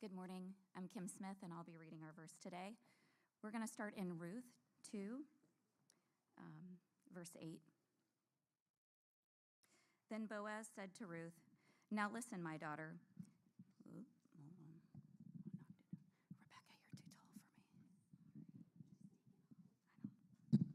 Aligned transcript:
Good 0.00 0.14
morning. 0.14 0.54
I'm 0.76 0.86
Kim 0.86 1.08
Smith, 1.08 1.38
and 1.42 1.52
I'll 1.52 1.64
be 1.64 1.76
reading 1.76 1.98
our 2.04 2.12
verse 2.16 2.36
today. 2.40 2.76
We're 3.42 3.50
going 3.50 3.66
to 3.66 3.68
start 3.68 3.94
in 3.96 4.16
Ruth 4.16 4.44
2, 4.92 5.18
um, 6.38 6.78
verse 7.12 7.32
8. 7.36 7.58
Then 10.08 10.26
Boaz 10.26 10.68
said 10.72 10.94
to 11.00 11.06
Ruth, 11.06 11.34
Now 11.90 12.08
listen, 12.14 12.40
my 12.40 12.56
daughter. 12.56 12.94
Rebecca, 13.18 13.42
you're 13.50 13.66
too 13.66 13.74
tall 13.74 13.74
for 13.82 13.88
me. 13.90 14.06
We 14.38 14.44
go. 20.60 20.70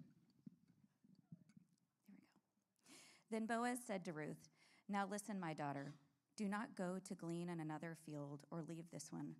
Then 3.31 3.45
Boaz 3.45 3.79
said 3.87 4.03
to 4.03 4.11
Ruth, 4.11 4.49
Now 4.89 5.07
listen, 5.09 5.39
my 5.39 5.53
daughter. 5.53 5.93
Do 6.35 6.49
not 6.49 6.75
go 6.75 6.97
to 7.07 7.13
glean 7.15 7.49
in 7.49 7.59
another 7.59 7.95
field 8.05 8.41
or 8.49 8.63
leave 8.67 8.89
this 8.91 9.11
one, 9.11 9.35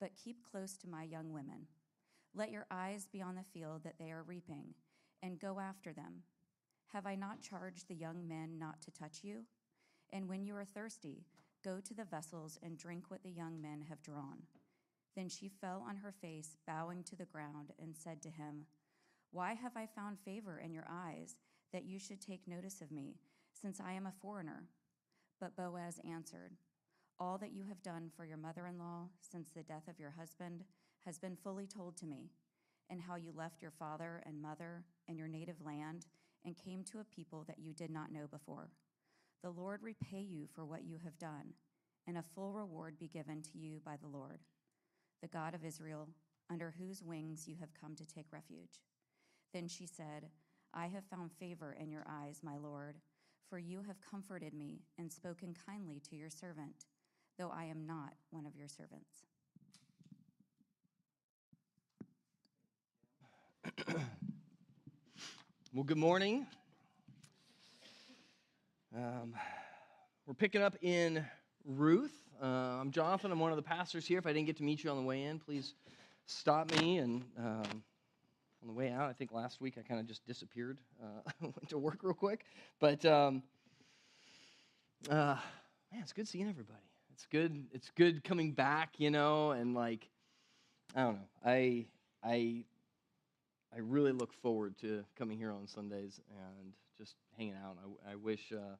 but 0.00 0.16
keep 0.16 0.42
close 0.50 0.78
to 0.78 0.88
my 0.88 1.02
young 1.02 1.30
women. 1.30 1.66
Let 2.34 2.50
your 2.50 2.66
eyes 2.70 3.06
be 3.06 3.20
on 3.20 3.34
the 3.34 3.42
field 3.42 3.84
that 3.84 3.98
they 3.98 4.10
are 4.10 4.22
reaping, 4.22 4.74
and 5.22 5.38
go 5.38 5.60
after 5.60 5.92
them. 5.92 6.22
Have 6.92 7.06
I 7.06 7.16
not 7.16 7.42
charged 7.42 7.88
the 7.88 7.94
young 7.94 8.26
men 8.26 8.58
not 8.58 8.80
to 8.82 8.90
touch 8.90 9.18
you? 9.22 9.44
And 10.10 10.26
when 10.26 10.42
you 10.42 10.56
are 10.56 10.64
thirsty, 10.64 11.26
go 11.62 11.80
to 11.80 11.92
the 11.92 12.04
vessels 12.04 12.58
and 12.62 12.78
drink 12.78 13.04
what 13.08 13.22
the 13.22 13.30
young 13.30 13.60
men 13.60 13.84
have 13.86 14.00
drawn. 14.00 14.44
Then 15.14 15.28
she 15.28 15.48
fell 15.48 15.84
on 15.86 15.96
her 15.96 16.12
face, 16.12 16.56
bowing 16.66 17.02
to 17.04 17.16
the 17.16 17.26
ground, 17.26 17.72
and 17.78 17.94
said 17.94 18.22
to 18.22 18.30
him, 18.30 18.64
Why 19.32 19.52
have 19.52 19.76
I 19.76 19.84
found 19.84 20.18
favor 20.18 20.58
in 20.58 20.72
your 20.72 20.86
eyes 20.88 21.36
that 21.74 21.84
you 21.84 21.98
should 21.98 22.22
take 22.22 22.48
notice 22.48 22.80
of 22.80 22.90
me, 22.90 23.16
since 23.52 23.80
I 23.80 23.92
am 23.92 24.06
a 24.06 24.12
foreigner? 24.22 24.68
But 25.40 25.56
Boaz 25.56 26.00
answered, 26.08 26.56
All 27.18 27.38
that 27.38 27.52
you 27.52 27.64
have 27.68 27.82
done 27.82 28.10
for 28.16 28.24
your 28.24 28.36
mother 28.36 28.66
in 28.66 28.78
law 28.78 29.08
since 29.20 29.50
the 29.50 29.62
death 29.62 29.88
of 29.88 29.98
your 29.98 30.10
husband 30.18 30.64
has 31.04 31.18
been 31.18 31.36
fully 31.36 31.66
told 31.66 31.96
to 31.98 32.06
me, 32.06 32.30
and 32.90 33.00
how 33.00 33.16
you 33.16 33.32
left 33.32 33.62
your 33.62 33.70
father 33.70 34.22
and 34.26 34.42
mother 34.42 34.84
and 35.06 35.16
your 35.16 35.28
native 35.28 35.60
land 35.64 36.06
and 36.44 36.56
came 36.56 36.82
to 36.84 37.00
a 37.00 37.04
people 37.04 37.44
that 37.46 37.58
you 37.58 37.72
did 37.72 37.90
not 37.90 38.12
know 38.12 38.26
before. 38.26 38.70
The 39.42 39.50
Lord 39.50 39.82
repay 39.82 40.20
you 40.20 40.46
for 40.52 40.64
what 40.64 40.84
you 40.84 40.98
have 41.04 41.18
done, 41.18 41.54
and 42.06 42.18
a 42.18 42.22
full 42.22 42.52
reward 42.52 42.98
be 42.98 43.08
given 43.08 43.42
to 43.42 43.58
you 43.58 43.80
by 43.84 43.96
the 43.96 44.08
Lord, 44.08 44.40
the 45.22 45.28
God 45.28 45.54
of 45.54 45.64
Israel, 45.64 46.08
under 46.50 46.74
whose 46.78 47.02
wings 47.02 47.46
you 47.46 47.56
have 47.60 47.74
come 47.80 47.94
to 47.94 48.06
take 48.06 48.32
refuge. 48.32 48.80
Then 49.52 49.68
she 49.68 49.86
said, 49.86 50.30
I 50.74 50.86
have 50.86 51.04
found 51.04 51.32
favor 51.32 51.76
in 51.78 51.90
your 51.90 52.04
eyes, 52.08 52.40
my 52.42 52.56
Lord 52.56 52.96
for 53.48 53.58
you 53.58 53.82
have 53.86 53.96
comforted 54.00 54.52
me 54.54 54.82
and 54.98 55.10
spoken 55.12 55.54
kindly 55.66 56.00
to 56.10 56.16
your 56.16 56.30
servant, 56.30 56.86
though 57.38 57.50
I 57.50 57.64
am 57.64 57.86
not 57.86 58.14
one 58.30 58.46
of 58.46 58.54
your 58.54 58.68
servants. 58.68 59.24
well, 65.72 65.84
good 65.84 65.96
morning. 65.96 66.46
Um, 68.94 69.34
we're 70.26 70.34
picking 70.34 70.62
up 70.62 70.76
in 70.82 71.24
Ruth. 71.64 72.12
Uh, 72.42 72.46
I'm 72.46 72.90
Jonathan. 72.90 73.32
I'm 73.32 73.40
one 73.40 73.50
of 73.50 73.56
the 73.56 73.62
pastors 73.62 74.06
here. 74.06 74.18
If 74.18 74.26
I 74.26 74.32
didn't 74.32 74.46
get 74.46 74.58
to 74.58 74.62
meet 74.62 74.84
you 74.84 74.90
on 74.90 74.96
the 74.96 75.02
way 75.02 75.22
in, 75.22 75.38
please 75.38 75.74
stop 76.26 76.70
me. 76.78 76.98
And 76.98 77.24
um, 77.38 77.82
on 78.62 78.68
the 78.68 78.72
way 78.74 78.90
out, 78.90 79.08
I 79.08 79.12
think 79.12 79.32
last 79.32 79.60
week 79.60 79.76
I 79.78 79.82
kind 79.82 80.00
of 80.00 80.06
just 80.06 80.26
disappeared. 80.26 80.78
Uh, 81.02 81.20
went 81.40 81.68
to 81.68 81.78
work 81.78 81.98
real 82.02 82.14
quick. 82.14 82.44
But 82.80 83.04
um, 83.04 83.42
uh, 85.08 85.36
man, 85.92 86.02
it's 86.02 86.12
good 86.12 86.28
seeing 86.28 86.48
everybody. 86.48 86.78
It's 87.12 87.26
good. 87.26 87.66
It's 87.72 87.90
good 87.96 88.24
coming 88.24 88.52
back, 88.52 88.94
you 88.98 89.10
know, 89.10 89.52
and 89.52 89.74
like 89.74 90.08
I 90.94 91.00
don't 91.02 91.14
know. 91.14 91.28
I 91.44 91.86
I 92.22 92.64
I 93.74 93.78
really 93.80 94.12
look 94.12 94.32
forward 94.32 94.76
to 94.78 95.04
coming 95.16 95.38
here 95.38 95.52
on 95.52 95.66
Sundays 95.66 96.20
and 96.30 96.72
just 96.96 97.14
hanging 97.36 97.54
out. 97.54 97.76
I, 98.06 98.12
I 98.12 98.14
wish 98.16 98.52
uh, 98.52 98.76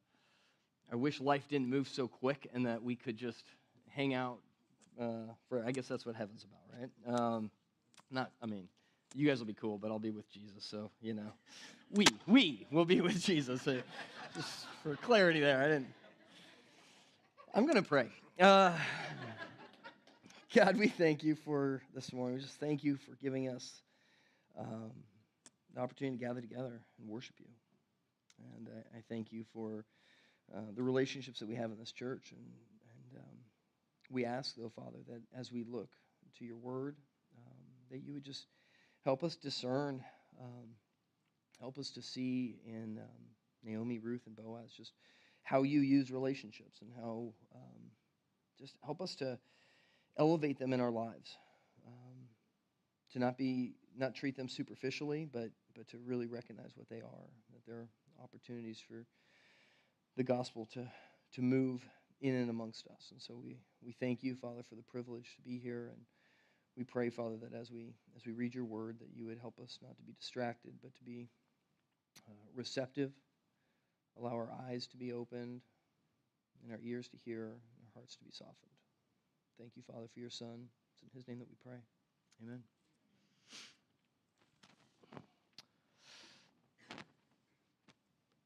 I 0.91 0.97
wish 0.97 1.21
life 1.21 1.47
didn't 1.49 1.69
move 1.69 1.88
so 1.88 2.09
quick 2.09 2.49
and 2.55 2.67
that 2.67 2.83
we 2.83 2.97
could 2.97 3.17
just 3.17 3.44
hang 3.88 4.15
out 4.15 4.38
uh, 5.00 5.33
for. 5.49 5.65
I 5.65 5.72
guess 5.72 5.87
that's 5.88 6.06
what 6.06 6.17
heaven's 6.17 6.44
about, 6.44 6.81
right? 6.81 7.21
Um, 7.21 7.50
not. 8.11 8.33
I 8.43 8.47
mean, 8.47 8.69
you 9.14 9.26
guys 9.26 9.38
will 9.38 9.46
be 9.46 9.54
cool, 9.54 9.78
but 9.78 9.91
I'll 9.91 9.98
be 9.98 10.10
with 10.10 10.30
Jesus. 10.30 10.64
So 10.64 10.91
you 11.00 11.14
know, 11.14 11.32
we 11.91 12.06
we 12.26 12.66
will 12.70 12.84
be 12.84 13.00
with 13.00 13.22
Jesus. 13.22 13.62
So 13.62 13.80
just 14.34 14.66
for 14.82 14.96
clarity, 14.96 15.41
there. 15.41 15.62
I 15.62 15.69
didn't. 15.69 15.88
I'm 17.54 17.64
going 17.64 17.76
to 17.76 17.82
pray. 17.82 18.08
Uh, 18.38 18.76
God, 20.54 20.76
we 20.76 20.88
thank 20.88 21.24
you 21.24 21.34
for 21.34 21.82
this 21.94 22.12
morning. 22.12 22.36
We 22.36 22.42
just 22.42 22.60
thank 22.60 22.84
you 22.84 22.96
for 22.96 23.16
giving 23.20 23.48
us 23.48 23.82
um, 24.58 24.92
the 25.75 25.80
opportunity 25.80 26.19
to 26.19 26.25
gather 26.25 26.40
together 26.40 26.80
and 26.98 27.08
worship 27.08 27.36
you. 27.38 27.46
And 28.56 28.69
I, 28.69 28.98
I 28.98 29.02
thank 29.08 29.32
you 29.32 29.44
for 29.52 29.84
uh, 30.54 30.60
the 30.75 30.82
relationships 30.82 31.40
that 31.40 31.48
we 31.48 31.54
have 31.56 31.70
in 31.70 31.78
this 31.78 31.92
church. 31.92 32.32
And, 32.32 32.40
and 32.40 33.22
um, 33.22 33.38
we 34.10 34.25
ask, 34.25 34.54
though, 34.54 34.70
Father, 34.75 34.98
that 35.08 35.20
as 35.36 35.50
we 35.50 35.64
look 35.64 35.90
to 36.38 36.44
your 36.44 36.56
word, 36.56 36.96
um, 37.36 37.56
that 37.90 37.98
you 38.04 38.12
would 38.12 38.25
just 38.25 38.46
help 39.08 39.24
us 39.24 39.36
discern, 39.36 40.04
um, 40.38 40.69
help 41.60 41.78
us 41.78 41.88
to 41.88 42.02
see 42.02 42.58
in 42.66 42.98
um, 42.98 43.24
Naomi, 43.64 43.98
Ruth, 43.98 44.20
and 44.26 44.36
Boaz 44.36 44.70
just 44.76 44.92
how 45.44 45.62
you 45.62 45.80
use 45.80 46.10
relationships 46.10 46.82
and 46.82 46.91
how 46.94 47.32
um, 47.54 47.91
just 48.58 48.76
help 48.84 49.00
us 49.00 49.14
to 49.14 49.38
elevate 50.19 50.58
them 50.58 50.74
in 50.74 50.80
our 50.82 50.91
lives 50.91 51.38
um, 51.86 52.16
to 53.10 53.19
not 53.19 53.38
be 53.38 53.76
not 53.96 54.14
treat 54.14 54.36
them 54.36 54.46
superficially 54.46 55.26
but 55.32 55.48
but 55.75 55.88
to 55.88 55.96
really 56.04 56.26
recognize 56.26 56.72
what 56.75 56.86
they 56.90 57.00
are 57.00 57.30
that 57.54 57.64
they're 57.66 57.88
opportunities 58.22 58.78
for 58.86 59.06
the 60.19 60.22
gospel 60.22 60.69
to 60.75 60.86
to 61.32 61.40
move 61.40 61.82
in 62.20 62.34
and 62.34 62.50
amongst 62.50 62.86
us. 62.88 63.08
And 63.10 63.22
so 63.22 63.40
we 63.42 63.56
we 63.80 63.92
thank 63.92 64.22
you 64.22 64.34
father 64.34 64.62
for 64.69 64.75
the 64.75 64.82
privilege 64.82 65.34
to 65.36 65.40
be 65.40 65.58
here 65.58 65.88
and 65.94 66.02
we 66.78 66.84
pray 66.84 67.11
father 67.11 67.37
that 67.37 67.53
as 67.53 67.71
we 67.71 67.93
as 68.16 68.25
we 68.25 68.33
read 68.33 68.55
your 68.55 68.65
word 68.65 68.97
that 69.00 69.09
you 69.15 69.27
would 69.27 69.39
help 69.39 69.59
us 69.59 69.78
not 69.83 69.97
to 69.97 70.03
be 70.05 70.12
distracted 70.19 70.72
but 70.83 70.94
to 70.97 71.05
be 71.05 71.28
uh, 72.28 72.33
receptive 72.55 73.11
Allow 74.21 74.33
our 74.33 74.49
eyes 74.69 74.87
to 74.88 74.97
be 74.97 75.12
opened 75.12 75.61
and 76.62 76.72
our 76.72 76.81
ears 76.83 77.09
to 77.09 77.17
hear 77.17 77.44
and 77.44 77.84
our 77.84 77.91
hearts 77.94 78.17
to 78.17 78.25
be 78.25 78.31
softened. 78.33 78.56
Thank 79.59 79.72
you, 79.77 79.83
Father, 79.83 80.06
for 80.12 80.19
your 80.19 80.31
Son. 80.31 80.67
It's 80.93 81.03
in 81.03 81.09
his 81.17 81.28
name 81.28 81.38
that 81.38 81.49
we 81.49 81.55
pray. 81.65 81.78
Amen. 82.43 82.62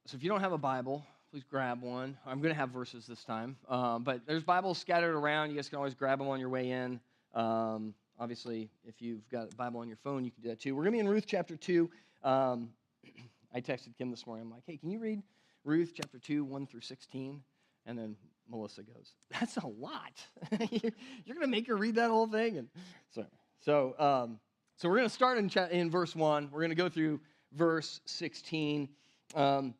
So 0.06 0.16
if 0.16 0.22
you 0.22 0.28
don't 0.28 0.40
have 0.40 0.52
a 0.52 0.58
Bible, 0.58 1.06
please 1.30 1.44
grab 1.48 1.80
one. 1.80 2.18
I'm 2.26 2.42
going 2.42 2.52
to 2.52 2.60
have 2.60 2.68
verses 2.68 3.06
this 3.06 3.24
time. 3.24 3.56
Um, 3.66 4.02
but 4.02 4.26
there's 4.26 4.42
Bibles 4.42 4.76
scattered 4.76 5.14
around. 5.14 5.50
You 5.50 5.56
guys 5.56 5.70
can 5.70 5.78
always 5.78 5.94
grab 5.94 6.18
them 6.18 6.28
on 6.28 6.38
your 6.38 6.50
way 6.50 6.70
in. 6.70 7.00
Um, 7.34 7.94
obviously, 8.22 8.70
if 8.86 9.02
you've 9.02 9.28
got 9.28 9.52
a 9.52 9.56
Bible 9.56 9.80
on 9.80 9.88
your 9.88 9.96
phone, 9.96 10.24
you 10.24 10.30
can 10.30 10.44
do 10.44 10.48
that 10.50 10.60
too. 10.60 10.76
We're 10.76 10.84
going 10.84 10.92
to 10.92 10.96
be 10.96 11.00
in 11.00 11.08
Ruth 11.08 11.24
chapter 11.26 11.56
2. 11.56 11.90
Um, 12.22 12.70
I 13.54 13.60
texted 13.60 13.96
Kim 13.98 14.12
this 14.12 14.28
morning. 14.28 14.46
I'm 14.46 14.52
like, 14.52 14.62
hey, 14.64 14.76
can 14.76 14.90
you 14.90 15.00
read 15.00 15.22
Ruth 15.64 15.92
chapter 15.94 16.20
2, 16.20 16.44
1 16.44 16.66
through 16.68 16.82
16. 16.82 17.42
And 17.84 17.98
then 17.98 18.14
Melissa 18.48 18.82
goes, 18.82 19.14
That's 19.30 19.56
a 19.56 19.66
lot. 19.66 20.24
You're 20.60 21.34
going 21.34 21.40
to 21.40 21.46
make 21.48 21.66
her 21.66 21.76
read 21.76 21.96
that 21.96 22.10
whole 22.10 22.28
thing? 22.28 22.58
And 22.58 22.68
so, 23.10 23.26
so, 23.60 23.94
um, 23.98 24.38
so 24.76 24.88
we're 24.88 24.96
going 24.96 25.08
to 25.08 25.14
start 25.14 25.38
in, 25.38 25.48
cha- 25.48 25.66
in 25.66 25.90
verse 25.90 26.14
1. 26.14 26.48
We're 26.52 26.60
going 26.60 26.70
to 26.70 26.76
go 26.76 26.88
through 26.88 27.20
verse 27.52 28.00
16. 28.06 28.88
Um, 29.34 29.74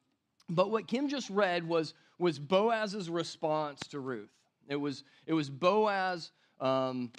but 0.49 0.71
what 0.71 0.89
Kim 0.89 1.09
just 1.09 1.31
read 1.31 1.67
was, 1.67 1.95
was 2.19 2.41
Boaz's 2.41 3.09
response 3.09 3.81
to 3.91 4.01
Ruth. 4.01 4.31
It 4.69 4.77
was, 4.77 5.05
it 5.27 5.33
was 5.33 5.49
Boaz 5.49 6.33
um, 6.61 7.13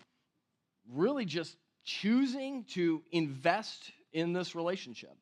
really 0.91 1.25
just 1.25 1.57
choosing 1.83 2.63
to 2.65 3.01
invest 3.11 3.91
in 4.13 4.33
this 4.33 4.55
relationship, 4.55 5.15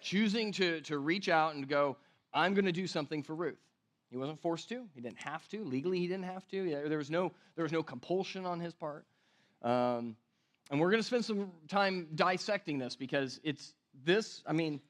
choosing 0.00 0.52
to, 0.52 0.80
to 0.82 0.98
reach 0.98 1.28
out 1.28 1.54
and 1.54 1.68
go, 1.68 1.96
I'm 2.34 2.54
going 2.54 2.66
to 2.66 2.72
do 2.72 2.86
something 2.86 3.22
for 3.22 3.34
Ruth. 3.34 3.58
He 4.10 4.16
wasn't 4.16 4.40
forced 4.40 4.68
to. 4.68 4.84
He 4.94 5.00
didn't 5.00 5.18
have 5.18 5.48
to. 5.48 5.64
Legally, 5.64 5.98
he 5.98 6.06
didn't 6.06 6.24
have 6.24 6.46
to. 6.48 6.88
There 6.88 6.98
was 6.98 7.10
no, 7.10 7.32
there 7.54 7.64
was 7.64 7.72
no 7.72 7.82
compulsion 7.82 8.46
on 8.46 8.60
his 8.60 8.72
part. 8.72 9.04
Um, 9.62 10.16
and 10.70 10.80
we're 10.80 10.90
going 10.90 11.02
to 11.02 11.06
spend 11.06 11.24
some 11.24 11.50
time 11.68 12.08
dissecting 12.14 12.78
this 12.78 12.96
because 12.96 13.40
it's 13.42 13.74
this, 14.04 14.42
I 14.46 14.52
mean, 14.52 14.80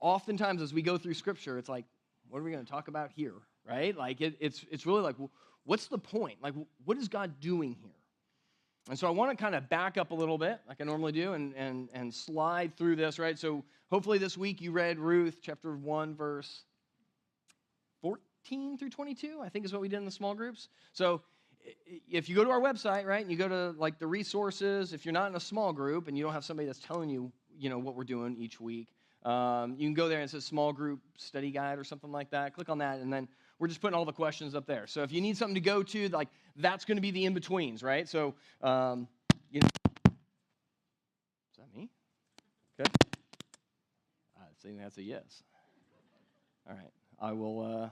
oftentimes 0.00 0.62
as 0.62 0.72
we 0.72 0.82
go 0.82 0.96
through 0.98 1.14
scripture, 1.14 1.58
it's 1.58 1.68
like, 1.68 1.84
what 2.28 2.40
are 2.40 2.42
we 2.42 2.50
going 2.50 2.64
to 2.64 2.70
talk 2.70 2.88
about 2.88 3.10
here, 3.14 3.34
right? 3.68 3.96
Like, 3.96 4.20
it, 4.20 4.36
it's, 4.40 4.64
it's 4.70 4.86
really 4.86 5.02
like, 5.02 5.16
what's 5.64 5.86
the 5.88 5.98
point? 5.98 6.38
Like, 6.42 6.54
what 6.84 6.96
is 6.96 7.08
God 7.08 7.40
doing 7.40 7.76
here? 7.80 7.95
And 8.88 8.98
so 8.98 9.08
I 9.08 9.10
want 9.10 9.36
to 9.36 9.36
kind 9.36 9.54
of 9.54 9.68
back 9.68 9.98
up 9.98 10.12
a 10.12 10.14
little 10.14 10.38
bit, 10.38 10.60
like 10.68 10.80
I 10.80 10.84
normally 10.84 11.12
do, 11.12 11.32
and, 11.32 11.54
and, 11.54 11.88
and 11.92 12.14
slide 12.14 12.76
through 12.76 12.96
this, 12.96 13.18
right? 13.18 13.36
So 13.36 13.64
hopefully 13.90 14.18
this 14.18 14.38
week 14.38 14.60
you 14.60 14.70
read 14.70 14.98
Ruth 14.98 15.38
chapter 15.42 15.76
1, 15.76 16.14
verse 16.14 16.62
14 18.00 18.78
through 18.78 18.90
22, 18.90 19.40
I 19.42 19.48
think 19.48 19.64
is 19.64 19.72
what 19.72 19.82
we 19.82 19.88
did 19.88 19.96
in 19.96 20.04
the 20.04 20.10
small 20.10 20.34
groups. 20.34 20.68
So 20.92 21.22
if 22.08 22.28
you 22.28 22.36
go 22.36 22.44
to 22.44 22.50
our 22.50 22.60
website, 22.60 23.06
right, 23.06 23.22
and 23.22 23.30
you 23.30 23.36
go 23.36 23.48
to 23.48 23.74
like 23.76 23.98
the 23.98 24.06
resources, 24.06 24.92
if 24.92 25.04
you're 25.04 25.12
not 25.12 25.30
in 25.30 25.36
a 25.36 25.40
small 25.40 25.72
group 25.72 26.06
and 26.06 26.16
you 26.16 26.22
don't 26.22 26.32
have 26.32 26.44
somebody 26.44 26.66
that's 26.66 26.78
telling 26.78 27.08
you, 27.08 27.32
you 27.58 27.68
know, 27.68 27.78
what 27.78 27.96
we're 27.96 28.04
doing 28.04 28.36
each 28.38 28.60
week, 28.60 28.88
um, 29.24 29.74
you 29.76 29.88
can 29.88 29.94
go 29.94 30.08
there 30.08 30.20
and 30.20 30.28
it 30.28 30.30
says 30.30 30.44
small 30.44 30.72
group 30.72 31.00
study 31.16 31.50
guide 31.50 31.78
or 31.78 31.84
something 31.84 32.12
like 32.12 32.30
that. 32.30 32.54
Click 32.54 32.68
on 32.68 32.78
that, 32.78 33.00
and 33.00 33.12
then 33.12 33.26
we're 33.58 33.68
just 33.68 33.80
putting 33.80 33.94
all 33.94 34.04
the 34.04 34.12
questions 34.12 34.54
up 34.54 34.66
there. 34.66 34.86
So 34.86 35.02
if 35.02 35.12
you 35.12 35.20
need 35.20 35.36
something 35.36 35.54
to 35.54 35.60
go 35.60 35.82
to, 35.82 36.08
like 36.08 36.28
that's 36.56 36.84
going 36.84 36.96
to 36.96 37.02
be 37.02 37.10
the 37.10 37.24
in 37.24 37.34
betweens, 37.34 37.82
right? 37.82 38.08
So, 38.08 38.34
um, 38.62 39.08
you 39.50 39.60
know, 39.60 39.68
is 40.06 41.58
that 41.58 41.74
me? 41.74 41.88
Okay. 42.78 42.90
I 44.38 44.44
think 44.62 44.78
that's 44.78 44.98
a 44.98 45.02
yes. 45.02 45.42
All 46.68 46.74
right, 46.74 46.92
I 47.20 47.32
will. 47.32 47.60
Uh, 47.60 47.88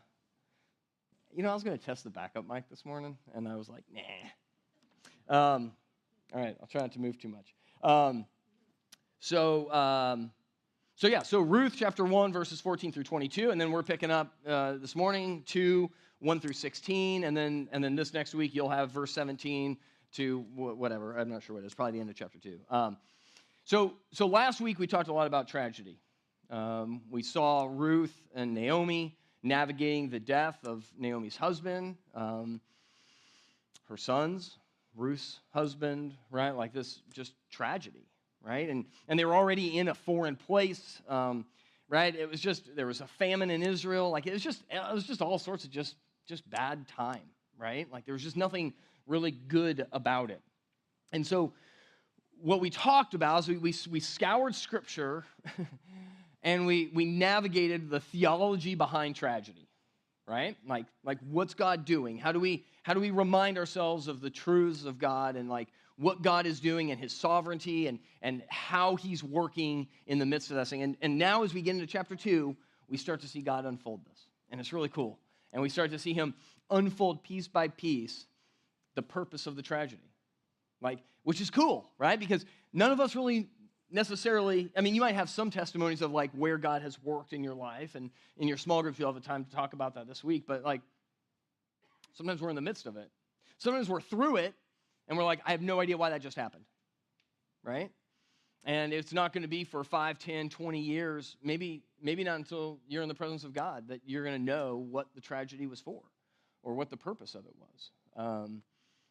you 1.33 1.43
know, 1.43 1.51
I 1.51 1.55
was 1.55 1.63
going 1.63 1.77
to 1.77 1.85
test 1.85 2.05
the 2.05 2.11
backup 2.11 2.47
mic 2.49 2.69
this 2.69 2.85
morning, 2.85 3.17
and 3.35 3.49
I 3.49 3.57
was 3.57 3.69
like, 3.69 3.85
nah. 3.93 5.55
Um, 5.55 5.73
all 6.33 6.41
right, 6.41 6.57
I'll 6.61 6.67
try 6.67 6.81
not 6.81 6.93
to 6.93 7.01
move 7.01 7.19
too 7.19 7.29
much. 7.29 7.55
Um, 7.83 8.27
so, 9.21 9.73
um, 9.73 10.31
so 10.97 11.09
yeah, 11.09 11.23
so 11.23 11.41
Ruth 11.41 11.75
chapter 11.77 12.05
1, 12.05 12.33
verses 12.33 12.61
14 12.61 12.93
through 12.93 13.03
22, 13.03 13.51
and 13.51 13.61
then 13.61 13.73
we're 13.73 13.83
picking 13.83 14.13
up 14.13 14.33
uh, 14.47 14.75
this 14.75 14.95
morning 14.95 15.43
2, 15.47 15.91
1 16.21 16.41
through 16.41 16.53
16, 16.53 17.25
and 17.25 17.37
then, 17.37 17.69
and 17.73 17.83
then 17.83 17.97
this 17.97 18.15
next 18.15 18.33
week 18.35 18.55
you'll 18.55 18.69
have 18.69 18.93
verse 18.93 19.13
17 19.13 19.77
to 20.13 20.41
whatever. 20.55 21.19
I'm 21.19 21.29
not 21.29 21.43
sure 21.43 21.55
what 21.55 21.65
it 21.65 21.67
is, 21.67 21.75
probably 21.75 21.93
the 21.93 22.01
end 22.01 22.11
of 22.11 22.17
chapter 22.17 22.39
2. 22.39 22.61
Um, 22.71 22.97
so, 23.65 23.95
so 24.13 24.27
last 24.27 24.61
week 24.61 24.79
we 24.79 24.87
talked 24.87 25.09
a 25.09 25.13
lot 25.13 25.27
about 25.27 25.49
tragedy. 25.49 25.99
Um, 26.49 27.03
we 27.11 27.25
saw 27.25 27.67
Ruth 27.69 28.15
and 28.35 28.55
Naomi 28.55 29.17
navigating 29.43 30.11
the 30.11 30.21
death 30.21 30.59
of 30.65 30.87
Naomi's 30.97 31.37
husband, 31.37 31.97
um, 32.15 32.61
her 33.89 33.97
sons, 33.97 34.59
Ruth's 34.97 35.41
husband, 35.53 36.15
right? 36.31 36.53
Like 36.53 36.73
this 36.73 37.01
just 37.13 37.35
tragedy, 37.51 38.07
right? 38.45 38.69
And, 38.69 38.85
and 39.09 39.19
they 39.19 39.25
were 39.25 39.35
already 39.35 39.79
in 39.79 39.89
a 39.89 39.95
foreign 39.95 40.37
place, 40.37 41.01
um, 41.09 41.47
right? 41.89 42.15
It 42.15 42.31
was 42.31 42.41
just, 42.41 42.75
there 42.77 42.87
was 42.87 43.01
a 43.01 43.07
famine 43.07 43.51
in 43.51 43.63
Israel. 43.63 44.11
Like 44.11 44.27
it 44.27 44.33
was 44.33 44.43
just, 44.43 44.63
it 44.71 44.95
was 44.95 45.07
just 45.07 45.23
all 45.23 45.39
sorts 45.39 45.65
of 45.65 45.71
just, 45.71 45.97
just 46.27 46.49
bad 46.51 46.87
time, 46.89 47.23
right? 47.59 47.91
Like 47.91 48.05
there 48.05 48.13
was 48.13 48.23
just 48.23 48.37
nothing 48.37 48.75
really 49.07 49.31
good 49.31 49.87
about 49.93 50.31
it. 50.31 50.41
And 51.13 51.27
so 51.27 51.53
what 52.41 52.61
we 52.61 52.71
talked 52.71 53.15
about 53.15 53.41
is 53.41 53.49
we, 53.49 53.57
we, 53.57 53.75
we 53.91 54.01
scoured 54.01 54.55
scripture 54.55 55.25
and 56.43 56.67
we, 56.67 56.91
we 56.93 57.05
navigated 57.05 57.89
the 57.89 58.01
theology 58.01 58.75
behind 58.75 59.17
tragedy, 59.17 59.69
right? 60.27 60.57
Like, 60.67 60.87
like 61.03 61.19
what's 61.31 61.55
God 61.55 61.85
doing? 61.85 62.19
How 62.19 62.33
do, 62.33 62.41
we, 62.41 62.65
how 62.83 62.93
do 62.93 63.01
we 63.01 63.11
remind 63.11 63.57
ourselves 63.57 64.09
of 64.09 64.21
the 64.21 64.31
truths 64.31 64.85
of 64.85 64.99
God 64.99 65.37
and 65.37 65.49
like 65.49 65.69
what 65.97 66.23
God 66.23 66.47
is 66.47 66.61
doing 66.61 66.91
and 66.91 67.01
his 67.01 67.13
sovereignty 67.13 67.87
and, 67.87 67.99
and 68.23 68.43
how 68.49 68.97
he's 68.97 69.23
working 69.23 69.89
in 70.07 70.19
the 70.19 70.27
midst 70.27 70.51
of 70.51 70.57
that 70.57 70.69
thing? 70.69 70.83
And, 70.83 70.97
and 71.01 71.19
now, 71.19 71.43
as 71.43 71.55
we 71.55 71.63
get 71.63 71.75
into 71.75 71.87
chapter 71.87 72.17
two, 72.17 72.57
we 72.89 72.97
start 72.97 73.21
to 73.21 73.29
see 73.29 73.41
God 73.41 73.65
unfold 73.65 74.05
this. 74.07 74.27
And 74.51 74.61
it's 74.61 74.73
really 74.73 74.89
cool. 74.89 75.19
And 75.53 75.63
we 75.63 75.69
start 75.69 75.91
to 75.93 75.99
see 75.99 76.13
him 76.13 76.35
unfold 76.71 77.23
piece 77.23 77.49
by 77.49 77.69
piece 77.69 78.27
the 78.95 79.03
purpose 79.03 79.47
of 79.47 79.57
the 79.57 79.63
tragedy. 79.63 80.11
Like, 80.81 81.01
which 81.23 81.41
is 81.41 81.51
cool, 81.51 81.91
right? 81.99 82.19
Because 82.19 82.45
none 82.73 82.93
of 82.93 83.01
us 83.01 83.17
really 83.17 83.49
necessarily, 83.91 84.71
I 84.77 84.81
mean, 84.81 84.95
you 84.95 85.01
might 85.01 85.15
have 85.15 85.31
some 85.31 85.51
testimonies 85.51 86.03
of 86.03 86.11
like 86.11 86.31
where 86.33 86.59
God 86.59 86.83
has 86.83 87.01
worked 87.03 87.33
in 87.33 87.45
your 87.45 87.55
life, 87.55 87.95
and 87.95 88.11
in 88.37 88.49
your 88.49 88.57
small 88.57 88.83
groups, 88.83 88.99
you'll 88.99 89.13
have 89.13 89.23
the 89.23 89.27
time 89.27 89.45
to 89.45 89.51
talk 89.51 89.73
about 89.73 89.95
that 89.95 90.07
this 90.07 90.25
week, 90.25 90.45
but 90.47 90.65
like 90.65 90.83
sometimes 92.13 92.41
we're 92.41 92.51
in 92.51 92.57
the 92.57 92.63
midst 92.63 92.87
of 92.87 92.97
it. 92.97 93.11
Sometimes 93.59 93.89
we're 93.89 94.01
through 94.01 94.37
it, 94.37 94.55
and 95.09 95.19
we're 95.19 95.25
like, 95.25 95.41
I 95.45 95.51
have 95.51 95.63
no 95.63 95.81
idea 95.81 95.97
why 95.97 96.11
that 96.11 96.23
just 96.23 96.37
happened, 96.37 96.65
right? 97.63 97.91
And 98.65 98.93
it's 98.93 99.13
not 99.13 99.33
going 99.33 99.43
to 99.43 99.49
be 99.49 99.65
for 99.65 99.85
5, 99.85 100.19
10, 100.19 100.49
20 100.49 100.81
years, 100.81 101.37
maybe, 101.43 101.83
maybe 102.01 102.25
not 102.25 102.37
until 102.37 102.81
you're 102.89 103.03
in 103.03 103.09
the 103.09 103.15
presence 103.15 103.45
of 103.45 103.53
God 103.53 103.89
that 103.89 104.01
you're 104.07 104.25
going 104.25 104.37
to 104.37 104.43
know 104.43 104.87
what 104.91 105.09
the 105.15 105.21
tragedy 105.21 105.67
was 105.67 105.81
for 105.81 106.01
or 106.63 106.75
what 106.75 106.89
the 106.89 106.97
purpose 106.97 107.35
of 107.35 107.45
it 107.45 107.55
was. 107.59 107.91
Um, 108.17 108.63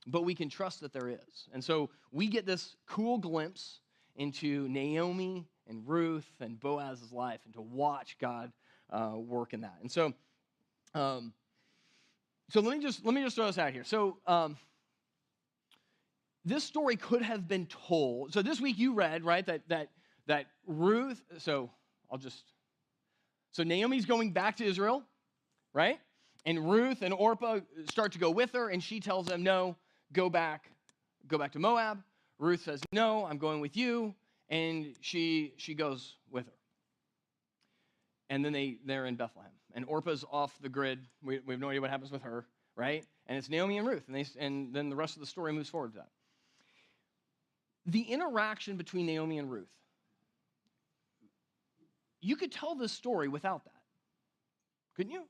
but 0.07 0.23
we 0.23 0.33
can 0.33 0.49
trust 0.49 0.81
that 0.81 0.91
there 0.91 1.07
is. 1.07 1.49
And 1.53 1.63
so 1.63 1.91
we 2.11 2.27
get 2.27 2.45
this 2.45 2.75
cool 2.87 3.19
glimpse 3.19 3.79
into 4.15 4.67
Naomi 4.69 5.47
and 5.67 5.87
Ruth 5.87 6.29
and 6.39 6.59
Boaz's 6.59 7.11
life 7.11 7.41
and 7.45 7.53
to 7.53 7.61
watch 7.61 8.17
God 8.19 8.51
uh, 8.89 9.13
work 9.15 9.53
in 9.53 9.61
that. 9.61 9.77
And 9.81 9.91
so, 9.91 10.13
um, 10.95 11.31
so 12.49 12.59
let 12.59 12.77
me 12.77 12.83
just 12.83 13.05
let 13.05 13.13
me 13.13 13.23
just 13.23 13.35
throw 13.35 13.45
this 13.45 13.59
out 13.59 13.71
here. 13.71 13.83
So. 13.83 14.17
Um, 14.25 14.57
this 16.45 16.63
story 16.63 16.95
could 16.95 17.21
have 17.21 17.47
been 17.47 17.65
told. 17.67 18.33
So 18.33 18.41
this 18.41 18.59
week 18.59 18.77
you 18.77 18.93
read, 18.93 19.23
right, 19.23 19.45
that 19.45 19.67
that 19.69 19.89
that 20.27 20.47
Ruth, 20.65 21.21
so 21.37 21.69
I'll 22.11 22.17
just 22.17 22.43
so 23.51 23.63
Naomi's 23.63 24.05
going 24.05 24.31
back 24.31 24.57
to 24.57 24.65
Israel, 24.65 25.03
right? 25.73 25.99
And 26.45 26.69
Ruth 26.69 27.01
and 27.01 27.13
Orpah 27.13 27.59
start 27.85 28.11
to 28.13 28.19
go 28.19 28.31
with 28.31 28.51
her, 28.53 28.69
and 28.69 28.83
she 28.83 28.99
tells 28.99 29.27
them, 29.27 29.43
No, 29.43 29.77
go 30.11 30.29
back, 30.29 30.71
go 31.27 31.37
back 31.37 31.51
to 31.53 31.59
Moab. 31.59 32.03
Ruth 32.39 32.61
says, 32.63 32.81
No, 32.91 33.25
I'm 33.25 33.37
going 33.37 33.61
with 33.61 33.77
you. 33.77 34.13
And 34.49 34.95
she, 35.01 35.53
she 35.57 35.73
goes 35.73 36.17
with 36.29 36.45
her. 36.45 36.53
And 38.29 38.43
then 38.43 38.51
they, 38.51 38.77
they're 38.85 39.05
in 39.05 39.15
Bethlehem. 39.15 39.51
And 39.73 39.85
Orpah's 39.85 40.25
off 40.31 40.57
the 40.61 40.69
grid. 40.69 40.99
We, 41.23 41.39
we 41.39 41.53
have 41.53 41.61
no 41.61 41.69
idea 41.69 41.81
what 41.81 41.89
happens 41.89 42.11
with 42.11 42.23
her, 42.23 42.45
right? 42.75 43.05
And 43.27 43.37
it's 43.37 43.49
Naomi 43.49 43.77
and 43.77 43.87
Ruth. 43.87 44.03
And, 44.07 44.15
they, 44.15 44.25
and 44.37 44.73
then 44.73 44.89
the 44.89 44.95
rest 44.95 45.15
of 45.15 45.21
the 45.21 45.25
story 45.27 45.53
moves 45.53 45.69
forward 45.69 45.93
to 45.93 45.99
that. 45.99 46.09
The 47.85 48.01
interaction 48.01 48.77
between 48.77 49.05
Naomi 49.05 49.39
and 49.39 49.51
Ruth, 49.51 49.67
you 52.21 52.35
could 52.35 52.51
tell 52.51 52.75
this 52.75 52.91
story 52.91 53.27
without 53.27 53.65
that. 53.65 53.71
Couldn't 54.95 55.11
you? 55.11 55.23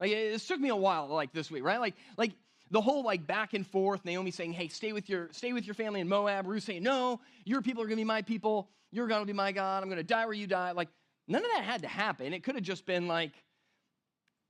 Like 0.00 0.10
it, 0.10 0.40
took 0.40 0.60
me 0.60 0.68
a 0.68 0.76
while, 0.76 1.08
like 1.08 1.32
this 1.32 1.50
week, 1.50 1.64
right? 1.64 1.80
Like, 1.80 1.94
like 2.16 2.32
the 2.70 2.80
whole 2.80 3.02
like 3.02 3.26
back 3.26 3.54
and 3.54 3.66
forth, 3.66 4.04
Naomi 4.04 4.30
saying, 4.30 4.52
hey, 4.52 4.68
stay 4.68 4.92
with 4.92 5.08
your, 5.08 5.28
stay 5.32 5.52
with 5.52 5.64
your 5.64 5.74
family 5.74 6.00
in 6.00 6.08
Moab. 6.08 6.46
Ruth 6.46 6.64
saying, 6.64 6.82
no, 6.82 7.20
your 7.44 7.62
people 7.62 7.82
are 7.82 7.86
to 7.96 8.02
be 8.02 8.04
my 8.04 8.22
people. 8.22 8.68
You're 8.90 9.08
to 9.22 9.32
be 9.32 9.32
my 9.32 9.52
God. 9.52 9.82
I'm 9.82 9.88
to 9.96 10.04
die 10.04 10.24
where 10.24 10.34
you 10.34 10.46
die. 10.46 10.72
Like, 10.72 10.88
none 11.26 11.44
of 11.44 11.50
that 11.54 11.64
had 11.64 11.82
to 11.82 11.88
happen. 11.88 12.32
It 12.32 12.44
could 12.44 12.54
have 12.54 12.64
just 12.64 12.86
been 12.86 13.08
like 13.08 13.32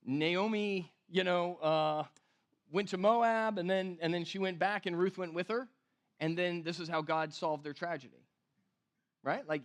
Naomi, 0.05 0.93
you 1.11 1.25
know, 1.25 1.57
uh, 1.57 2.05
went 2.71 2.89
to 2.89 2.99
Moab 2.99 3.59
and 3.59 3.71
then, 3.71 3.99
and 4.03 4.13
then 4.13 4.25
she 4.25 4.39
went 4.39 4.59
back 4.59 4.87
and 4.87 4.99
Ruth 4.99 5.17
went 5.17 5.33
with 5.33 5.49
her. 5.49 5.69
And 6.21 6.37
then 6.39 6.63
this 6.63 6.81
is 6.81 6.89
how 6.89 7.03
God 7.03 7.33
solved 7.33 7.65
their 7.65 7.73
tragedy. 7.73 8.25
Right? 9.23 9.47
Like, 9.49 9.63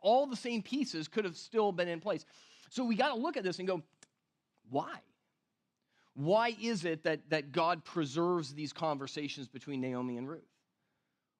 all 0.00 0.26
the 0.26 0.36
same 0.36 0.62
pieces 0.62 1.06
could 1.08 1.24
have 1.24 1.36
still 1.36 1.70
been 1.72 1.88
in 1.88 2.00
place. 2.00 2.24
So 2.70 2.84
we 2.84 2.96
got 2.96 3.14
to 3.14 3.20
look 3.20 3.36
at 3.36 3.44
this 3.44 3.58
and 3.58 3.68
go, 3.68 3.82
why? 4.68 4.96
Why 6.14 6.56
is 6.60 6.84
it 6.84 7.04
that, 7.04 7.30
that 7.30 7.52
God 7.52 7.84
preserves 7.84 8.52
these 8.52 8.72
conversations 8.72 9.48
between 9.48 9.80
Naomi 9.80 10.16
and 10.16 10.28
Ruth? 10.28 10.42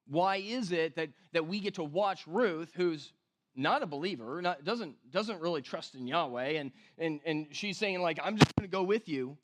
Why 0.06 0.36
is 0.36 0.72
it 0.72 0.96
that, 0.96 1.10
that 1.32 1.46
we 1.46 1.60
get 1.60 1.74
to 1.74 1.84
watch 1.84 2.26
Ruth, 2.26 2.72
who's 2.74 3.12
not 3.54 3.82
a 3.82 3.86
believer, 3.86 4.40
not, 4.40 4.64
doesn't, 4.64 4.94
doesn't 5.10 5.40
really 5.40 5.62
trust 5.62 5.94
in 5.94 6.06
Yahweh, 6.06 6.50
and, 6.50 6.72
and, 6.98 7.20
and 7.26 7.46
she's 7.50 7.76
saying, 7.76 8.00
like, 8.00 8.18
I'm 8.22 8.36
just 8.36 8.54
going 8.56 8.68
to 8.68 8.72
go 8.72 8.82
with 8.82 9.08
you. 9.08 9.36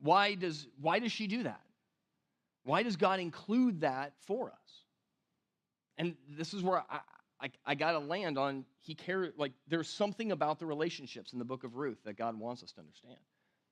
Why 0.00 0.34
does, 0.34 0.66
why 0.80 0.98
does 0.98 1.12
she 1.12 1.26
do 1.26 1.44
that? 1.44 1.60
Why 2.66 2.82
does 2.82 2.96
God 2.96 3.20
include 3.20 3.82
that 3.82 4.12
for 4.26 4.48
us? 4.48 4.82
And 5.98 6.16
this 6.28 6.52
is 6.52 6.64
where 6.64 6.82
I, 6.90 6.98
I, 7.40 7.50
I 7.64 7.74
got 7.76 7.92
to 7.92 8.00
land 8.00 8.36
on 8.38 8.64
he 8.80 8.94
cares, 8.94 9.32
like, 9.36 9.52
there's 9.68 9.88
something 9.88 10.32
about 10.32 10.58
the 10.58 10.66
relationships 10.66 11.32
in 11.32 11.38
the 11.38 11.44
book 11.44 11.62
of 11.62 11.76
Ruth 11.76 11.98
that 12.04 12.18
God 12.18 12.36
wants 12.36 12.64
us 12.64 12.72
to 12.72 12.80
understand. 12.80 13.18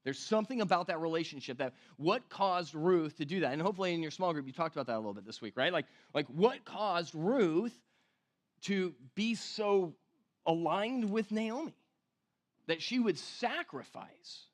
There's 0.04 0.18
something 0.18 0.60
about 0.60 0.86
that 0.86 1.00
relationship 1.00 1.58
that 1.58 1.74
what 1.96 2.28
caused 2.28 2.72
Ruth 2.74 3.16
to 3.16 3.24
do 3.24 3.40
that. 3.40 3.52
And 3.52 3.60
hopefully 3.60 3.94
in 3.94 4.00
your 4.00 4.12
small 4.12 4.32
group 4.32 4.46
you 4.46 4.52
talked 4.52 4.76
about 4.76 4.86
that 4.86 4.94
a 4.94 4.98
little 4.98 5.14
bit 5.14 5.26
this 5.26 5.42
week, 5.42 5.56
right? 5.56 5.72
Like 5.72 5.86
like 6.12 6.26
what 6.28 6.64
caused 6.64 7.14
Ruth 7.14 7.74
to 8.62 8.94
be 9.16 9.34
so 9.34 9.94
aligned 10.46 11.10
with 11.10 11.32
Naomi 11.32 11.74
that 12.68 12.80
she 12.80 13.00
would 13.00 13.18
sacrifice 13.18 14.46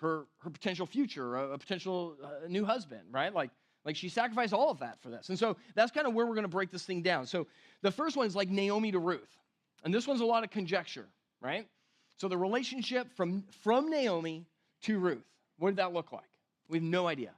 her 0.00 0.26
her 0.38 0.50
potential 0.50 0.86
future, 0.86 1.36
a, 1.36 1.52
a 1.52 1.58
potential 1.58 2.16
uh, 2.22 2.48
new 2.48 2.64
husband, 2.64 3.02
right? 3.10 3.34
Like 3.34 3.50
like 3.86 3.96
she 3.96 4.08
sacrificed 4.08 4.52
all 4.52 4.70
of 4.70 4.80
that 4.80 5.00
for 5.00 5.10
this. 5.10 5.28
And 5.28 5.38
so 5.38 5.56
that's 5.74 5.92
kind 5.92 6.06
of 6.08 6.12
where 6.12 6.26
we're 6.26 6.34
going 6.34 6.42
to 6.42 6.48
break 6.48 6.72
this 6.72 6.82
thing 6.82 7.02
down. 7.02 7.24
So 7.24 7.46
the 7.82 7.92
first 7.92 8.16
one 8.16 8.26
is 8.26 8.34
like 8.34 8.50
Naomi 8.50 8.90
to 8.90 8.98
Ruth. 8.98 9.38
And 9.84 9.94
this 9.94 10.08
one's 10.08 10.20
a 10.20 10.24
lot 10.24 10.42
of 10.42 10.50
conjecture, 10.50 11.06
right? 11.40 11.68
So 12.16 12.26
the 12.26 12.36
relationship 12.36 13.14
from, 13.14 13.44
from 13.62 13.88
Naomi 13.88 14.44
to 14.82 14.98
Ruth, 14.98 15.24
what 15.58 15.70
did 15.70 15.76
that 15.76 15.92
look 15.92 16.10
like? 16.10 16.24
We 16.68 16.78
have 16.78 16.82
no 16.82 17.06
idea. 17.06 17.30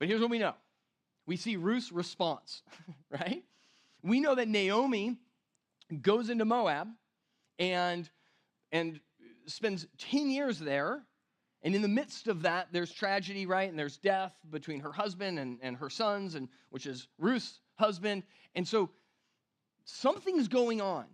But 0.00 0.08
here's 0.08 0.20
what 0.20 0.30
we 0.30 0.40
know 0.40 0.54
we 1.26 1.36
see 1.36 1.56
Ruth's 1.56 1.92
response, 1.92 2.62
right? 3.10 3.44
We 4.02 4.18
know 4.18 4.34
that 4.34 4.48
Naomi 4.48 5.16
goes 6.02 6.30
into 6.30 6.44
Moab 6.44 6.88
and, 7.60 8.10
and 8.72 8.98
spends 9.46 9.86
10 9.98 10.30
years 10.30 10.58
there 10.58 11.02
And 11.64 11.74
in 11.74 11.80
the 11.80 11.88
midst 11.88 12.28
of 12.28 12.42
that, 12.42 12.68
there's 12.72 12.92
tragedy, 12.92 13.46
right? 13.46 13.70
And 13.70 13.78
there's 13.78 13.96
death 13.96 14.34
between 14.50 14.80
her 14.80 14.92
husband 14.92 15.38
and, 15.38 15.58
and 15.62 15.76
her 15.78 15.88
sons, 15.88 16.34
and 16.34 16.48
which 16.68 16.86
is 16.86 17.08
Ruth's 17.18 17.60
husband. 17.76 18.22
And 18.54 18.68
so 18.68 18.90
something's 19.86 20.46
going 20.46 20.82
on. 20.82 21.06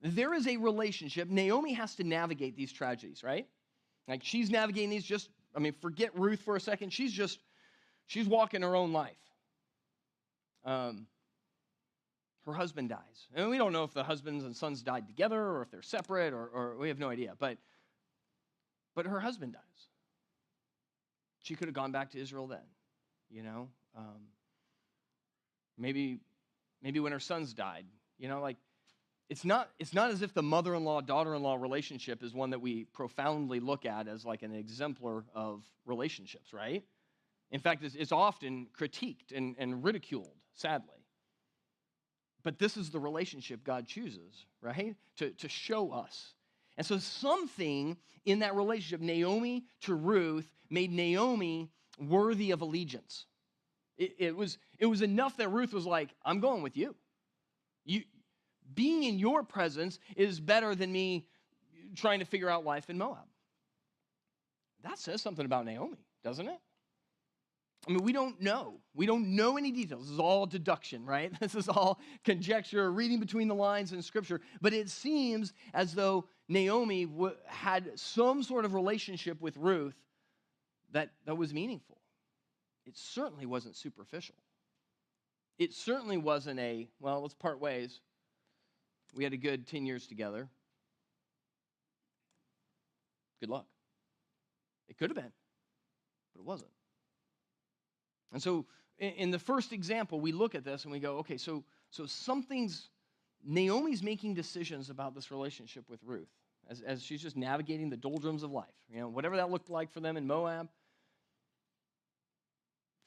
There 0.00 0.32
is 0.32 0.46
a 0.46 0.56
relationship. 0.56 1.28
Naomi 1.28 1.72
has 1.72 1.96
to 1.96 2.04
navigate 2.04 2.56
these 2.56 2.72
tragedies, 2.72 3.22
right? 3.24 3.48
Like 4.06 4.22
she's 4.22 4.48
navigating 4.48 4.90
these 4.90 5.04
just, 5.04 5.28
I 5.56 5.58
mean, 5.58 5.74
forget 5.80 6.16
Ruth 6.16 6.40
for 6.40 6.54
a 6.54 6.60
second. 6.60 6.92
She's 6.92 7.12
just, 7.12 7.40
she's 8.06 8.28
walking 8.28 8.62
her 8.62 8.76
own 8.76 8.92
life. 8.92 9.18
Um, 10.64 11.06
her 12.46 12.52
husband 12.52 12.88
dies. 12.88 13.28
And 13.34 13.50
we 13.50 13.58
don't 13.58 13.72
know 13.72 13.84
if 13.84 13.92
the 13.92 14.04
husbands 14.04 14.44
and 14.44 14.56
sons 14.56 14.82
died 14.82 15.06
together 15.08 15.40
or 15.40 15.62
if 15.62 15.70
they're 15.70 15.82
separate 15.82 16.32
or, 16.32 16.46
or 16.46 16.76
we 16.76 16.88
have 16.88 16.98
no 16.98 17.10
idea. 17.10 17.34
But, 17.38 17.58
but 18.94 19.06
her 19.06 19.20
husband 19.20 19.52
dies. 19.52 19.62
She 21.42 21.54
could 21.54 21.68
have 21.68 21.74
gone 21.74 21.92
back 21.92 22.10
to 22.10 22.20
Israel 22.20 22.46
then, 22.46 22.66
you 23.30 23.42
know? 23.42 23.68
Um, 23.96 24.28
maybe, 25.78 26.20
maybe 26.82 27.00
when 27.00 27.12
her 27.12 27.20
sons 27.20 27.54
died, 27.54 27.86
you 28.18 28.28
know, 28.28 28.40
like 28.40 28.56
it's 29.28 29.44
not, 29.44 29.70
it's 29.78 29.94
not 29.94 30.10
as 30.10 30.22
if 30.22 30.34
the 30.34 30.42
mother 30.42 30.74
in 30.74 30.84
law 30.84 31.00
daughter 31.00 31.34
in 31.34 31.42
law 31.42 31.54
relationship 31.54 32.22
is 32.22 32.34
one 32.34 32.50
that 32.50 32.60
we 32.60 32.84
profoundly 32.84 33.60
look 33.60 33.86
at 33.86 34.08
as 34.08 34.24
like 34.24 34.42
an 34.42 34.54
exemplar 34.54 35.24
of 35.34 35.64
relationships, 35.86 36.52
right? 36.52 36.84
In 37.50 37.60
fact, 37.60 37.82
it's, 37.84 37.94
it's 37.94 38.12
often 38.12 38.66
critiqued 38.78 39.32
and, 39.34 39.56
and 39.58 39.82
ridiculed, 39.82 40.34
sadly. 40.54 41.06
But 42.42 42.58
this 42.58 42.76
is 42.76 42.90
the 42.90 43.00
relationship 43.00 43.64
God 43.64 43.86
chooses, 43.86 44.46
right? 44.62 44.96
To, 45.18 45.30
to 45.30 45.48
show 45.48 45.92
us. 45.92 46.34
And 46.76 46.86
so, 46.86 46.98
something 46.98 47.96
in 48.24 48.40
that 48.40 48.54
relationship, 48.54 49.00
Naomi 49.00 49.64
to 49.82 49.94
Ruth, 49.94 50.50
made 50.70 50.92
Naomi 50.92 51.70
worthy 51.98 52.50
of 52.52 52.62
allegiance. 52.62 53.26
It, 53.98 54.14
it, 54.18 54.36
was, 54.36 54.58
it 54.78 54.86
was 54.86 55.02
enough 55.02 55.36
that 55.36 55.50
Ruth 55.50 55.72
was 55.72 55.84
like, 55.84 56.10
I'm 56.24 56.40
going 56.40 56.62
with 56.62 56.76
you. 56.76 56.94
you. 57.84 58.02
Being 58.72 59.04
in 59.04 59.18
your 59.18 59.42
presence 59.42 59.98
is 60.16 60.40
better 60.40 60.74
than 60.74 60.90
me 60.90 61.26
trying 61.96 62.20
to 62.20 62.24
figure 62.24 62.48
out 62.48 62.64
life 62.64 62.88
in 62.88 62.96
Moab. 62.96 63.26
That 64.82 64.98
says 64.98 65.20
something 65.20 65.44
about 65.44 65.66
Naomi, 65.66 65.98
doesn't 66.24 66.48
it? 66.48 66.58
I 67.88 67.92
mean, 67.92 68.04
we 68.04 68.12
don't 68.12 68.40
know. 68.40 68.74
We 68.94 69.06
don't 69.06 69.34
know 69.34 69.56
any 69.56 69.72
details. 69.72 70.02
This 70.02 70.10
is 70.10 70.18
all 70.18 70.46
deduction, 70.46 71.06
right? 71.06 71.32
This 71.40 71.54
is 71.54 71.68
all 71.68 71.98
conjecture, 72.24 72.92
reading 72.92 73.20
between 73.20 73.48
the 73.48 73.54
lines 73.54 73.92
in 73.92 74.02
Scripture. 74.02 74.40
But 74.60 74.74
it 74.74 74.90
seems 74.90 75.54
as 75.72 75.94
though 75.94 76.26
Naomi 76.50 77.06
w- 77.06 77.36
had 77.46 77.98
some 77.98 78.42
sort 78.42 78.64
of 78.64 78.74
relationship 78.74 79.40
with 79.40 79.56
Ruth 79.56 79.96
that, 80.90 81.10
that 81.24 81.36
was 81.36 81.54
meaningful. 81.54 81.96
It 82.86 82.96
certainly 82.96 83.46
wasn't 83.46 83.76
superficial. 83.76 84.34
It 85.58 85.72
certainly 85.72 86.16
wasn't 86.16 86.58
a, 86.58 86.88
well, 86.98 87.22
let's 87.22 87.34
part 87.34 87.60
ways. 87.60 88.00
We 89.14 89.22
had 89.22 89.32
a 89.32 89.36
good 89.36 89.66
10 89.68 89.86
years 89.86 90.08
together. 90.08 90.48
Good 93.40 93.50
luck. 93.50 93.66
It 94.88 94.98
could 94.98 95.10
have 95.10 95.16
been, 95.16 95.32
but 96.34 96.40
it 96.40 96.44
wasn't. 96.44 96.72
And 98.32 98.42
so 98.42 98.66
in 98.98 99.30
the 99.30 99.38
first 99.38 99.72
example, 99.72 100.20
we 100.20 100.32
look 100.32 100.56
at 100.56 100.64
this 100.64 100.82
and 100.82 100.92
we 100.92 100.98
go, 100.98 101.18
okay, 101.18 101.36
so, 101.36 101.64
so 101.90 102.06
something's, 102.06 102.88
Naomi's 103.44 104.02
making 104.02 104.34
decisions 104.34 104.90
about 104.90 105.14
this 105.14 105.30
relationship 105.30 105.88
with 105.88 106.00
Ruth 106.04 106.28
as, 106.68 106.80
as 106.80 107.02
she's 107.02 107.20
just 107.20 107.36
navigating 107.36 107.90
the 107.90 107.96
doldrums 107.96 108.42
of 108.42 108.50
life. 108.50 108.66
You 108.92 109.00
know, 109.00 109.08
whatever 109.08 109.36
that 109.36 109.50
looked 109.50 109.70
like 109.70 109.90
for 109.90 110.00
them 110.00 110.16
in 110.16 110.26
Moab, 110.26 110.68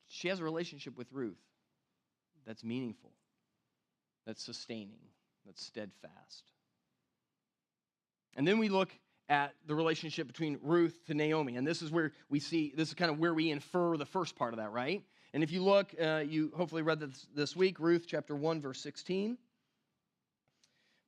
she 0.08 0.28
has 0.28 0.40
a 0.40 0.44
relationship 0.44 0.98
with 0.98 1.12
Ruth 1.12 1.42
that's 2.46 2.64
meaningful, 2.64 3.12
that's 4.26 4.44
sustaining, 4.44 5.00
that's 5.46 5.64
steadfast. 5.66 6.44
And 8.36 8.48
then 8.48 8.58
we 8.58 8.70
look 8.70 8.92
at 9.30 9.54
the 9.66 9.76
relationship 9.76 10.28
between 10.28 10.60
Ruth 10.62 11.00
to 11.08 11.14
Naomi. 11.14 11.56
And 11.56 11.66
this 11.66 11.82
is 11.82 11.92
where 11.92 12.12
we 12.30 12.40
see, 12.40 12.74
this 12.76 12.90
is 12.90 12.94
kind 12.94 13.10
of 13.10 13.20
where 13.20 13.34
we 13.34 13.52
infer 13.52 13.96
the 13.96 14.06
first 14.06 14.36
part 14.36 14.54
of 14.54 14.58
that, 14.58 14.72
right? 14.72 15.04
And 15.34 15.44
if 15.44 15.52
you 15.52 15.64
look, 15.64 15.96
uh, 16.00 16.24
you 16.28 16.52
hopefully 16.56 16.82
read 16.82 17.00
this 17.00 17.26
this 17.34 17.56
week, 17.56 17.80
Ruth 17.80 18.06
chapter 18.08 18.36
1, 18.36 18.62
verse 18.62 18.82
16. 18.82 19.38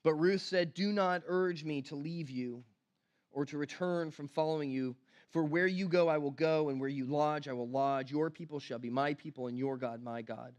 But 0.06 0.14
Ruth 0.14 0.42
said, 0.42 0.76
Do 0.76 0.94
not 0.94 1.24
urge 1.26 1.64
me 1.64 1.82
to 1.82 1.96
leave 1.96 2.30
you 2.30 2.64
or 3.32 3.44
to 3.46 3.58
return 3.58 4.12
from 4.12 4.28
following 4.28 4.70
you. 4.70 4.96
For 5.32 5.44
where 5.44 5.66
you 5.66 5.90
go, 5.90 6.08
I 6.08 6.20
will 6.20 6.32
go, 6.32 6.70
and 6.70 6.80
where 6.80 6.88
you 6.88 7.06
lodge, 7.06 7.48
I 7.48 7.54
will 7.54 7.68
lodge. 7.68 8.12
Your 8.12 8.30
people 8.30 8.60
shall 8.60 8.78
be 8.78 8.92
my 8.92 9.16
people, 9.16 9.48
and 9.48 9.58
your 9.58 9.78
God, 9.78 10.04
my 10.04 10.22
God. 10.22 10.54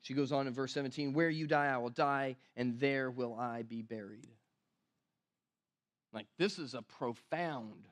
She 0.00 0.14
goes 0.14 0.32
on 0.32 0.46
in 0.46 0.54
verse 0.54 0.72
17 0.72 1.12
Where 1.12 1.28
you 1.28 1.46
die, 1.46 1.66
I 1.66 1.76
will 1.76 1.90
die, 1.90 2.36
and 2.56 2.80
there 2.80 3.10
will 3.10 3.34
I 3.34 3.60
be 3.60 3.82
buried. 3.82 4.26
Like, 6.14 6.26
this 6.38 6.58
is 6.58 6.72
a 6.72 6.80
profound 6.80 7.88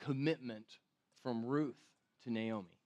commitment 0.00 0.64
from 1.22 1.44
Ruth 1.44 1.76
to 2.24 2.30
Naomi. 2.32 2.78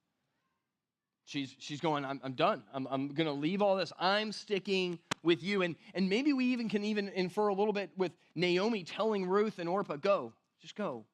She's, 1.25 1.55
she's 1.61 1.81
going, 1.81 2.05
I'm, 2.05 2.21
I'm 2.25 2.33
done. 2.33 2.65
I'm, 2.75 2.89
I'm 2.91 3.09
going 3.15 3.29
to 3.29 3.33
leave 3.33 3.63
all 3.63 3.77
this. 3.77 3.93
I'm 3.97 4.33
sticking 4.33 4.99
with 5.23 5.43
you. 5.43 5.63
And, 5.63 5.77
and 5.95 6.09
maybe 6.09 6.33
we 6.33 6.47
even 6.47 6.69
can 6.69 6.85
even 6.85 7.09
infer 7.09 7.49
a 7.49 7.55
little 7.55 7.73
bit 7.73 7.91
with 7.97 8.13
Naomi 8.35 8.85
telling 8.85 9.27
Ruth 9.27 9.59
and 9.59 9.69
Orpah, 9.69 9.97
go, 9.97 10.33
just 10.61 10.75
go. 10.75 11.05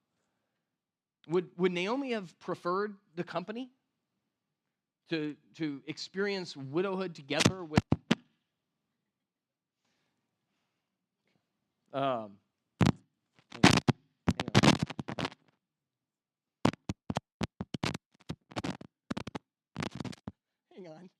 Would, 1.28 1.48
would 1.56 1.72
Naomi 1.72 2.12
have 2.12 2.38
preferred 2.40 2.94
the 3.16 3.24
company 3.24 3.70
to, 5.10 5.36
to 5.56 5.82
experience 5.86 6.56
widowhood 6.56 7.14
together 7.14 7.64
with? 7.64 7.82
Um, 11.92 12.32
Hang 20.78 20.86
on. 20.86 21.10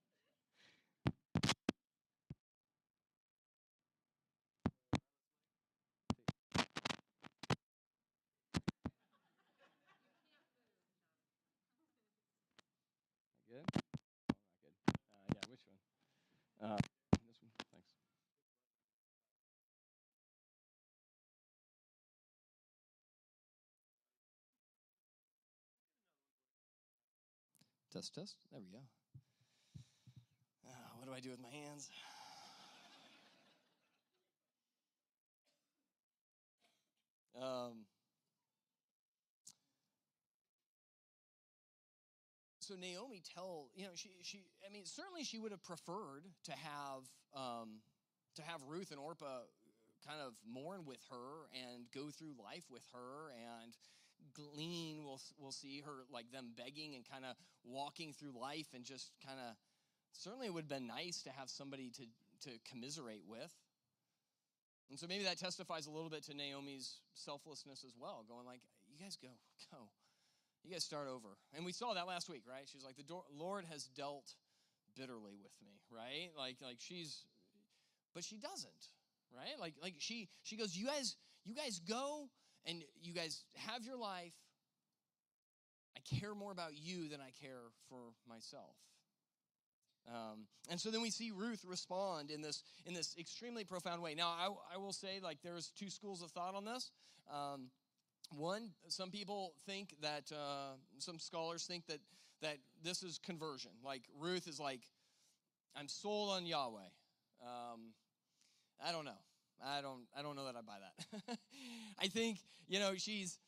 Good? 13.48 13.64
Oh, 13.74 14.36
not 14.46 14.60
good. 14.60 14.78
Uh, 15.10 15.26
yeah, 15.34 15.40
which 15.50 15.60
one? 15.66 16.70
Uh, 16.70 16.76
this 16.76 17.36
one. 17.42 17.50
Thanks. 17.72 17.88
Test, 27.90 28.14
test. 28.14 28.36
There 28.52 28.60
we 28.60 28.68
go. 28.68 28.84
Uh, 30.68 30.72
what 30.98 31.08
do 31.08 31.14
I 31.14 31.20
do 31.20 31.30
with 31.30 31.40
my 31.40 31.48
hands? 31.48 31.88
Um, 37.40 37.86
so 42.60 42.74
Naomi 42.74 43.22
tell 43.34 43.70
you 43.74 43.84
know 43.84 43.90
she 43.94 44.10
she 44.22 44.44
I 44.68 44.72
mean 44.72 44.84
certainly 44.84 45.24
she 45.24 45.38
would 45.38 45.52
have 45.52 45.62
preferred 45.62 46.24
to 46.44 46.52
have 46.52 47.08
um, 47.34 47.80
to 48.34 48.42
have 48.42 48.60
Ruth 48.68 48.90
and 48.90 49.00
Orpah 49.00 49.46
kind 50.06 50.20
of 50.20 50.34
mourn 50.46 50.84
with 50.84 50.98
her 51.10 51.48
and 51.54 51.84
go 51.94 52.10
through 52.10 52.34
life 52.42 52.64
with 52.70 52.84
her 52.92 53.30
and 53.30 53.72
glean 54.34 55.04
we'll 55.04 55.20
we'll 55.38 55.52
see 55.52 55.80
her 55.84 56.04
like 56.12 56.30
them 56.30 56.52
begging 56.56 56.94
and 56.94 57.04
kind 57.08 57.24
of 57.24 57.34
walking 57.64 58.12
through 58.12 58.32
life 58.38 58.68
and 58.74 58.84
just 58.84 59.12
kind 59.24 59.38
of 59.38 59.56
certainly 60.12 60.46
it 60.46 60.54
would 60.54 60.64
have 60.64 60.68
been 60.68 60.86
nice 60.86 61.22
to 61.22 61.30
have 61.30 61.48
somebody 61.48 61.90
to 61.90 62.04
to 62.42 62.50
commiserate 62.70 63.22
with. 63.26 63.52
And 64.90 64.98
so 64.98 65.06
maybe 65.06 65.24
that 65.24 65.38
testifies 65.38 65.86
a 65.86 65.90
little 65.90 66.08
bit 66.08 66.24
to 66.24 66.34
Naomi's 66.34 67.00
selflessness 67.14 67.84
as 67.84 67.94
well 67.98 68.24
going 68.28 68.46
like 68.46 68.60
you 68.88 68.98
guys 68.98 69.16
go 69.20 69.28
go. 69.72 69.88
You 70.64 70.72
guys 70.72 70.84
start 70.84 71.08
over. 71.08 71.38
And 71.54 71.64
we 71.64 71.72
saw 71.72 71.94
that 71.94 72.06
last 72.06 72.28
week 72.28 72.42
right? 72.48 72.66
She's 72.66 72.84
like 72.84 72.96
the 72.96 73.14
lord 73.36 73.64
has 73.70 73.84
dealt 73.84 74.34
bitterly 74.96 75.36
with 75.42 75.52
me 75.64 75.80
right? 75.90 76.30
Like 76.36 76.56
like 76.62 76.78
she's 76.78 77.24
but 78.14 78.24
she 78.24 78.38
doesn't 78.38 78.88
right? 79.34 79.58
Like 79.60 79.74
like 79.82 79.94
she 79.98 80.28
she 80.42 80.56
goes 80.56 80.76
you 80.76 80.86
guys 80.86 81.16
you 81.44 81.54
guys 81.54 81.80
go 81.80 82.28
and 82.68 82.84
you 83.02 83.12
guys 83.12 83.42
have 83.56 83.84
your 83.84 83.96
life. 83.96 84.34
I 85.96 86.00
care 86.20 86.34
more 86.34 86.52
about 86.52 86.72
you 86.74 87.08
than 87.08 87.20
I 87.20 87.32
care 87.42 87.72
for 87.88 88.12
myself. 88.28 88.76
Um, 90.06 90.46
and 90.70 90.80
so 90.80 90.90
then 90.90 91.02
we 91.02 91.10
see 91.10 91.32
Ruth 91.34 91.64
respond 91.66 92.30
in 92.30 92.40
this 92.40 92.62
in 92.86 92.94
this 92.94 93.16
extremely 93.18 93.64
profound 93.64 94.00
way. 94.02 94.14
Now, 94.14 94.28
I, 94.28 94.74
I 94.74 94.78
will 94.78 94.92
say, 94.92 95.20
like, 95.22 95.38
there's 95.42 95.72
two 95.76 95.90
schools 95.90 96.22
of 96.22 96.30
thought 96.30 96.54
on 96.54 96.64
this. 96.64 96.92
Um, 97.32 97.70
One, 98.30 98.70
some 98.88 99.10
people 99.10 99.54
think 99.64 99.94
that 100.02 100.30
uh, 100.32 100.76
some 100.98 101.18
scholars 101.18 101.66
think 101.66 101.86
that 101.86 102.00
that 102.42 102.58
this 102.84 103.02
is 103.02 103.18
conversion. 103.18 103.72
Like 103.82 104.02
Ruth 104.20 104.46
is 104.46 104.60
like, 104.60 104.82
I'm 105.74 105.88
sold 105.88 106.30
on 106.30 106.46
Yahweh. 106.46 106.90
Um, 107.42 107.94
I 108.86 108.92
don't 108.92 109.04
know. 109.04 109.22
I 109.64 109.80
don't. 109.80 110.06
I 110.16 110.22
don't 110.22 110.36
know 110.36 110.44
that 110.44 110.56
I 110.56 110.60
buy 110.60 110.78
that. 110.80 111.38
I 111.98 112.08
think 112.08 112.38
you 112.68 112.78
know 112.78 112.92
she's 112.96 113.38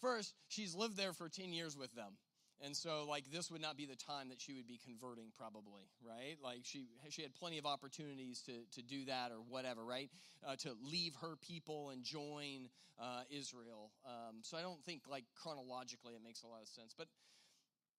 first 0.00 0.34
she's 0.48 0.74
lived 0.74 0.96
there 0.96 1.12
for 1.12 1.28
ten 1.28 1.52
years 1.52 1.76
with 1.76 1.94
them, 1.94 2.12
and 2.64 2.76
so 2.76 3.06
like 3.08 3.30
this 3.30 3.50
would 3.50 3.60
not 3.60 3.76
be 3.76 3.86
the 3.86 3.96
time 3.96 4.28
that 4.28 4.40
she 4.40 4.54
would 4.54 4.66
be 4.66 4.78
converting 4.84 5.26
probably, 5.36 5.88
right? 6.06 6.36
Like 6.42 6.60
she 6.62 6.86
she 7.10 7.22
had 7.22 7.34
plenty 7.34 7.58
of 7.58 7.66
opportunities 7.66 8.42
to 8.42 8.52
to 8.72 8.82
do 8.82 9.04
that 9.06 9.30
or 9.32 9.38
whatever, 9.48 9.84
right? 9.84 10.10
Uh, 10.46 10.56
to 10.56 10.70
leave 10.82 11.14
her 11.20 11.36
people 11.36 11.90
and 11.90 12.02
join 12.02 12.68
uh, 12.98 13.22
Israel. 13.30 13.90
Um, 14.06 14.36
so 14.42 14.56
I 14.56 14.62
don't 14.62 14.82
think 14.84 15.02
like 15.10 15.24
chronologically 15.34 16.14
it 16.14 16.22
makes 16.24 16.42
a 16.42 16.46
lot 16.46 16.62
of 16.62 16.68
sense, 16.68 16.94
but 16.96 17.08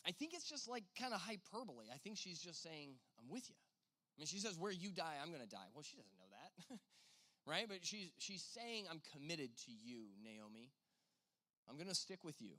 I 0.05 0.11
think 0.11 0.33
it's 0.33 0.47
just 0.47 0.67
like 0.69 0.83
kind 0.99 1.13
of 1.13 1.19
hyperbole. 1.19 1.85
I 1.93 1.97
think 1.97 2.17
she's 2.17 2.39
just 2.39 2.63
saying 2.63 2.95
I'm 3.19 3.29
with 3.29 3.49
you. 3.49 3.55
I 4.17 4.21
mean, 4.21 4.27
she 4.27 4.39
says, 4.39 4.57
"Where 4.57 4.71
you 4.71 4.91
die, 4.91 5.15
I'm 5.21 5.29
going 5.29 5.43
to 5.43 5.49
die." 5.49 5.67
Well, 5.73 5.83
she 5.83 5.97
doesn't 5.97 6.17
know 6.17 6.29
that. 6.31 6.79
right? 7.47 7.65
But 7.67 7.79
she's, 7.81 8.09
she's 8.19 8.43
saying, 8.43 8.85
I'm 8.91 9.01
committed 9.13 9.49
to 9.65 9.71
you, 9.71 10.07
Naomi. 10.23 10.69
I'm 11.69 11.75
going 11.75 11.87
to 11.87 11.95
stick 11.95 12.23
with 12.23 12.41
you. 12.41 12.51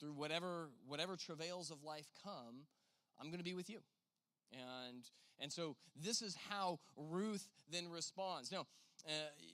Through 0.00 0.12
whatever, 0.12 0.70
whatever 0.86 1.16
travails 1.16 1.70
of 1.70 1.82
life 1.82 2.06
come, 2.22 2.66
I'm 3.20 3.28
going 3.28 3.38
to 3.38 3.44
be 3.44 3.54
with 3.54 3.70
you. 3.70 3.78
And, 4.52 5.04
and 5.40 5.52
so 5.52 5.76
this 5.94 6.22
is 6.22 6.36
how 6.48 6.80
Ruth 6.96 7.46
then 7.70 7.88
responds. 7.90 8.52
Now, 8.52 8.66
uh, 9.06 9.10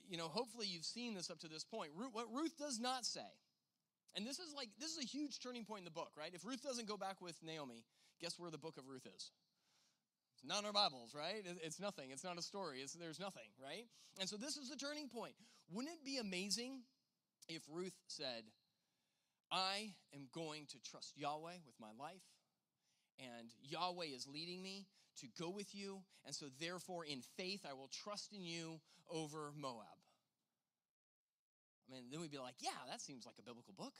you 0.09 0.17
know, 0.17 0.27
hopefully 0.27 0.67
you've 0.67 0.85
seen 0.85 1.13
this 1.13 1.29
up 1.29 1.39
to 1.39 1.47
this 1.47 1.63
point. 1.63 1.91
Ruth, 1.95 2.09
what 2.13 2.27
Ruth 2.33 2.57
does 2.57 2.79
not 2.79 3.05
say, 3.05 3.21
and 4.15 4.27
this 4.27 4.39
is 4.39 4.53
like, 4.55 4.69
this 4.79 4.91
is 4.91 5.03
a 5.03 5.07
huge 5.07 5.39
turning 5.39 5.65
point 5.65 5.79
in 5.79 5.85
the 5.85 5.91
book, 5.91 6.11
right? 6.17 6.31
If 6.33 6.45
Ruth 6.45 6.61
doesn't 6.61 6.87
go 6.87 6.97
back 6.97 7.21
with 7.21 7.35
Naomi, 7.43 7.83
guess 8.21 8.37
where 8.37 8.51
the 8.51 8.57
book 8.57 8.77
of 8.77 8.87
Ruth 8.87 9.07
is? 9.15 9.31
Not 10.43 10.59
in 10.59 10.65
our 10.65 10.73
Bibles, 10.73 11.13
right? 11.15 11.43
It's 11.63 11.79
nothing. 11.79 12.11
It's 12.11 12.23
not 12.23 12.37
a 12.37 12.41
story. 12.41 12.79
It's, 12.79 12.93
there's 12.93 13.19
nothing, 13.19 13.47
right? 13.61 13.85
And 14.19 14.27
so 14.27 14.37
this 14.37 14.57
is 14.57 14.69
the 14.69 14.75
turning 14.75 15.07
point. 15.07 15.33
Wouldn't 15.71 15.93
it 15.93 16.05
be 16.05 16.17
amazing 16.17 16.81
if 17.47 17.61
Ruth 17.69 17.95
said, 18.07 18.43
I 19.51 19.93
am 20.13 20.27
going 20.33 20.65
to 20.71 20.77
trust 20.89 21.13
Yahweh 21.15 21.63
with 21.65 21.75
my 21.79 21.91
life, 21.99 22.23
and 23.19 23.49
Yahweh 23.61 24.07
is 24.13 24.27
leading 24.27 24.61
me 24.61 24.87
to 25.19 25.27
go 25.39 25.49
with 25.49 25.73
you, 25.73 26.01
and 26.25 26.33
so 26.35 26.47
therefore 26.59 27.05
in 27.05 27.21
faith 27.37 27.65
I 27.69 27.73
will 27.73 27.89
trust 28.03 28.33
in 28.33 28.43
you 28.43 28.79
over 29.09 29.51
Moab. 29.55 29.85
I 31.87 31.93
mean, 31.93 32.05
then 32.11 32.19
we'd 32.21 32.31
be 32.31 32.39
like, 32.39 32.55
yeah, 32.59 32.71
that 32.89 33.01
seems 33.01 33.25
like 33.25 33.35
a 33.39 33.43
biblical 33.43 33.73
book 33.77 33.93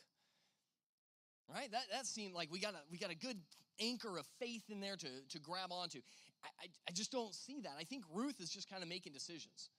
right 1.54 1.72
that, 1.72 1.84
that 1.92 2.06
seemed 2.06 2.34
like 2.34 2.50
we 2.52 2.60
got 2.60 2.74
a 2.74 2.80
we 2.92 2.98
got 2.98 3.12
a 3.12 3.16
good 3.16 3.38
anchor 3.82 4.18
of 4.18 4.26
faith 4.40 4.64
in 4.70 4.80
there 4.80 4.96
to, 4.96 5.08
to 5.30 5.40
grab 5.40 5.72
onto 5.72 6.00
I, 6.44 6.48
I, 6.64 6.68
I 6.90 6.92
just 6.92 7.12
don't 7.12 7.34
see 7.34 7.62
that. 7.62 7.74
I 7.80 7.84
think 7.84 8.04
ruth 8.14 8.40
is 8.40 8.50
just 8.50 8.70
kind 8.70 8.84
of 8.84 8.90
making 8.90 9.14
decisions. 9.14 9.70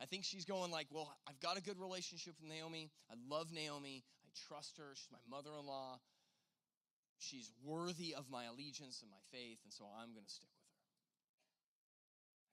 I 0.00 0.04
think 0.04 0.24
she's 0.24 0.44
going 0.44 0.70
like 0.70 0.88
well 0.92 1.16
i've 1.26 1.40
got 1.40 1.56
a 1.56 1.62
good 1.62 1.78
relationship 1.80 2.34
with 2.40 2.48
naomi. 2.48 2.90
I 3.10 3.14
love 3.28 3.52
naomi. 3.52 4.04
I 4.24 4.28
trust 4.48 4.76
her. 4.78 4.92
She's 4.94 5.08
my 5.10 5.22
mother-in-law. 5.28 6.00
She's 7.18 7.50
worthy 7.64 8.14
of 8.14 8.28
my 8.28 8.44
allegiance 8.44 9.00
and 9.00 9.10
my 9.10 9.22
faith 9.32 9.58
and 9.64 9.72
so 9.72 9.88
i'm 9.96 10.12
going 10.12 10.24
to 10.24 10.32
stick 10.32 10.52
with 10.52 10.68
her. 10.68 10.76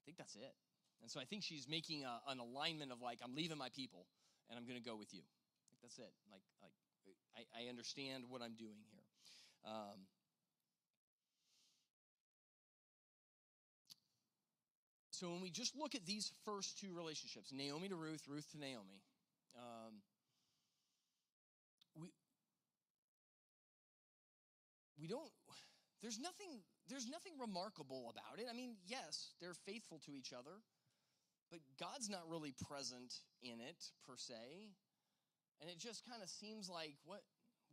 think 0.06 0.16
that's 0.16 0.36
it. 0.36 0.54
And 1.02 1.10
so 1.10 1.20
i 1.20 1.24
think 1.24 1.42
she's 1.44 1.68
making 1.68 2.04
a, 2.04 2.20
an 2.32 2.38
alignment 2.38 2.92
of 2.92 3.02
like 3.02 3.20
i'm 3.22 3.34
leaving 3.36 3.58
my 3.58 3.68
people 3.76 4.06
and 4.48 4.58
i'm 4.58 4.64
going 4.64 4.80
to 4.80 4.84
go 4.84 4.96
with 4.96 5.12
you. 5.12 5.22
That's 5.82 5.98
it. 5.98 6.12
Like 6.32 6.44
like 6.64 6.72
I, 7.36 7.44
I 7.52 7.68
understand 7.68 8.24
what 8.28 8.40
I'm 8.40 8.56
doing 8.56 8.80
here. 8.88 9.04
Um, 9.68 10.08
so 15.14 15.30
when 15.30 15.40
we 15.40 15.50
just 15.50 15.76
look 15.76 15.94
at 15.94 16.04
these 16.04 16.32
first 16.44 16.78
two 16.78 16.92
relationships, 16.92 17.52
Naomi 17.52 17.88
to 17.88 17.94
Ruth, 17.94 18.22
Ruth 18.26 18.50
to 18.50 18.58
Naomi, 18.58 18.98
um, 19.54 20.02
we 21.94 22.10
we 24.98 25.06
don't. 25.06 25.30
There's 26.02 26.18
nothing. 26.18 26.60
There's 26.88 27.08
nothing 27.08 27.32
remarkable 27.40 28.10
about 28.10 28.42
it. 28.42 28.46
I 28.50 28.54
mean, 28.54 28.74
yes, 28.84 29.32
they're 29.40 29.54
faithful 29.54 30.00
to 30.04 30.16
each 30.16 30.32
other, 30.32 30.60
but 31.50 31.60
God's 31.78 32.10
not 32.10 32.28
really 32.28 32.52
present 32.68 33.14
in 33.40 33.60
it 33.60 33.90
per 34.04 34.16
se. 34.16 34.74
And 35.60 35.70
it 35.70 35.78
just 35.78 36.04
kind 36.04 36.22
of 36.22 36.28
seems 36.28 36.68
like 36.68 36.96
what, 37.06 37.22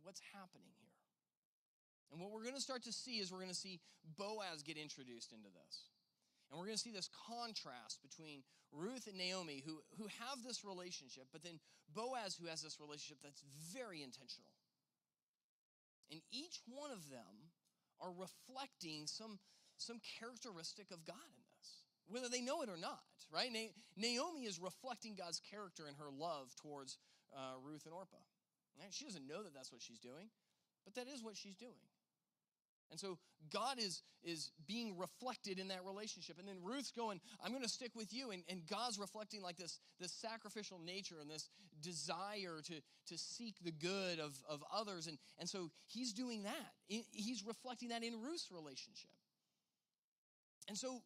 what's 0.02 0.20
happening 0.32 0.72
here? 0.80 0.96
And 2.12 2.20
what 2.20 2.30
we're 2.30 2.44
going 2.44 2.54
to 2.54 2.62
start 2.62 2.84
to 2.84 2.92
see 2.92 3.18
is 3.18 3.32
we're 3.32 3.44
going 3.44 3.50
to 3.50 3.54
see 3.54 3.80
Boaz 4.16 4.62
get 4.62 4.78
introduced 4.78 5.32
into 5.32 5.48
this. 5.52 5.91
And 6.52 6.60
we're 6.60 6.68
going 6.68 6.76
to 6.76 6.84
see 6.84 6.92
this 6.92 7.08
contrast 7.32 8.04
between 8.04 8.44
Ruth 8.76 9.08
and 9.08 9.16
Naomi, 9.16 9.64
who, 9.64 9.80
who 9.96 10.04
have 10.20 10.44
this 10.44 10.68
relationship, 10.68 11.24
but 11.32 11.42
then 11.42 11.56
Boaz, 11.96 12.36
who 12.36 12.46
has 12.46 12.60
this 12.60 12.76
relationship 12.76 13.24
that's 13.24 13.40
very 13.72 14.04
intentional. 14.04 14.52
And 16.12 16.20
each 16.28 16.60
one 16.68 16.92
of 16.92 17.08
them 17.08 17.48
are 18.04 18.12
reflecting 18.12 19.08
some, 19.08 19.40
some 19.80 19.96
characteristic 20.20 20.92
of 20.92 21.08
God 21.08 21.24
in 21.32 21.44
this, 21.56 21.88
whether 22.04 22.28
they 22.28 22.44
know 22.44 22.60
it 22.60 22.68
or 22.68 22.76
not, 22.76 23.00
right? 23.32 23.48
Na- 23.48 23.72
Naomi 23.96 24.44
is 24.44 24.60
reflecting 24.60 25.16
God's 25.16 25.40
character 25.40 25.88
in 25.88 25.96
her 25.96 26.12
love 26.12 26.52
towards 26.60 26.98
uh, 27.32 27.56
Ruth 27.64 27.88
and 27.88 27.94
Orpah. 27.94 28.20
Right? 28.76 28.92
She 28.92 29.04
doesn't 29.04 29.26
know 29.26 29.42
that 29.42 29.54
that's 29.54 29.72
what 29.72 29.80
she's 29.80 30.00
doing, 30.00 30.28
but 30.84 30.94
that 30.96 31.08
is 31.08 31.24
what 31.24 31.36
she's 31.36 31.56
doing. 31.56 31.80
And 32.92 33.00
so 33.00 33.18
God 33.50 33.78
is, 33.78 34.02
is 34.22 34.52
being 34.68 34.96
reflected 34.98 35.58
in 35.58 35.68
that 35.68 35.84
relationship. 35.84 36.38
And 36.38 36.46
then 36.46 36.58
Ruth's 36.62 36.92
going, 36.92 37.20
I'm 37.42 37.50
going 37.50 37.62
to 37.62 37.68
stick 37.68 37.90
with 37.96 38.12
you. 38.12 38.30
And, 38.30 38.44
and 38.48 38.66
God's 38.66 38.98
reflecting 38.98 39.42
like 39.42 39.56
this, 39.56 39.80
this 39.98 40.12
sacrificial 40.12 40.78
nature 40.78 41.16
and 41.20 41.28
this 41.28 41.48
desire 41.80 42.60
to, 42.66 42.74
to 43.06 43.18
seek 43.18 43.56
the 43.64 43.72
good 43.72 44.20
of, 44.20 44.38
of 44.48 44.62
others. 44.72 45.06
And, 45.06 45.16
and 45.38 45.48
so 45.48 45.70
he's 45.86 46.12
doing 46.12 46.42
that. 46.44 46.72
He's 46.86 47.42
reflecting 47.44 47.88
that 47.88 48.04
in 48.04 48.20
Ruth's 48.20 48.50
relationship. 48.52 49.10
And 50.68 50.76
so 50.76 51.00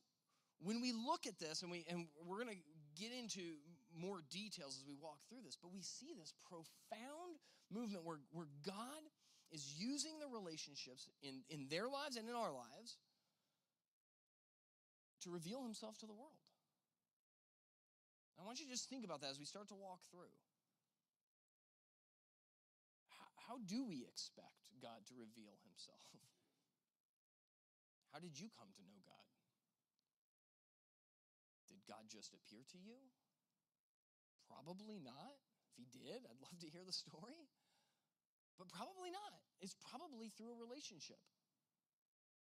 when 0.61 0.81
we 0.83 0.93
look 0.93 1.27
at 1.27 1.39
this, 1.39 1.63
and, 1.63 1.71
we, 1.71 1.87
and 1.89 2.07
we're 2.27 2.43
going 2.43 2.57
to 2.57 3.01
get 3.01 3.13
into 3.17 3.41
more 3.97 4.23
details 4.31 4.77
as 4.77 4.85
we 4.87 4.95
walk 5.01 5.19
through 5.29 5.43
this, 5.45 5.57
but 5.61 5.73
we 5.73 5.83
see 5.83 6.13
this 6.19 6.35
profound 6.51 7.39
movement 7.71 8.05
where, 8.05 8.19
where 8.33 8.49
God 8.65 9.03
is 9.53 9.75
using 9.79 10.19
the 10.19 10.27
relationships 10.27 11.09
in, 11.23 11.43
in 11.49 11.69
their 11.69 11.89
lives 11.89 12.17
and 12.17 12.29
in 12.29 12.35
our 12.35 12.53
lives 12.53 12.99
to 15.23 15.31
reveal 15.31 15.63
himself 15.63 15.97
to 15.99 16.07
the 16.07 16.15
world. 16.15 16.37
I 18.37 18.45
want 18.45 18.61
you 18.61 18.67
to 18.67 18.73
just 18.73 18.91
think 18.91 19.05
about 19.05 19.25
that 19.25 19.33
as 19.33 19.41
we 19.41 19.49
start 19.49 19.69
to 19.73 19.79
walk 19.79 20.05
through. 20.13 20.35
How, 23.09 23.29
how 23.49 23.57
do 23.65 23.87
we 23.87 24.05
expect 24.05 24.69
God 24.83 25.01
to 25.09 25.15
reveal 25.17 25.57
himself? 25.65 26.05
How 28.13 28.21
did 28.21 28.37
you 28.37 28.49
come 28.53 28.69
to 28.77 28.83
know 28.85 29.01
God? 29.05 29.29
Did 31.69 31.81
God 31.89 32.09
just 32.09 32.33
appear 32.33 32.65
to 32.73 32.79
you? 32.79 32.97
Probably 34.47 35.01
not. 35.03 35.37
If 35.69 35.77
he 35.77 35.87
did, 35.91 36.25
I'd 36.25 36.41
love 36.41 36.57
to 36.61 36.71
hear 36.71 36.85
the 36.87 36.95
story. 36.95 37.51
But 38.59 38.73
probably 38.73 39.13
not. 39.13 39.37
It's 39.61 39.77
probably 39.89 40.33
through 40.37 40.53
a 40.53 40.59
relationship. 40.59 41.21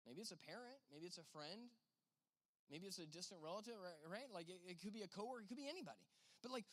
Maybe 0.07 0.21
it's 0.21 0.33
a 0.33 0.41
parent, 0.41 0.79
maybe 0.93 1.07
it's 1.07 1.19
a 1.19 1.27
friend, 1.33 1.73
maybe 2.71 2.87
it's 2.87 3.01
a 3.01 3.07
distant 3.07 3.41
relative, 3.41 3.75
right? 4.05 4.29
Like 4.33 4.49
it, 4.49 4.61
it 4.69 4.77
could 4.83 4.93
be 4.93 5.03
a 5.03 5.09
coworker, 5.09 5.43
it 5.43 5.49
could 5.49 5.57
be 5.57 5.69
anybody. 5.69 6.05
But 6.43 6.53
like, 6.53 6.69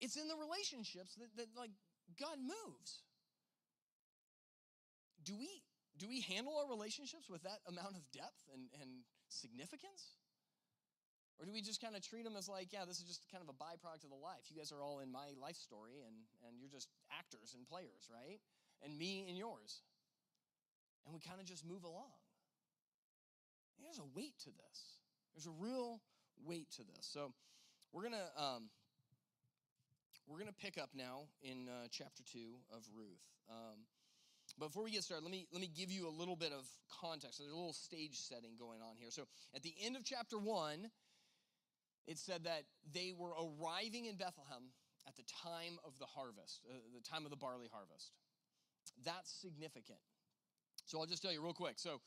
it's 0.00 0.16
in 0.20 0.28
the 0.28 0.36
relationships 0.36 1.16
that, 1.16 1.32
that 1.40 1.48
like 1.56 1.72
God 2.20 2.36
moves. 2.38 3.00
Do 5.24 5.34
we 5.34 5.64
do 5.96 6.06
we 6.08 6.20
handle 6.20 6.60
our 6.60 6.68
relationships 6.68 7.30
with 7.30 7.42
that 7.48 7.64
amount 7.66 7.96
of 7.96 8.04
depth 8.12 8.44
and, 8.52 8.68
and 8.80 9.00
significance? 9.28 10.20
Or 11.38 11.44
do 11.44 11.52
we 11.52 11.60
just 11.60 11.82
kind 11.84 11.94
of 11.94 12.00
treat 12.00 12.24
them 12.24 12.36
as 12.36 12.48
like, 12.48 12.72
yeah, 12.72 12.88
this 12.88 12.96
is 12.96 13.04
just 13.04 13.28
kind 13.28 13.44
of 13.44 13.52
a 13.52 13.56
byproduct 13.56 14.04
of 14.04 14.10
the 14.10 14.16
life. 14.16 14.48
You 14.48 14.56
guys 14.56 14.72
are 14.72 14.80
all 14.80 15.00
in 15.00 15.12
my 15.12 15.36
life 15.36 15.56
story 15.56 16.00
and, 16.00 16.16
and 16.48 16.56
you're 16.56 16.72
just 16.72 16.88
actors 17.12 17.52
and 17.52 17.68
players, 17.68 18.08
right? 18.08 18.40
And 18.80 18.96
me 18.96 19.26
and 19.28 19.36
yours. 19.36 19.84
And 21.04 21.12
we 21.12 21.20
kind 21.20 21.40
of 21.40 21.46
just 21.46 21.64
move 21.64 21.84
along. 21.84 22.16
There's 23.82 23.98
a 23.98 24.08
weight 24.16 24.34
to 24.44 24.50
this. 24.50 24.98
There's 25.34 25.46
a 25.46 25.56
real 25.60 26.00
weight 26.44 26.70
to 26.76 26.82
this. 26.82 27.06
So 27.06 27.32
we're 27.92 28.02
gonna 28.02 28.32
um, 28.36 28.68
we're 30.26 30.38
gonna 30.38 30.56
pick 30.56 30.78
up 30.78 30.90
now 30.94 31.28
in 31.42 31.68
uh, 31.68 31.88
chapter 31.90 32.22
two 32.24 32.56
of 32.72 32.82
Ruth. 32.96 33.22
Um, 33.48 33.84
before 34.58 34.82
we 34.82 34.90
get 34.90 35.04
started, 35.04 35.22
let 35.22 35.30
me 35.30 35.46
let 35.52 35.60
me 35.60 35.68
give 35.68 35.90
you 35.90 36.08
a 36.08 36.14
little 36.14 36.36
bit 36.36 36.52
of 36.52 36.66
context. 37.00 37.38
There's 37.38 37.52
a 37.52 37.56
little 37.56 37.72
stage 37.72 38.16
setting 38.16 38.56
going 38.58 38.80
on 38.80 38.96
here. 38.96 39.10
So 39.10 39.22
at 39.54 39.62
the 39.62 39.74
end 39.82 39.96
of 39.96 40.04
chapter 40.04 40.38
one, 40.38 40.90
it 42.06 42.18
said 42.18 42.44
that 42.44 42.62
they 42.92 43.12
were 43.16 43.32
arriving 43.32 44.06
in 44.06 44.16
Bethlehem 44.16 44.70
at 45.06 45.16
the 45.16 45.24
time 45.42 45.78
of 45.84 45.98
the 45.98 46.06
harvest, 46.06 46.60
uh, 46.68 46.74
the 46.94 47.02
time 47.02 47.24
of 47.24 47.30
the 47.30 47.36
barley 47.36 47.68
harvest. 47.70 48.12
That's 49.04 49.30
significant. 49.30 49.98
So 50.84 51.00
I'll 51.00 51.06
just 51.06 51.22
tell 51.22 51.32
you 51.32 51.42
real 51.42 51.52
quick. 51.52 51.78
So 51.78 52.00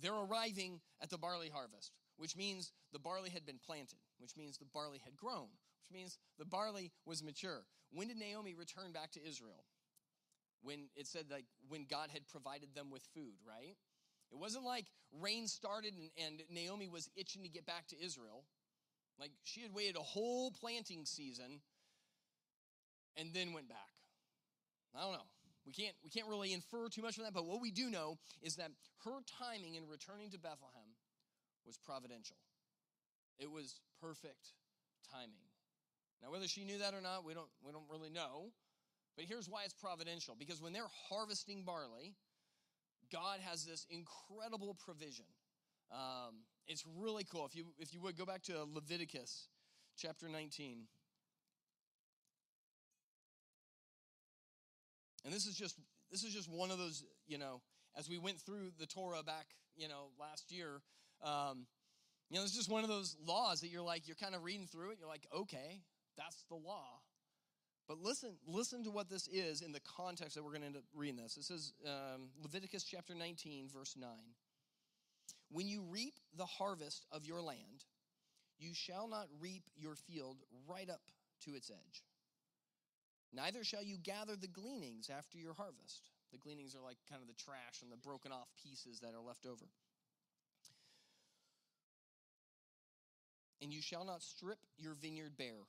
they're 0.00 0.14
arriving 0.14 0.80
at 1.02 1.10
the 1.10 1.18
barley 1.18 1.50
harvest, 1.52 1.92
which 2.16 2.36
means 2.36 2.72
the 2.92 2.98
barley 2.98 3.30
had 3.30 3.46
been 3.46 3.58
planted, 3.64 3.98
which 4.18 4.36
means 4.36 4.58
the 4.58 4.66
barley 4.72 5.00
had 5.04 5.16
grown, 5.16 5.48
which 5.80 5.92
means 5.92 6.18
the 6.38 6.44
barley 6.44 6.92
was 7.04 7.22
mature. 7.22 7.64
When 7.92 8.08
did 8.08 8.16
Naomi 8.16 8.54
return 8.54 8.92
back 8.92 9.12
to 9.12 9.20
Israel? 9.26 9.64
When 10.62 10.88
it 10.96 11.06
said 11.06 11.26
like 11.30 11.44
when 11.68 11.86
God 11.88 12.10
had 12.12 12.26
provided 12.26 12.74
them 12.74 12.90
with 12.90 13.02
food, 13.14 13.36
right? 13.46 13.76
It 14.32 14.38
wasn't 14.38 14.64
like 14.64 14.86
rain 15.20 15.46
started 15.46 15.94
and, 15.94 16.10
and 16.26 16.42
Naomi 16.50 16.88
was 16.88 17.08
itching 17.16 17.42
to 17.44 17.48
get 17.48 17.64
back 17.64 17.86
to 17.88 17.96
Israel. 18.02 18.44
Like 19.18 19.30
she 19.44 19.62
had 19.62 19.72
waited 19.72 19.96
a 19.96 20.00
whole 20.00 20.50
planting 20.50 21.04
season 21.04 21.60
and 23.16 23.32
then 23.32 23.52
went 23.52 23.68
back. 23.68 23.78
I 24.94 25.02
don't 25.02 25.12
know. 25.12 25.28
We 25.66 25.72
can't, 25.72 25.94
we 26.04 26.10
can't 26.10 26.28
really 26.28 26.52
infer 26.52 26.88
too 26.88 27.02
much 27.02 27.16
from 27.16 27.24
that, 27.24 27.34
but 27.34 27.44
what 27.44 27.60
we 27.60 27.72
do 27.72 27.90
know 27.90 28.18
is 28.40 28.56
that 28.56 28.70
her 29.04 29.18
timing 29.26 29.74
in 29.74 29.88
returning 29.88 30.30
to 30.30 30.38
Bethlehem 30.38 30.94
was 31.66 31.76
providential. 31.76 32.36
It 33.38 33.50
was 33.50 33.80
perfect 34.00 34.54
timing. 35.10 35.42
Now, 36.22 36.30
whether 36.30 36.46
she 36.46 36.64
knew 36.64 36.78
that 36.78 36.94
or 36.94 37.00
not, 37.00 37.24
we 37.24 37.34
don't, 37.34 37.48
we 37.64 37.72
don't 37.72 37.88
really 37.90 38.10
know. 38.10 38.52
But 39.16 39.24
here's 39.24 39.48
why 39.48 39.64
it's 39.64 39.74
providential 39.74 40.36
because 40.38 40.60
when 40.60 40.72
they're 40.72 40.92
harvesting 41.08 41.64
barley, 41.64 42.14
God 43.10 43.40
has 43.40 43.64
this 43.64 43.86
incredible 43.90 44.76
provision. 44.84 45.26
Um, 45.90 46.44
it's 46.66 46.84
really 46.98 47.24
cool. 47.24 47.46
If 47.46 47.54
you, 47.54 47.66
if 47.78 47.94
you 47.94 48.00
would 48.00 48.16
go 48.16 48.24
back 48.24 48.42
to 48.44 48.64
Leviticus 48.72 49.48
chapter 49.96 50.28
19. 50.28 50.82
And 55.24 55.34
this 55.34 55.46
is 55.46 55.56
just 55.56 55.78
this 56.10 56.22
is 56.22 56.32
just 56.32 56.48
one 56.48 56.70
of 56.70 56.78
those, 56.78 57.04
you 57.26 57.36
know, 57.36 57.60
as 57.98 58.08
we 58.08 58.16
went 58.18 58.40
through 58.40 58.70
the 58.78 58.86
Torah 58.86 59.22
back, 59.24 59.46
you 59.76 59.88
know, 59.88 60.10
last 60.20 60.52
year, 60.52 60.80
um, 61.22 61.66
you 62.30 62.36
know, 62.36 62.44
it's 62.44 62.54
just 62.54 62.70
one 62.70 62.84
of 62.84 62.88
those 62.88 63.16
laws 63.26 63.60
that 63.60 63.68
you're 63.68 63.82
like, 63.82 64.06
you're 64.06 64.16
kind 64.16 64.34
of 64.34 64.44
reading 64.44 64.66
through 64.66 64.90
it, 64.90 64.98
you're 65.00 65.08
like, 65.08 65.26
okay, 65.34 65.80
that's 66.16 66.44
the 66.48 66.54
law. 66.54 67.00
But 67.88 67.98
listen, 67.98 68.36
listen 68.46 68.82
to 68.84 68.90
what 68.90 69.08
this 69.08 69.28
is 69.28 69.62
in 69.62 69.72
the 69.72 69.80
context 69.80 70.34
that 70.34 70.42
we're 70.42 70.50
going 70.50 70.62
to 70.62 70.66
end 70.66 70.76
up 70.76 70.82
reading 70.94 71.16
this. 71.16 71.36
It 71.36 71.44
says 71.44 71.72
um, 71.86 72.28
Leviticus 72.42 72.82
chapter 72.82 73.14
19, 73.14 73.68
verse 73.72 73.96
9. 73.98 74.08
When 75.50 75.68
you 75.68 75.82
reap 75.82 76.14
the 76.36 76.46
harvest 76.46 77.06
of 77.12 77.24
your 77.24 77.40
land, 77.40 77.84
you 78.58 78.74
shall 78.74 79.08
not 79.08 79.28
reap 79.40 79.64
your 79.76 79.94
field 79.94 80.38
right 80.68 80.88
up 80.88 81.02
to 81.44 81.54
its 81.54 81.70
edge. 81.70 82.02
Neither 83.32 83.64
shall 83.64 83.82
you 83.82 83.96
gather 83.98 84.36
the 84.36 84.48
gleanings 84.48 85.10
after 85.10 85.38
your 85.38 85.54
harvest. 85.54 86.10
The 86.32 86.38
gleanings 86.38 86.74
are 86.74 86.82
like 86.82 86.96
kind 87.08 87.22
of 87.22 87.28
the 87.28 87.34
trash 87.34 87.82
and 87.82 87.92
the 87.92 87.96
broken 87.96 88.32
off 88.32 88.48
pieces 88.62 89.00
that 89.00 89.14
are 89.14 89.22
left 89.22 89.46
over. 89.46 89.66
And 93.62 93.72
you 93.72 93.82
shall 93.82 94.04
not 94.04 94.22
strip 94.22 94.58
your 94.78 94.94
vineyard 94.94 95.36
bare 95.36 95.66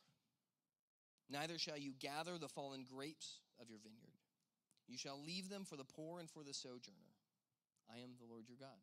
Neither 1.30 1.58
shall 1.58 1.78
you 1.78 1.92
gather 2.00 2.38
the 2.38 2.48
fallen 2.48 2.86
grapes 2.90 3.40
of 3.60 3.70
your 3.70 3.80
vineyard. 3.80 4.16
You 4.88 4.98
shall 4.98 5.22
leave 5.22 5.50
them 5.50 5.66
for 5.66 5.76
the 5.76 5.84
poor 5.84 6.20
and 6.20 6.30
for 6.30 6.44
the 6.44 6.54
sojourner. 6.54 7.12
I 7.92 8.00
am 8.00 8.16
the 8.18 8.32
Lord 8.32 8.48
your 8.48 8.58
God. 8.58 8.80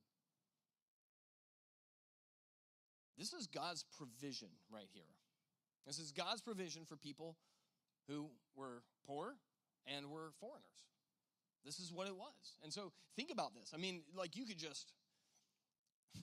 This 3.18 3.32
is 3.32 3.46
God's 3.46 3.84
provision 3.96 4.48
right 4.70 4.88
here. 4.92 5.02
This 5.86 5.98
is 5.98 6.12
God's 6.12 6.40
provision 6.40 6.84
for 6.84 6.96
people 6.96 7.36
who 8.08 8.30
were 8.56 8.82
poor 9.06 9.34
and 9.86 10.10
were 10.10 10.32
foreigners. 10.40 10.64
This 11.64 11.78
is 11.78 11.92
what 11.92 12.08
it 12.08 12.16
was. 12.16 12.58
And 12.62 12.72
so 12.72 12.92
think 13.16 13.30
about 13.30 13.54
this. 13.54 13.72
I 13.74 13.78
mean, 13.78 14.02
like 14.14 14.36
you 14.36 14.44
could 14.44 14.58
just 14.58 14.92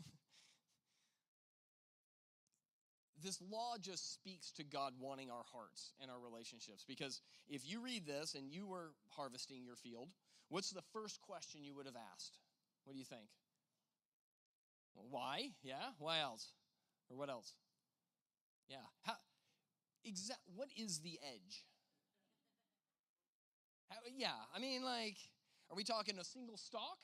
this 3.23 3.41
law 3.49 3.75
just 3.79 4.13
speaks 4.13 4.51
to 4.53 4.63
God 4.63 4.93
wanting 4.99 5.31
our 5.31 5.43
hearts 5.51 5.93
and 6.01 6.11
our 6.11 6.19
relationships. 6.19 6.83
Because 6.87 7.21
if 7.47 7.67
you 7.67 7.81
read 7.83 8.05
this 8.05 8.35
and 8.35 8.51
you 8.51 8.67
were 8.67 8.91
harvesting 9.09 9.63
your 9.63 9.75
field, 9.75 10.09
what's 10.49 10.69
the 10.71 10.83
first 10.93 11.21
question 11.21 11.63
you 11.63 11.73
would 11.75 11.87
have 11.87 11.97
asked? 12.13 12.37
What 12.83 12.93
do 12.93 12.99
you 12.99 13.05
think? 13.05 13.29
Why? 14.93 15.53
Yeah. 15.63 15.91
Why 15.97 16.19
else? 16.19 16.53
Or 17.11 17.17
what 17.17 17.29
else? 17.29 17.53
Yeah. 18.69 18.77
How? 19.03 19.13
Exact. 20.05 20.39
What 20.55 20.69
is 20.77 20.99
the 20.99 21.19
edge? 21.21 21.65
How, 23.89 23.97
yeah. 24.15 24.39
I 24.55 24.59
mean, 24.59 24.83
like, 24.83 25.17
are 25.69 25.75
we 25.75 25.83
talking 25.83 26.17
a 26.17 26.23
single 26.23 26.57
stalk? 26.57 26.97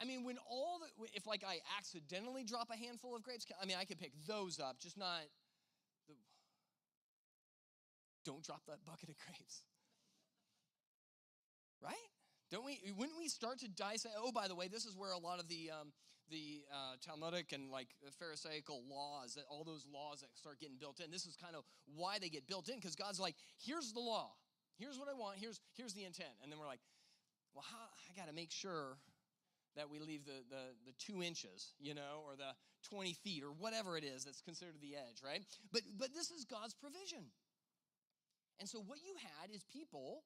I 0.00 0.04
mean, 0.04 0.24
when 0.24 0.36
all 0.50 0.80
the, 0.80 1.06
if 1.14 1.26
like 1.26 1.42
I 1.46 1.58
accidentally 1.78 2.44
drop 2.44 2.68
a 2.70 2.76
handful 2.76 3.16
of 3.16 3.22
grapes, 3.22 3.46
I 3.60 3.64
mean, 3.64 3.76
I 3.80 3.84
could 3.84 3.98
pick 3.98 4.12
those 4.26 4.60
up, 4.60 4.78
just 4.80 4.98
not 4.98 5.22
the, 6.08 6.14
don't 8.24 8.42
drop 8.42 8.62
that 8.66 8.84
bucket 8.84 9.08
of 9.08 9.16
grapes. 9.16 9.62
Right? 11.82 11.94
Don't 12.50 12.64
we, 12.64 12.80
wouldn't 12.96 13.18
we 13.18 13.28
start 13.28 13.60
to 13.60 13.68
dissect? 13.68 14.14
Oh, 14.18 14.32
by 14.32 14.48
the 14.48 14.54
way, 14.54 14.68
this 14.68 14.84
is 14.84 14.96
where 14.96 15.12
a 15.12 15.18
lot 15.18 15.40
of 15.40 15.48
the, 15.48 15.70
um, 15.70 15.92
the 16.30 16.62
uh, 16.72 16.96
Talmudic 17.04 17.52
and 17.52 17.70
like 17.70 17.88
the 18.04 18.10
Pharisaical 18.10 18.82
laws, 18.88 19.34
that 19.34 19.44
all 19.50 19.64
those 19.64 19.86
laws 19.92 20.20
that 20.20 20.28
start 20.34 20.60
getting 20.60 20.76
built 20.78 21.00
in, 21.00 21.10
this 21.10 21.26
is 21.26 21.36
kind 21.36 21.54
of 21.56 21.64
why 21.94 22.18
they 22.18 22.28
get 22.28 22.46
built 22.46 22.68
in, 22.68 22.76
because 22.76 22.96
God's 22.96 23.20
like, 23.20 23.34
here's 23.58 23.92
the 23.92 24.00
law. 24.00 24.32
Here's 24.78 24.98
what 24.98 25.08
I 25.08 25.14
want. 25.14 25.38
Here's, 25.38 25.60
here's 25.76 25.94
the 25.94 26.04
intent. 26.04 26.34
And 26.42 26.50
then 26.50 26.58
we're 26.58 26.66
like, 26.66 26.80
well, 27.54 27.64
how, 27.70 27.86
I 28.10 28.18
got 28.18 28.28
to 28.28 28.34
make 28.34 28.50
sure 28.50 28.98
that 29.76 29.90
we 29.90 29.98
leave 29.98 30.24
the, 30.24 30.42
the, 30.50 30.74
the 30.86 30.92
two 30.98 31.22
inches, 31.22 31.74
you 31.80 31.94
know, 31.94 32.22
or 32.26 32.36
the 32.36 32.54
20 32.88 33.12
feet, 33.14 33.42
or 33.42 33.50
whatever 33.50 33.96
it 33.96 34.04
is 34.04 34.24
that's 34.24 34.40
considered 34.40 34.76
the 34.80 34.94
edge, 34.94 35.22
right? 35.24 35.42
But, 35.72 35.82
but 35.98 36.14
this 36.14 36.30
is 36.30 36.44
God's 36.44 36.74
provision. 36.74 37.30
And 38.60 38.68
so 38.68 38.78
what 38.78 38.98
you 39.04 39.14
had 39.18 39.50
is 39.54 39.64
people 39.64 40.22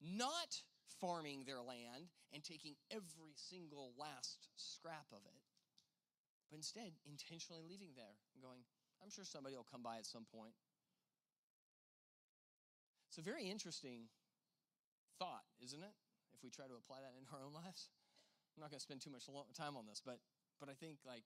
not 0.00 0.62
farming 1.00 1.44
their 1.44 1.60
land 1.60 2.08
and 2.32 2.42
taking 2.42 2.74
every 2.90 3.34
single 3.34 3.92
last 3.98 4.48
scrap 4.56 5.06
of 5.12 5.22
it, 5.26 5.42
but 6.50 6.56
instead 6.56 6.94
intentionally 7.04 7.62
leaving 7.62 7.92
there 7.96 8.16
and 8.34 8.42
going, 8.42 8.62
I'm 9.02 9.10
sure 9.10 9.24
somebody 9.24 9.56
will 9.56 9.66
come 9.66 9.82
by 9.82 9.98
at 9.98 10.06
some 10.06 10.24
point. 10.30 10.54
It's 13.10 13.18
a 13.18 13.24
very 13.24 13.48
interesting 13.48 14.08
thought, 15.18 15.44
isn't 15.64 15.80
it? 15.80 15.94
If 16.36 16.44
we 16.44 16.52
try 16.52 16.68
to 16.68 16.76
apply 16.76 17.00
that 17.00 17.16
in 17.16 17.24
our 17.32 17.40
own 17.40 17.56
lives. 17.56 17.88
I'm 18.56 18.64
not 18.64 18.72
going 18.72 18.80
to 18.80 18.88
spend 18.88 19.04
too 19.04 19.12
much 19.12 19.28
time 19.52 19.76
on 19.76 19.84
this, 19.84 20.00
but, 20.00 20.20
but 20.60 20.68
I 20.68 20.76
think 20.76 21.04
like 21.04 21.24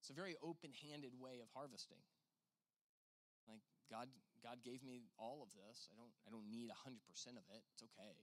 it's 0.00 0.12
a 0.12 0.16
very 0.16 0.36
open-handed 0.44 1.16
way 1.16 1.40
of 1.40 1.48
harvesting. 1.52 2.00
Like 3.48 3.64
God, 3.88 4.12
God 4.44 4.60
gave 4.60 4.84
me 4.84 5.08
all 5.16 5.40
of 5.40 5.50
this. 5.56 5.88
I 5.88 5.96
don't, 5.96 6.12
I 6.24 6.30
don't 6.32 6.48
need 6.48 6.68
100% 6.68 7.00
of 7.40 7.44
it. 7.48 7.64
It's 7.72 7.84
okay. 7.92 8.16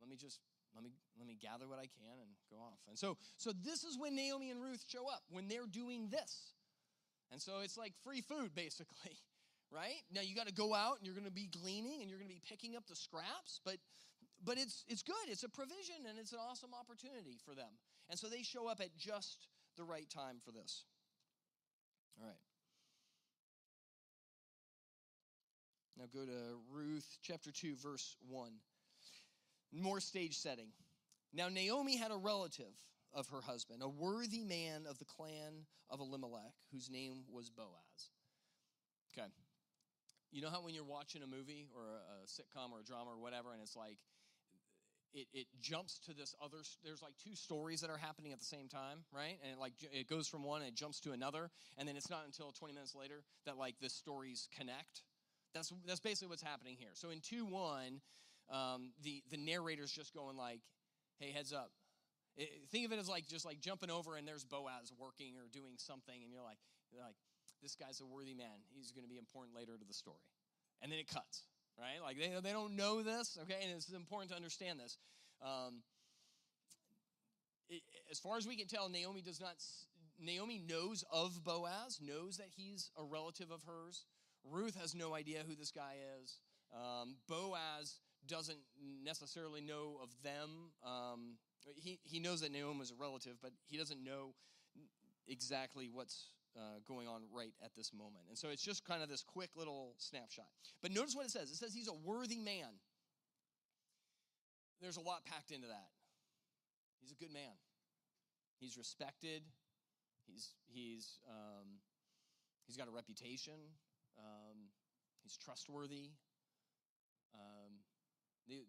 Let 0.00 0.08
me 0.08 0.16
just 0.16 0.40
let 0.74 0.82
me 0.82 0.90
let 1.18 1.26
me 1.26 1.36
gather 1.40 1.68
what 1.68 1.78
I 1.78 1.86
can 1.86 2.16
and 2.20 2.30
go 2.50 2.56
off. 2.56 2.80
And 2.88 2.98
so 2.98 3.16
so 3.36 3.52
this 3.52 3.84
is 3.84 3.98
when 3.98 4.14
Naomi 4.14 4.50
and 4.50 4.60
Ruth 4.62 4.84
show 4.88 5.06
up 5.08 5.22
when 5.30 5.48
they're 5.48 5.66
doing 5.66 6.08
this. 6.08 6.54
And 7.32 7.40
so 7.40 7.60
it's 7.62 7.78
like 7.78 7.92
free 8.02 8.20
food 8.20 8.54
basically, 8.54 9.16
right? 9.70 10.02
Now 10.12 10.22
you 10.22 10.34
got 10.34 10.46
to 10.46 10.54
go 10.54 10.74
out 10.74 10.98
and 10.98 11.06
you're 11.06 11.14
going 11.14 11.26
to 11.26 11.32
be 11.32 11.46
gleaning 11.46 12.00
and 12.00 12.10
you're 12.10 12.18
going 12.18 12.30
to 12.30 12.34
be 12.34 12.42
picking 12.48 12.76
up 12.76 12.86
the 12.88 12.96
scraps, 12.96 13.60
but 13.64 13.76
but 14.44 14.56
it's 14.56 14.84
it's 14.88 15.02
good. 15.02 15.28
It's 15.28 15.44
a 15.44 15.48
provision 15.48 16.06
and 16.08 16.18
it's 16.18 16.32
an 16.32 16.38
awesome 16.40 16.70
opportunity 16.78 17.38
for 17.44 17.54
them. 17.54 17.70
And 18.08 18.18
so 18.18 18.28
they 18.28 18.42
show 18.42 18.68
up 18.68 18.80
at 18.80 18.96
just 18.96 19.46
the 19.76 19.84
right 19.84 20.08
time 20.08 20.38
for 20.44 20.50
this. 20.50 20.84
All 22.20 22.26
right. 22.26 22.36
Now 25.96 26.06
go 26.12 26.24
to 26.24 26.56
Ruth 26.72 27.18
chapter 27.22 27.52
2 27.52 27.76
verse 27.76 28.16
1. 28.28 28.50
More 29.72 30.00
stage 30.00 30.36
setting. 30.36 30.68
Now 31.32 31.48
Naomi 31.48 31.96
had 31.96 32.10
a 32.10 32.16
relative 32.16 32.74
of 33.12 33.28
her 33.28 33.40
husband, 33.40 33.82
a 33.82 33.88
worthy 33.88 34.44
man 34.44 34.84
of 34.88 34.98
the 34.98 35.04
clan 35.04 35.66
of 35.88 36.00
Elimelech, 36.00 36.54
whose 36.72 36.90
name 36.90 37.24
was 37.32 37.50
Boaz. 37.50 38.10
Okay. 39.12 39.28
You 40.32 40.42
know 40.42 40.50
how 40.50 40.62
when 40.62 40.74
you're 40.74 40.84
watching 40.84 41.22
a 41.22 41.26
movie 41.26 41.66
or 41.74 41.82
a, 41.82 42.26
sitcom 42.26 42.70
or 42.72 42.80
a 42.80 42.84
drama 42.84 43.10
or 43.10 43.18
whatever, 43.18 43.52
and 43.52 43.60
it's 43.60 43.74
like 43.74 43.98
it, 45.12 45.26
it 45.32 45.46
jumps 45.60 45.98
to 46.06 46.14
this 46.14 46.34
other 46.42 46.58
there's 46.84 47.02
like 47.02 47.14
two 47.22 47.34
stories 47.34 47.80
that 47.80 47.90
are 47.90 47.96
happening 47.96 48.32
at 48.32 48.38
the 48.38 48.44
same 48.44 48.68
time 48.68 48.98
right 49.12 49.38
and 49.42 49.52
it 49.52 49.58
like 49.58 49.72
it 49.92 50.08
goes 50.08 50.28
from 50.28 50.44
one 50.44 50.62
and 50.62 50.68
it 50.68 50.76
jumps 50.76 51.00
to 51.00 51.10
another 51.10 51.50
and 51.78 51.88
then 51.88 51.96
it's 51.96 52.08
not 52.08 52.22
until 52.26 52.52
20 52.52 52.74
minutes 52.74 52.94
later 52.94 53.24
that 53.44 53.56
like 53.56 53.74
the 53.80 53.88
stories 53.88 54.48
connect 54.56 55.02
that's 55.52 55.72
that's 55.84 55.98
basically 55.98 56.28
what's 56.28 56.42
happening 56.42 56.76
here 56.78 56.90
so 56.94 57.10
in 57.10 57.18
2-1 57.18 57.98
um, 58.50 58.92
the 59.02 59.22
the 59.30 59.36
narrator's 59.36 59.92
just 59.92 60.14
going 60.14 60.36
like 60.36 60.60
hey 61.18 61.32
heads 61.32 61.52
up 61.52 61.70
it, 62.36 62.48
think 62.70 62.86
of 62.86 62.92
it 62.92 62.98
as 62.98 63.08
like 63.08 63.26
just 63.26 63.44
like 63.44 63.60
jumping 63.60 63.90
over 63.90 64.16
and 64.16 64.26
there's 64.26 64.44
boaz 64.44 64.92
working 64.98 65.34
or 65.36 65.48
doing 65.52 65.74
something 65.76 66.22
and 66.22 66.32
you're 66.32 66.42
like 66.42 66.58
you're 66.92 67.02
like 67.02 67.16
this 67.62 67.76
guy's 67.76 68.00
a 68.00 68.06
worthy 68.06 68.34
man. 68.34 68.64
He's 68.74 68.92
going 68.92 69.04
to 69.04 69.08
be 69.08 69.18
important 69.18 69.54
later 69.54 69.76
to 69.76 69.84
the 69.84 69.94
story. 69.94 70.24
And 70.82 70.90
then 70.90 70.98
it 70.98 71.08
cuts, 71.08 71.44
right? 71.78 72.00
Like 72.02 72.18
they, 72.18 72.32
they 72.42 72.52
don't 72.52 72.76
know 72.76 73.02
this, 73.02 73.38
okay? 73.42 73.58
And 73.62 73.72
it's 73.72 73.90
important 73.90 74.30
to 74.30 74.36
understand 74.36 74.80
this. 74.80 74.96
Um, 75.42 75.82
as 78.10 78.18
far 78.18 78.36
as 78.36 78.46
we 78.48 78.56
can 78.56 78.66
tell, 78.66 78.88
Naomi 78.88 79.20
does 79.20 79.40
not. 79.40 79.54
Naomi 80.18 80.60
knows 80.68 81.04
of 81.10 81.42
Boaz, 81.44 82.00
knows 82.02 82.36
that 82.38 82.48
he's 82.54 82.90
a 82.98 83.04
relative 83.04 83.50
of 83.50 83.62
hers. 83.62 84.04
Ruth 84.44 84.76
has 84.80 84.94
no 84.94 85.14
idea 85.14 85.44
who 85.46 85.54
this 85.54 85.70
guy 85.70 85.94
is. 86.22 86.40
Um, 86.74 87.16
Boaz 87.28 88.00
doesn't 88.26 88.58
necessarily 89.04 89.60
know 89.60 89.98
of 90.02 90.10
them. 90.22 90.72
Um, 90.84 91.36
he, 91.76 91.98
he 92.02 92.20
knows 92.20 92.40
that 92.40 92.52
Naomi 92.52 92.80
is 92.80 92.90
a 92.90 92.94
relative, 92.94 93.36
but 93.42 93.52
he 93.66 93.76
doesn't 93.76 94.02
know 94.02 94.34
exactly 95.28 95.88
what's 95.92 96.32
uh, 96.56 96.80
going 96.86 97.06
on 97.06 97.22
right 97.32 97.52
at 97.64 97.74
this 97.76 97.92
moment. 97.92 98.24
And 98.28 98.36
so 98.36 98.48
it's 98.48 98.62
just 98.62 98.84
kind 98.84 99.02
of 99.02 99.08
this 99.08 99.22
quick 99.22 99.50
little 99.56 99.94
snapshot. 99.98 100.46
But 100.82 100.92
notice 100.92 101.14
what 101.14 101.26
it 101.26 101.30
says 101.30 101.50
it 101.50 101.56
says 101.56 101.74
he's 101.74 101.88
a 101.88 101.94
worthy 101.94 102.38
man. 102.38 102.80
There's 104.80 104.96
a 104.96 105.00
lot 105.00 105.24
packed 105.26 105.50
into 105.50 105.68
that. 105.68 105.88
He's 107.00 107.12
a 107.12 107.14
good 107.14 107.32
man. 107.32 107.54
He's 108.58 108.76
respected. 108.76 109.42
He's 110.26 110.54
he's 110.66 111.18
um, 111.28 111.80
he's 112.66 112.76
got 112.76 112.88
a 112.88 112.90
reputation. 112.90 113.60
Um, 114.18 114.68
he's 115.22 115.36
trustworthy. 115.36 116.10
Um, 117.34 117.69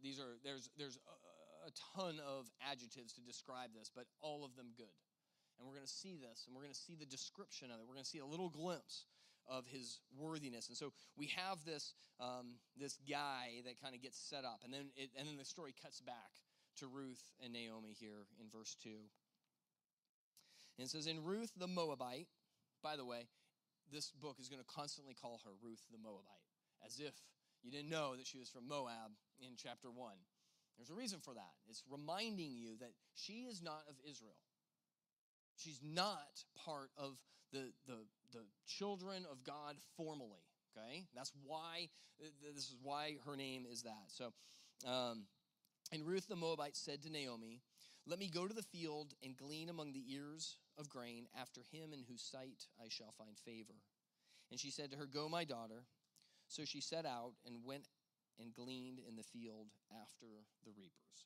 these 0.03 0.19
are 0.19 0.37
there's 0.43 0.69
there's 0.77 0.97
a, 1.65 1.69
ton 1.95 2.19
of 2.25 2.49
adjectives 2.69 3.13
to 3.13 3.21
describe 3.21 3.69
this, 3.77 3.91
but 3.93 4.05
all 4.19 4.43
of 4.43 4.55
them 4.55 4.73
good. 4.75 4.97
And 5.57 5.67
we're 5.67 5.75
going 5.75 5.85
to 5.85 5.93
see 5.93 6.17
this, 6.17 6.45
and 6.47 6.55
we're 6.55 6.63
going 6.63 6.73
to 6.73 6.79
see 6.79 6.95
the 6.97 7.05
description 7.05 7.69
of 7.69 7.77
it. 7.77 7.85
We're 7.85 7.93
going 7.93 8.03
to 8.03 8.09
see 8.09 8.17
a 8.17 8.25
little 8.25 8.49
glimpse 8.49 9.05
of 9.45 9.67
his 9.67 9.99
worthiness. 10.17 10.67
And 10.69 10.77
so 10.77 10.91
we 11.15 11.29
have 11.37 11.63
this 11.65 11.93
um, 12.19 12.57
this 12.75 12.97
guy 13.09 13.61
that 13.65 13.81
kind 13.81 13.93
of 13.93 14.01
gets 14.01 14.17
set 14.17 14.43
up, 14.43 14.61
and 14.65 14.73
then 14.73 14.89
it, 14.95 15.11
and 15.17 15.27
then 15.27 15.37
the 15.37 15.45
story 15.45 15.73
cuts 15.77 16.01
back 16.01 16.41
to 16.77 16.87
Ruth 16.87 17.21
and 17.43 17.53
Naomi 17.53 17.93
here 17.97 18.25
in 18.39 18.47
verse 18.49 18.75
two. 18.81 19.05
And 20.77 20.85
it 20.85 20.89
says, 20.89 21.07
In 21.07 21.23
Ruth 21.23 21.51
the 21.57 21.67
Moabite, 21.67 22.27
by 22.81 22.95
the 22.95 23.05
way, 23.05 23.27
this 23.91 24.11
book 24.11 24.37
is 24.39 24.49
going 24.49 24.61
to 24.61 24.67
constantly 24.67 25.13
call 25.13 25.41
her 25.45 25.51
Ruth 25.61 25.83
the 25.91 25.97
Moabite, 26.01 26.47
as 26.85 26.99
if 26.99 27.13
you 27.63 27.71
didn't 27.71 27.89
know 27.89 28.15
that 28.15 28.25
she 28.25 28.37
was 28.37 28.49
from 28.49 28.67
Moab 28.67 29.11
in 29.39 29.55
chapter 29.57 29.89
1. 29.89 30.13
There's 30.77 30.89
a 30.89 30.95
reason 30.95 31.19
for 31.19 31.33
that. 31.33 31.53
It's 31.69 31.83
reminding 31.89 32.55
you 32.55 32.77
that 32.79 32.91
she 33.13 33.45
is 33.49 33.61
not 33.61 33.83
of 33.87 33.95
Israel. 34.09 34.39
She's 35.57 35.79
not 35.83 36.43
part 36.65 36.89
of 36.97 37.17
the, 37.51 37.71
the, 37.85 37.97
the 38.31 38.45
children 38.65 39.25
of 39.29 39.43
God 39.43 39.75
formally. 39.95 40.41
Okay? 40.75 41.05
That's 41.15 41.31
why, 41.45 41.89
this 42.19 42.65
is 42.65 42.75
why 42.81 43.17
her 43.25 43.35
name 43.35 43.65
is 43.69 43.83
that. 43.83 44.07
So, 44.07 44.33
um, 44.87 45.25
and 45.91 46.05
Ruth 46.05 46.27
the 46.27 46.35
Moabite 46.35 46.77
said 46.77 47.03
to 47.03 47.11
Naomi, 47.11 47.61
Let 48.07 48.19
me 48.19 48.29
go 48.29 48.47
to 48.47 48.53
the 48.53 48.63
field 48.63 49.13
and 49.23 49.37
glean 49.37 49.69
among 49.69 49.93
the 49.93 50.03
ears 50.11 50.57
of 50.77 50.89
grain 50.89 51.27
after 51.39 51.61
him 51.71 51.93
in 51.93 52.03
whose 52.09 52.23
sight 52.23 52.65
I 52.79 52.87
shall 52.89 53.11
find 53.11 53.37
favor. 53.37 53.75
And 54.49 54.59
she 54.59 54.71
said 54.71 54.91
to 54.91 54.97
her, 54.97 55.05
Go, 55.05 55.29
my 55.29 55.43
daughter. 55.43 55.83
So 56.51 56.65
she 56.65 56.81
set 56.81 57.05
out 57.05 57.31
and 57.45 57.63
went 57.63 57.87
and 58.37 58.53
gleaned 58.53 58.99
in 59.07 59.15
the 59.15 59.23
field 59.23 59.67
after 60.03 60.27
the 60.65 60.71
reapers. 60.71 61.25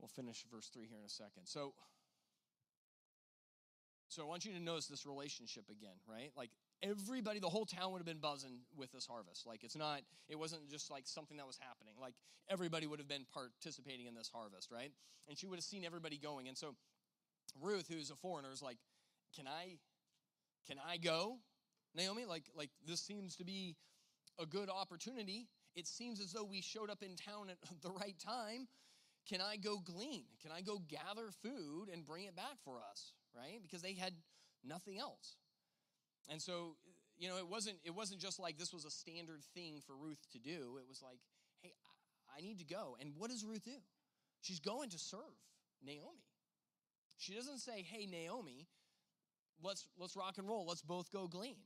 We'll 0.00 0.08
finish 0.08 0.44
verse 0.50 0.70
3 0.72 0.86
here 0.88 0.98
in 0.98 1.04
a 1.04 1.10
second. 1.10 1.44
So, 1.44 1.74
so 4.08 4.22
I 4.22 4.26
want 4.26 4.46
you 4.46 4.52
to 4.52 4.60
notice 4.60 4.86
this 4.86 5.04
relationship 5.04 5.64
again, 5.70 6.00
right? 6.08 6.32
Like 6.34 6.50
everybody, 6.82 7.38
the 7.38 7.50
whole 7.50 7.66
town 7.66 7.92
would 7.92 7.98
have 7.98 8.06
been 8.06 8.18
buzzing 8.18 8.60
with 8.76 8.90
this 8.92 9.06
harvest. 9.06 9.46
Like 9.46 9.62
it's 9.62 9.76
not, 9.76 10.00
it 10.30 10.38
wasn't 10.38 10.70
just 10.70 10.90
like 10.90 11.06
something 11.06 11.36
that 11.36 11.46
was 11.46 11.58
happening. 11.60 11.94
Like 12.00 12.14
everybody 12.48 12.86
would 12.86 12.98
have 12.98 13.08
been 13.08 13.26
participating 13.32 14.06
in 14.06 14.14
this 14.14 14.30
harvest, 14.32 14.70
right? 14.70 14.90
And 15.28 15.36
she 15.36 15.46
would 15.46 15.56
have 15.56 15.64
seen 15.64 15.84
everybody 15.84 16.16
going. 16.16 16.48
And 16.48 16.56
so 16.56 16.76
Ruth, 17.60 17.88
who's 17.92 18.10
a 18.10 18.16
foreigner, 18.16 18.50
is 18.52 18.62
like, 18.62 18.78
Can 19.36 19.46
I 19.46 19.76
can 20.66 20.78
I 20.88 20.96
go? 20.96 21.38
Naomi, 21.94 22.24
like, 22.24 22.44
like 22.56 22.70
this 22.86 23.00
seems 23.00 23.36
to 23.36 23.44
be 23.44 23.76
a 24.40 24.46
good 24.46 24.68
opportunity. 24.68 25.48
It 25.74 25.86
seems 25.86 26.20
as 26.20 26.32
though 26.32 26.44
we 26.44 26.60
showed 26.60 26.90
up 26.90 27.02
in 27.02 27.16
town 27.16 27.50
at 27.50 27.58
the 27.82 27.90
right 27.90 28.18
time. 28.18 28.68
Can 29.28 29.40
I 29.40 29.56
go 29.56 29.78
glean? 29.78 30.24
Can 30.42 30.52
I 30.52 30.60
go 30.60 30.82
gather 30.86 31.30
food 31.42 31.88
and 31.92 32.04
bring 32.04 32.24
it 32.24 32.36
back 32.36 32.60
for 32.64 32.76
us? 32.90 33.12
Right? 33.34 33.60
Because 33.62 33.80
they 33.80 33.94
had 33.94 34.12
nothing 34.62 34.98
else. 34.98 35.36
And 36.30 36.40
so, 36.40 36.76
you 37.16 37.28
know, 37.28 37.38
it 37.38 37.48
wasn't 37.48 37.76
it 37.84 37.94
wasn't 37.94 38.20
just 38.20 38.38
like 38.38 38.58
this 38.58 38.72
was 38.72 38.84
a 38.84 38.90
standard 38.90 39.42
thing 39.54 39.80
for 39.86 39.96
Ruth 39.96 40.20
to 40.32 40.38
do. 40.38 40.78
It 40.78 40.88
was 40.88 41.00
like, 41.02 41.18
hey, 41.62 41.72
I 42.36 42.42
need 42.42 42.58
to 42.58 42.64
go. 42.64 42.96
And 43.00 43.12
what 43.16 43.30
does 43.30 43.44
Ruth 43.44 43.64
do? 43.64 43.80
She's 44.42 44.60
going 44.60 44.90
to 44.90 44.98
serve 44.98 45.40
Naomi. 45.82 46.24
She 47.16 47.34
doesn't 47.34 47.58
say, 47.58 47.82
"Hey 47.82 48.06
Naomi, 48.06 48.66
let's 49.62 49.86
let's 49.96 50.16
rock 50.16 50.38
and 50.38 50.48
roll. 50.48 50.66
Let's 50.66 50.82
both 50.82 51.10
go 51.10 51.26
glean." 51.26 51.56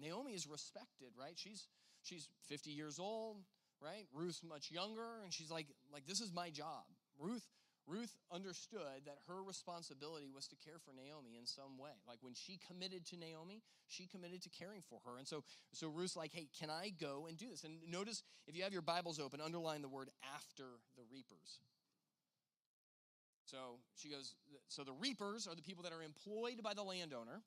Naomi 0.00 0.32
is 0.32 0.46
respected, 0.46 1.12
right? 1.18 1.34
She's 1.36 1.68
she's 2.02 2.28
50 2.48 2.70
years 2.70 2.98
old, 2.98 3.38
right? 3.82 4.06
Ruth's 4.12 4.42
much 4.42 4.70
younger 4.70 5.22
and 5.22 5.32
she's 5.32 5.50
like 5.50 5.66
like 5.92 6.06
this 6.06 6.20
is 6.20 6.32
my 6.32 6.50
job. 6.50 6.84
Ruth 7.18 7.46
Ruth 7.88 8.14
understood 8.30 9.06
that 9.06 9.16
her 9.28 9.42
responsibility 9.42 10.28
was 10.32 10.46
to 10.48 10.56
care 10.56 10.78
for 10.84 10.92
Naomi 10.92 11.36
in 11.38 11.46
some 11.46 11.78
way. 11.78 11.96
Like 12.06 12.18
when 12.20 12.34
she 12.34 12.60
committed 12.68 13.06
to 13.06 13.16
Naomi, 13.16 13.62
she 13.88 14.06
committed 14.06 14.42
to 14.42 14.50
caring 14.50 14.82
for 14.82 15.00
her. 15.06 15.16
And 15.16 15.26
so, 15.26 15.42
so 15.72 15.88
Ruth's 15.88 16.14
like, 16.14 16.32
hey, 16.32 16.48
can 16.60 16.68
I 16.68 16.92
go 17.00 17.26
and 17.26 17.38
do 17.38 17.48
this? 17.48 17.64
And 17.64 17.80
notice 17.88 18.22
if 18.46 18.54
you 18.54 18.62
have 18.64 18.74
your 18.74 18.82
Bibles 18.82 19.18
open, 19.18 19.40
underline 19.40 19.80
the 19.80 19.88
word 19.88 20.10
after 20.36 20.64
the 20.96 21.02
reapers. 21.10 21.60
So 23.46 23.80
she 23.96 24.10
goes, 24.10 24.34
so 24.68 24.84
the 24.84 24.92
reapers 24.92 25.46
are 25.46 25.54
the 25.54 25.62
people 25.62 25.82
that 25.84 25.92
are 25.92 26.02
employed 26.02 26.62
by 26.62 26.74
the 26.74 26.82
landowner. 26.82 27.40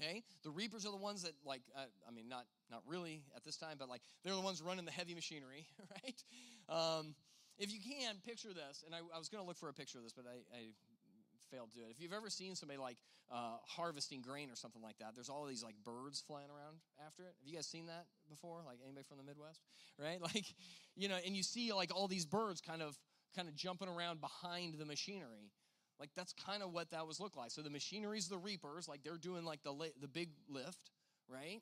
Okay, 0.00 0.22
the 0.44 0.50
reapers 0.50 0.86
are 0.86 0.92
the 0.92 0.96
ones 0.96 1.22
that 1.22 1.32
like, 1.44 1.62
uh, 1.76 1.80
I 2.06 2.12
mean, 2.12 2.28
not 2.28 2.44
not 2.70 2.82
really 2.86 3.22
at 3.34 3.42
this 3.42 3.56
time, 3.56 3.76
but 3.78 3.88
like 3.88 4.02
they're 4.24 4.34
the 4.34 4.40
ones 4.40 4.62
running 4.62 4.84
the 4.84 4.92
heavy 4.92 5.14
machinery, 5.14 5.66
right? 6.04 6.22
Um, 6.68 7.14
if 7.58 7.72
you 7.72 7.80
can 7.80 8.16
picture 8.24 8.54
this, 8.54 8.84
and 8.86 8.94
I, 8.94 8.98
I 9.12 9.18
was 9.18 9.28
going 9.28 9.42
to 9.42 9.48
look 9.48 9.56
for 9.56 9.68
a 9.68 9.72
picture 9.72 9.98
of 9.98 10.04
this, 10.04 10.12
but 10.12 10.24
I, 10.26 10.38
I 10.56 10.70
failed 11.50 11.72
to 11.72 11.78
do 11.78 11.84
it. 11.84 11.90
If 11.90 12.00
you've 12.00 12.12
ever 12.12 12.30
seen 12.30 12.54
somebody 12.54 12.78
like 12.78 12.96
uh, 13.32 13.56
harvesting 13.66 14.22
grain 14.22 14.50
or 14.50 14.54
something 14.54 14.82
like 14.82 14.98
that, 14.98 15.14
there's 15.14 15.28
all 15.28 15.46
these 15.46 15.64
like 15.64 15.74
birds 15.84 16.22
flying 16.26 16.48
around 16.50 16.78
after 17.04 17.22
it. 17.22 17.34
Have 17.40 17.46
you 17.48 17.54
guys 17.54 17.66
seen 17.66 17.86
that 17.86 18.06
before? 18.28 18.60
Like 18.64 18.78
anybody 18.84 19.04
from 19.08 19.18
the 19.18 19.24
Midwest, 19.24 19.60
right? 19.98 20.20
Like, 20.28 20.46
you 20.94 21.08
know, 21.08 21.16
and 21.24 21.34
you 21.34 21.42
see 21.42 21.72
like 21.72 21.90
all 21.94 22.06
these 22.06 22.26
birds 22.26 22.60
kind 22.60 22.82
of 22.82 22.98
kind 23.34 23.48
of 23.48 23.54
jumping 23.56 23.88
around 23.88 24.20
behind 24.20 24.74
the 24.78 24.84
machinery. 24.84 25.50
Like 25.98 26.10
that's 26.14 26.32
kind 26.32 26.62
of 26.62 26.72
what 26.72 26.90
that 26.90 27.06
was 27.06 27.18
look 27.20 27.36
like. 27.36 27.50
So 27.50 27.62
the 27.62 27.70
machinery's 27.70 28.28
the 28.28 28.38
reapers, 28.38 28.88
like 28.88 29.02
they're 29.02 29.18
doing 29.18 29.44
like 29.44 29.62
the 29.62 29.72
the 30.00 30.08
big 30.08 30.30
lift, 30.48 30.90
right? 31.28 31.60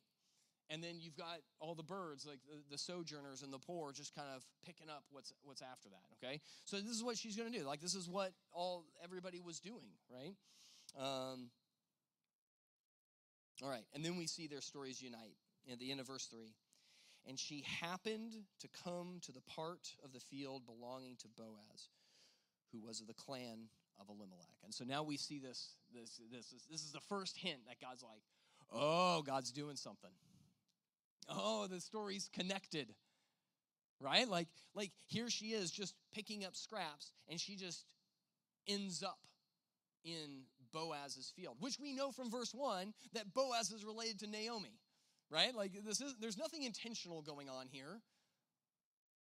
And 0.68 0.82
then 0.82 0.96
you've 0.98 1.16
got 1.16 1.38
all 1.60 1.76
the 1.76 1.84
birds, 1.84 2.26
like 2.26 2.40
the, 2.48 2.58
the, 2.72 2.78
sojourners 2.78 3.42
and 3.42 3.52
the 3.52 3.58
poor, 3.58 3.92
just 3.92 4.12
kind 4.16 4.26
of 4.34 4.44
picking 4.64 4.88
up 4.88 5.04
what's 5.10 5.32
what's 5.44 5.62
after 5.62 5.88
that. 5.88 6.04
Okay, 6.24 6.40
so 6.64 6.76
this 6.76 6.90
is 6.90 7.04
what 7.04 7.16
she's 7.16 7.36
going 7.36 7.50
to 7.50 7.56
do. 7.56 7.64
Like 7.64 7.80
this 7.80 7.94
is 7.94 8.08
what 8.08 8.32
all 8.52 8.84
everybody 9.02 9.40
was 9.40 9.60
doing, 9.60 9.94
right? 10.12 10.34
Um, 11.00 11.50
all 13.62 13.70
right, 13.70 13.84
and 13.94 14.04
then 14.04 14.16
we 14.16 14.26
see 14.26 14.48
their 14.48 14.60
stories 14.60 15.00
unite 15.00 15.36
at 15.70 15.78
the 15.78 15.90
end 15.90 16.00
of 16.00 16.06
verse 16.06 16.26
three. 16.26 16.54
And 17.28 17.38
she 17.38 17.64
happened 17.80 18.34
to 18.60 18.68
come 18.84 19.18
to 19.22 19.32
the 19.32 19.40
part 19.40 19.88
of 20.04 20.12
the 20.12 20.20
field 20.20 20.62
belonging 20.64 21.16
to 21.22 21.28
Boaz, 21.36 21.88
who 22.70 22.80
was 22.80 23.00
of 23.00 23.08
the 23.08 23.14
clan 23.14 23.68
of 24.00 24.08
Elimelech. 24.08 24.56
And 24.64 24.74
so 24.74 24.84
now 24.84 25.02
we 25.02 25.16
see 25.16 25.38
this, 25.38 25.74
this, 25.94 26.20
this, 26.32 26.54
this 26.70 26.82
is 26.82 26.92
the 26.92 27.00
first 27.00 27.36
hint 27.36 27.58
that 27.66 27.80
God's 27.80 28.02
like, 28.02 28.22
oh, 28.72 29.22
God's 29.22 29.52
doing 29.52 29.76
something. 29.76 30.10
Oh, 31.28 31.66
the 31.66 31.80
story's 31.80 32.28
connected. 32.32 32.94
Right? 34.00 34.28
Like, 34.28 34.48
like 34.74 34.90
here 35.06 35.30
she 35.30 35.46
is 35.46 35.70
just 35.70 35.94
picking 36.14 36.44
up 36.44 36.54
scraps, 36.54 37.12
and 37.28 37.40
she 37.40 37.56
just 37.56 37.86
ends 38.68 39.02
up 39.02 39.18
in 40.04 40.42
Boaz's 40.72 41.32
field, 41.34 41.56
which 41.60 41.78
we 41.80 41.94
know 41.94 42.12
from 42.12 42.30
verse 42.30 42.52
1 42.52 42.92
that 43.14 43.32
Boaz 43.32 43.70
is 43.70 43.84
related 43.84 44.20
to 44.20 44.26
Naomi 44.26 44.78
right? 45.30 45.54
Like 45.54 45.72
this 45.84 46.00
is 46.00 46.14
there's 46.20 46.38
nothing 46.38 46.62
intentional 46.62 47.22
going 47.22 47.48
on 47.48 47.66
here. 47.70 48.00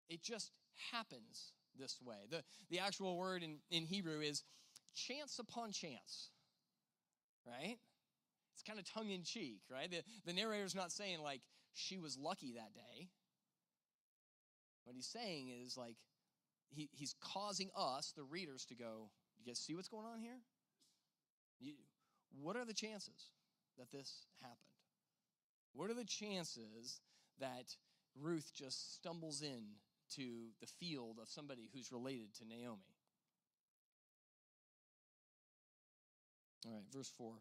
It 0.09 0.21
just 0.21 0.51
happens 0.91 1.53
this 1.77 1.99
way. 2.03 2.17
The, 2.29 2.43
the 2.69 2.79
actual 2.79 3.17
word 3.17 3.41
in, 3.41 3.57
in 3.71 3.85
Hebrew 3.85 4.19
is 4.19 4.43
chance 4.93 5.39
upon 5.39 5.71
chance, 5.71 6.29
right? 7.45 7.77
It's 8.53 8.63
kind 8.63 8.79
of 8.79 8.85
tongue 8.85 9.09
in 9.09 9.23
cheek, 9.23 9.61
right? 9.71 9.89
The, 9.89 10.01
the 10.25 10.33
narrator's 10.33 10.75
not 10.75 10.91
saying 10.91 11.21
like 11.21 11.41
she 11.73 11.97
was 11.97 12.17
lucky 12.17 12.53
that 12.53 12.73
day. 12.73 13.09
What 14.85 14.95
he's 14.95 15.07
saying 15.07 15.49
is 15.63 15.77
like 15.77 15.95
he, 16.69 16.89
he's 16.91 17.15
causing 17.21 17.69
us, 17.75 18.13
the 18.15 18.23
readers, 18.23 18.65
to 18.65 18.75
go, 18.75 19.09
you 19.39 19.45
guys 19.45 19.59
see 19.59 19.75
what's 19.75 19.87
going 19.89 20.05
on 20.05 20.19
here? 20.19 20.39
You, 21.59 21.73
what 22.41 22.55
are 22.55 22.65
the 22.65 22.73
chances? 22.73 23.31
that 23.77 23.91
this 23.91 24.25
happened? 24.41 24.57
What 25.73 25.89
are 25.89 25.95
the 25.95 26.05
chances 26.05 27.01
that 27.39 27.75
Ruth 28.19 28.51
just 28.53 28.95
stumbles 28.95 29.41
in 29.41 29.63
to 30.15 30.49
the 30.61 30.67
field 30.67 31.17
of 31.21 31.29
somebody 31.29 31.69
who's 31.73 31.91
related 31.91 32.33
to 32.35 32.45
Naomi? 32.47 32.92
All 36.65 36.73
right, 36.73 36.83
verse 36.91 37.11
4. 37.17 37.33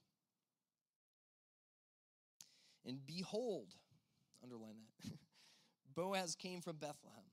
And 2.85 2.99
behold, 3.07 3.75
underline 4.43 4.77
that, 5.05 5.13
Boaz 5.95 6.35
came 6.35 6.61
from 6.61 6.77
Bethlehem. 6.77 7.25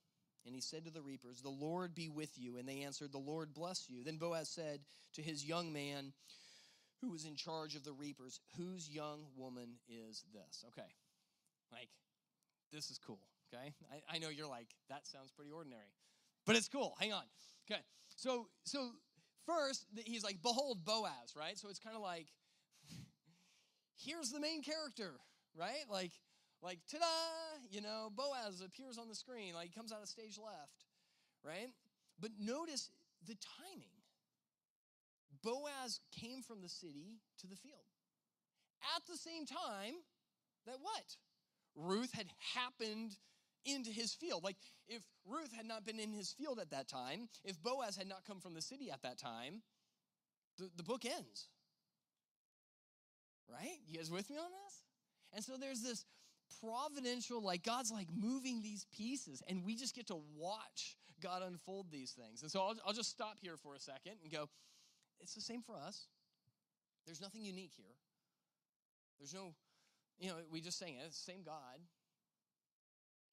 And 0.46 0.56
he 0.56 0.62
said 0.62 0.86
to 0.86 0.92
the 0.92 1.02
reapers, 1.02 1.42
The 1.42 1.50
Lord 1.50 1.94
be 1.94 2.10
with 2.10 2.32
you. 2.38 2.58
And 2.58 2.68
they 2.68 2.82
answered, 2.82 3.12
The 3.12 3.18
Lord 3.18 3.54
bless 3.54 3.90
you. 3.90 4.04
Then 4.04 4.18
Boaz 4.18 4.50
said 4.50 4.82
to 5.14 5.22
his 5.22 5.46
young 5.46 5.74
man 5.74 6.14
who 7.02 7.10
was 7.10 7.26
in 7.26 7.36
charge 7.36 7.76
of 7.76 7.84
the 7.84 7.94
reapers, 7.94 8.40
Whose 8.58 8.90
young 8.90 9.26
woman 9.36 9.76
is 9.88 10.24
this? 10.34 10.66
Okay, 10.68 10.88
like, 11.72 11.90
this 12.72 12.90
is 12.90 12.98
cool, 12.98 13.20
okay? 13.54 13.74
I, 13.92 14.16
I 14.16 14.20
know 14.20 14.30
you're 14.30 14.48
like, 14.48 14.68
That 14.90 15.06
sounds 15.08 15.32
pretty 15.32 15.52
ordinary, 15.52 15.94
but 16.46 16.56
it's 16.56 16.70
cool. 16.70 16.96
Hang 17.00 17.14
on. 17.14 17.24
Okay, 17.70 17.82
so, 18.16 18.48
so 18.64 18.92
first, 19.50 19.86
he's 20.06 20.24
like, 20.24 20.38
Behold 20.42 20.86
Boaz, 20.86 21.34
right? 21.36 21.58
So 21.58 21.70
it's 21.70 21.80
kind 21.80 21.96
of 21.96 22.02
like, 22.02 22.28
here's 23.98 24.30
the 24.30 24.40
main 24.40 24.62
character, 24.62 25.14
right? 25.58 25.86
Like, 25.90 26.12
like 26.62 26.80
ta-da, 26.92 27.06
you 27.70 27.82
know, 27.82 28.10
Boaz 28.16 28.62
appears 28.62 28.98
on 28.98 29.08
the 29.08 29.16
screen, 29.16 29.54
like 29.54 29.68
he 29.68 29.74
comes 29.74 29.92
out 29.92 30.02
of 30.02 30.10
stage 30.10 30.38
left, 30.38 30.86
right? 31.44 31.70
But 32.20 32.32
notice 32.40 32.90
the 33.26 33.36
timing. 33.60 33.96
Boaz 35.42 36.02
came 36.12 36.42
from 36.42 36.62
the 36.62 36.70
city 36.70 37.22
to 37.40 37.48
the 37.48 37.56
field. 37.56 37.88
At 38.96 39.04
the 39.08 39.18
same 39.18 39.46
time 39.46 39.96
that 40.66 40.78
what? 40.82 41.16
Ruth 41.76 42.12
had 42.14 42.28
happened 42.56 43.16
into 43.66 43.92
his 43.92 44.14
field. 44.14 44.44
Like 44.44 44.58
if 44.88 45.02
Ruth 45.26 45.54
had 45.56 45.66
not 45.66 45.86
been 45.86 46.00
in 46.00 46.12
his 46.12 46.32
field 46.32 46.60
at 46.60 46.72
that 46.72 46.88
time, 46.88 47.30
if 47.44 47.62
Boaz 47.62 47.98
had 47.98 48.08
not 48.08 48.26
come 48.26 48.40
from 48.40 48.54
the 48.54 48.62
city 48.62 48.90
at 48.92 49.02
that 49.04 49.18
time, 49.18 49.62
the, 50.58 50.70
the 50.76 50.84
book 50.84 51.06
ends. 51.06 51.48
Right? 53.52 53.80
You 53.88 53.98
guys 53.98 54.12
with 54.12 54.30
me 54.30 54.38
on 54.38 54.50
this? 54.66 54.84
And 55.34 55.44
so 55.44 55.54
there's 55.60 55.82
this 55.82 56.06
providential, 56.62 57.42
like 57.42 57.64
God's 57.64 57.92
like 57.92 58.08
moving 58.16 58.62
these 58.62 58.86
pieces, 58.96 59.42
and 59.48 59.64
we 59.66 59.76
just 59.76 59.96
get 59.96 60.08
to 60.08 60.20
watch 60.38 60.98
God 61.22 61.42
unfold 61.44 61.88
these 61.92 62.12
things. 62.12 62.42
And 62.42 62.52
so 62.52 62.62
I'll, 62.62 62.76
I'll 62.86 62.94
just 62.94 63.10
stop 63.10 63.38
here 63.42 63.58
for 63.58 63.76
a 63.76 63.80
second 63.80 64.14
and 64.24 64.32
go, 64.32 64.50
it's 65.20 65.36
the 65.36 65.42
same 65.42 65.62
for 65.62 65.76
us. 65.76 66.08
There's 67.06 67.22
nothing 67.22 67.44
unique 67.44 67.74
here. 67.76 67.96
There's 69.20 69.34
no, 69.34 69.54
you 70.18 70.30
know, 70.30 70.36
we 70.52 70.62
just 70.62 70.80
saying 70.80 70.96
it, 70.96 71.06
it's 71.08 71.24
the 71.24 71.32
same 71.32 71.44
God. 71.44 71.80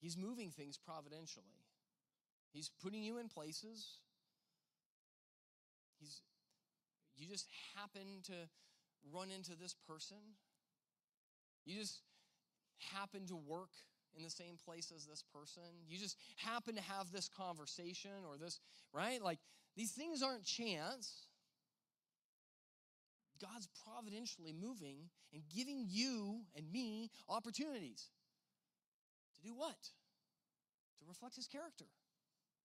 He's 0.00 0.16
moving 0.16 0.50
things 0.50 0.78
providentially. 0.78 1.64
He's 2.52 2.70
putting 2.82 3.02
you 3.02 3.18
in 3.18 3.28
places. 3.28 3.98
He's 5.98 6.22
you 7.16 7.26
just 7.26 7.48
happen 7.74 8.22
to 8.24 8.34
run 9.12 9.30
into 9.30 9.56
this 9.56 9.74
person. 9.88 10.18
You 11.64 11.80
just 11.80 12.00
happen 12.92 13.26
to 13.28 13.36
work 13.36 13.70
in 14.16 14.22
the 14.22 14.30
same 14.30 14.56
place 14.62 14.92
as 14.94 15.06
this 15.06 15.22
person. 15.34 15.62
You 15.88 15.98
just 15.98 16.16
happen 16.36 16.74
to 16.74 16.82
have 16.82 17.10
this 17.12 17.28
conversation 17.28 18.24
or 18.28 18.36
this, 18.36 18.60
right? 18.92 19.22
Like 19.22 19.38
these 19.76 19.92
things 19.92 20.22
aren't 20.22 20.44
chance. 20.44 21.26
God's 23.40 23.68
providentially 23.84 24.54
moving 24.54 25.10
and 25.32 25.42
giving 25.54 25.84
you 25.88 26.40
and 26.54 26.70
me 26.72 27.10
opportunities 27.28 28.08
do 29.46 29.54
what? 29.54 29.80
To 30.98 31.04
reflect 31.06 31.36
his 31.36 31.46
character 31.46 31.86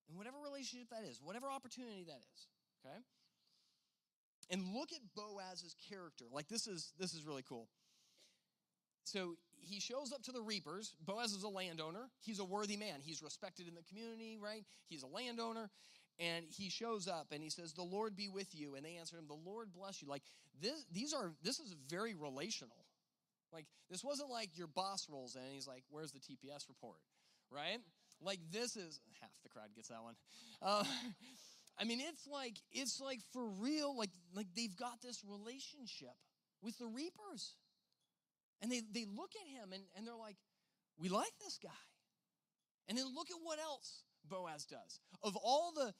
in 0.09 0.17
whatever 0.17 0.37
relationship 0.43 0.89
that 0.89 1.03
is, 1.07 1.19
whatever 1.21 1.47
opportunity 1.47 2.03
that 2.07 2.19
is, 2.19 2.39
okay? 2.81 2.99
And 4.49 4.73
look 4.73 4.91
at 4.91 4.99
Boaz's 5.15 5.75
character. 5.89 6.25
Like 6.31 6.47
this 6.47 6.67
is 6.67 6.91
this 6.99 7.13
is 7.13 7.25
really 7.25 7.43
cool. 7.47 7.69
So 9.03 9.35
he 9.61 9.79
shows 9.79 10.11
up 10.11 10.23
to 10.23 10.31
the 10.31 10.41
reapers. 10.41 10.95
Boaz 11.05 11.33
is 11.33 11.43
a 11.43 11.49
landowner. 11.49 12.09
He's 12.19 12.39
a 12.39 12.45
worthy 12.45 12.77
man. 12.77 12.99
He's 13.01 13.21
respected 13.21 13.67
in 13.67 13.75
the 13.75 13.83
community, 13.83 14.37
right? 14.41 14.63
He's 14.87 15.03
a 15.03 15.07
landowner. 15.07 15.69
And 16.19 16.45
he 16.49 16.69
shows 16.69 17.07
up 17.07 17.27
and 17.31 17.41
he 17.41 17.49
says, 17.49 17.73
The 17.73 17.83
Lord 17.83 18.15
be 18.15 18.27
with 18.27 18.53
you. 18.53 18.75
And 18.75 18.85
they 18.85 18.97
answer 18.97 19.17
him, 19.17 19.25
The 19.27 19.49
Lord 19.49 19.73
bless 19.73 20.01
you. 20.01 20.07
Like 20.07 20.23
this, 20.61 20.85
these 20.91 21.13
are 21.13 21.31
this 21.41 21.59
is 21.59 21.75
very 21.89 22.13
relational. 22.13 22.80
Like 23.53 23.65
this 23.89 24.03
wasn't 24.03 24.29
like 24.29 24.57
your 24.57 24.67
boss 24.67 25.07
rolls 25.09 25.35
in 25.35 25.41
and 25.41 25.53
he's 25.53 25.67
like, 25.67 25.83
Where's 25.89 26.11
the 26.11 26.19
TPS 26.19 26.67
report? 26.69 26.99
Right? 27.51 27.79
Like 28.21 28.39
this 28.51 28.75
is 28.75 28.99
half 29.21 29.31
the 29.43 29.49
crowd 29.49 29.69
gets 29.75 29.89
that 29.89 30.03
one. 30.03 30.15
Uh, 30.61 30.83
I 31.79 31.83
mean, 31.83 31.99
it's 32.01 32.27
like 32.27 32.57
it's 32.71 32.99
like 32.99 33.19
for 33.33 33.47
real. 33.59 33.97
Like 33.97 34.11
like 34.33 34.47
they've 34.55 34.75
got 34.75 35.01
this 35.01 35.23
relationship 35.27 36.15
with 36.61 36.77
the 36.77 36.87
reapers. 36.87 37.55
And 38.61 38.71
they, 38.71 38.81
they 38.93 39.05
look 39.05 39.31
at 39.35 39.47
him 39.47 39.73
and, 39.73 39.83
and 39.97 40.05
they're 40.05 40.15
like, 40.15 40.37
we 40.97 41.09
like 41.09 41.33
this 41.43 41.57
guy. 41.61 41.69
And 42.87 42.97
then 42.97 43.05
look 43.15 43.31
at 43.31 43.37
what 43.41 43.59
else 43.59 44.03
Boaz 44.29 44.65
does. 44.65 44.99
Of 45.23 45.35
all 45.35 45.71
the 45.75 45.93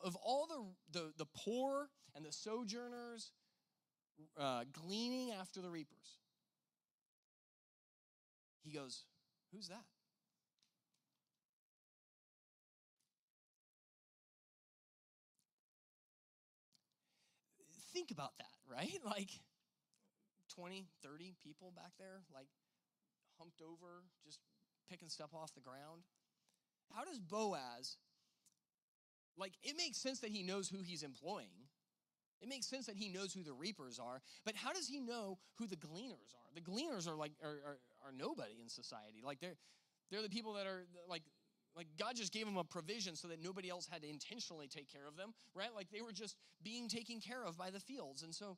of 0.00 0.16
all 0.16 0.74
the 0.92 0.98
the, 0.98 1.12
the 1.16 1.26
poor 1.26 1.88
and 2.14 2.24
the 2.24 2.32
sojourners 2.32 3.32
uh, 4.38 4.64
gleaning 4.72 5.32
after 5.32 5.60
the 5.60 5.70
reapers, 5.70 6.18
he 8.68 8.76
goes, 8.76 9.04
Who's 9.52 9.68
that? 9.68 9.84
Think 17.92 18.10
about 18.10 18.36
that, 18.38 18.52
right? 18.70 18.98
Like 19.04 19.30
20, 20.54 20.86
30 21.02 21.34
people 21.42 21.72
back 21.74 21.92
there, 21.98 22.22
like 22.34 22.48
humped 23.38 23.60
over, 23.62 24.02
just 24.24 24.40
picking 24.90 25.08
stuff 25.08 25.30
off 25.34 25.54
the 25.54 25.60
ground. 25.60 26.02
How 26.94 27.04
does 27.04 27.18
Boaz, 27.18 27.96
like, 29.36 29.52
it 29.62 29.76
makes 29.76 29.98
sense 29.98 30.20
that 30.20 30.30
he 30.30 30.42
knows 30.42 30.68
who 30.68 30.82
he's 30.82 31.02
employing. 31.02 31.68
It 32.40 32.48
makes 32.48 32.66
sense 32.66 32.86
that 32.86 32.96
he 32.96 33.08
knows 33.08 33.32
who 33.32 33.42
the 33.42 33.52
reapers 33.52 33.98
are, 33.98 34.20
but 34.44 34.54
how 34.54 34.72
does 34.72 34.86
he 34.86 35.00
know 35.00 35.38
who 35.58 35.66
the 35.66 35.76
gleaners 35.76 36.34
are? 36.34 36.54
The 36.54 36.60
gleaners 36.60 37.08
are 37.08 37.16
like 37.16 37.32
are, 37.42 37.58
are, 37.66 37.78
are 38.04 38.12
nobody 38.16 38.60
in 38.62 38.68
society. 38.68 39.22
Like 39.24 39.40
they're 39.40 39.56
they're 40.10 40.22
the 40.22 40.28
people 40.28 40.54
that 40.54 40.66
are 40.66 40.86
like 41.08 41.22
like 41.76 41.86
God 41.98 42.16
just 42.16 42.32
gave 42.32 42.46
them 42.46 42.56
a 42.56 42.64
provision 42.64 43.14
so 43.14 43.28
that 43.28 43.42
nobody 43.42 43.68
else 43.68 43.86
had 43.90 44.02
to 44.02 44.08
intentionally 44.08 44.68
take 44.68 44.90
care 44.90 45.06
of 45.06 45.16
them, 45.16 45.34
right? 45.54 45.70
Like 45.74 45.90
they 45.90 46.00
were 46.00 46.12
just 46.12 46.36
being 46.62 46.88
taken 46.88 47.20
care 47.20 47.44
of 47.44 47.56
by 47.56 47.70
the 47.70 47.80
fields. 47.80 48.22
And 48.22 48.34
so 48.34 48.56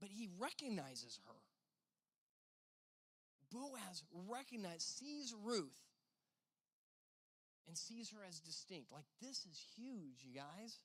but 0.00 0.08
he 0.08 0.28
recognizes 0.38 1.20
her. 1.26 1.34
Boaz 3.52 4.02
recognizes, 4.28 4.84
sees 4.84 5.34
Ruth, 5.42 5.82
and 7.66 7.76
sees 7.76 8.10
her 8.10 8.20
as 8.26 8.40
distinct. 8.40 8.92
Like, 8.92 9.04
this 9.20 9.44
is 9.44 9.62
huge, 9.76 10.24
you 10.24 10.34
guys. 10.34 10.78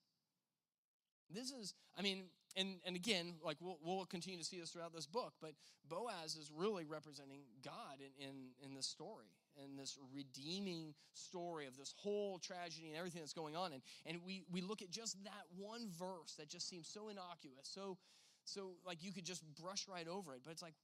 This 1.29 1.51
is, 1.51 1.73
I 1.97 2.01
mean, 2.01 2.25
and, 2.55 2.75
and 2.85 2.95
again, 2.95 3.35
like 3.43 3.57
we'll, 3.59 3.77
we'll 3.83 4.05
continue 4.05 4.39
to 4.39 4.45
see 4.45 4.59
this 4.59 4.69
throughout 4.69 4.93
this 4.93 5.05
book, 5.05 5.33
but 5.41 5.51
Boaz 5.89 6.35
is 6.35 6.51
really 6.55 6.85
representing 6.85 7.41
God 7.63 7.99
in, 7.99 8.27
in, 8.27 8.35
in 8.65 8.73
this 8.73 8.87
story, 8.87 9.27
in 9.63 9.75
this 9.75 9.97
redeeming 10.13 10.93
story 11.13 11.67
of 11.67 11.77
this 11.77 11.93
whole 11.97 12.39
tragedy 12.39 12.87
and 12.87 12.97
everything 12.97 13.21
that's 13.21 13.33
going 13.33 13.55
on. 13.55 13.73
And, 13.73 13.81
and 14.05 14.19
we, 14.25 14.43
we 14.51 14.61
look 14.61 14.81
at 14.81 14.89
just 14.89 15.23
that 15.23 15.45
one 15.57 15.87
verse 15.99 16.35
that 16.37 16.49
just 16.49 16.69
seems 16.69 16.87
so 16.87 17.09
innocuous, 17.09 17.69
so 17.73 17.97
so 18.45 18.73
like 18.85 19.03
you 19.03 19.11
could 19.11 19.25
just 19.25 19.43
brush 19.59 19.87
right 19.89 20.07
over 20.07 20.33
it, 20.35 20.41
but 20.45 20.51
it's 20.51 20.61
like 20.61 20.75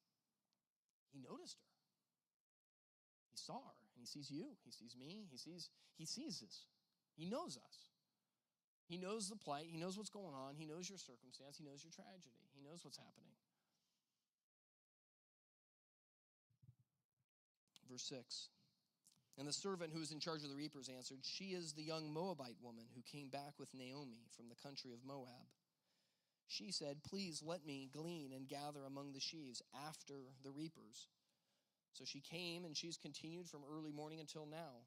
he 1.13 1.19
noticed 1.19 1.57
her. 1.59 1.69
He 3.30 3.38
saw 3.38 3.53
her, 3.53 3.78
and 3.95 4.01
he 4.01 4.07
sees 4.07 4.30
you, 4.30 4.47
he 4.65 4.72
sees 4.72 4.95
me, 4.99 5.28
he 5.30 5.38
sees 5.38 5.69
he 5.95 6.05
sees 6.05 6.43
us. 6.43 6.65
He 7.15 7.26
knows 7.26 7.57
us. 7.57 7.91
He 8.92 8.98
knows 8.98 9.30
the 9.30 9.38
plight, 9.38 9.68
he 9.72 9.80
knows 9.80 9.96
what's 9.96 10.10
going 10.10 10.36
on, 10.36 10.56
he 10.60 10.66
knows 10.66 10.89
your 10.89 11.00
circumstance, 11.00 11.56
he 11.56 11.64
knows 11.64 11.80
your 11.80 11.96
tragedy, 11.96 12.44
he 12.52 12.60
knows 12.60 12.84
what's 12.84 12.98
happening. 12.98 13.32
Verse 17.89 18.04
6. 18.04 18.50
And 19.38 19.48
the 19.48 19.54
servant 19.54 19.92
who 19.94 20.02
was 20.02 20.12
in 20.12 20.20
charge 20.20 20.44
of 20.44 20.50
the 20.50 20.58
reapers 20.58 20.89
answered, 20.89 21.20
She 21.24 21.56
is 21.56 21.72
the 21.72 21.88
young 21.88 22.12
Moabite 22.12 22.60
woman 22.62 22.84
who 22.94 23.02
came 23.10 23.30
back 23.30 23.54
with 23.58 23.74
Naomi 23.74 24.28
from 24.36 24.50
the 24.50 24.60
country 24.62 24.92
of 24.92 25.08
Moab. 25.08 25.48
She 26.50 26.74
said, 26.74 26.98
Please 27.08 27.42
let 27.42 27.66
me 27.66 27.89
glean 27.94 28.34
and 28.36 28.46
gather 28.46 28.84
among 28.86 29.14
the 29.14 29.22
sheaves 29.22 29.62
after 29.88 30.16
the 30.44 30.52
reapers. 30.52 31.08
So 31.94 32.04
she 32.04 32.20
came, 32.20 32.66
and 32.66 32.76
she's 32.76 32.98
continued 32.98 33.48
from 33.48 33.62
early 33.72 33.94
morning 33.94 34.20
until 34.20 34.46
now, 34.46 34.84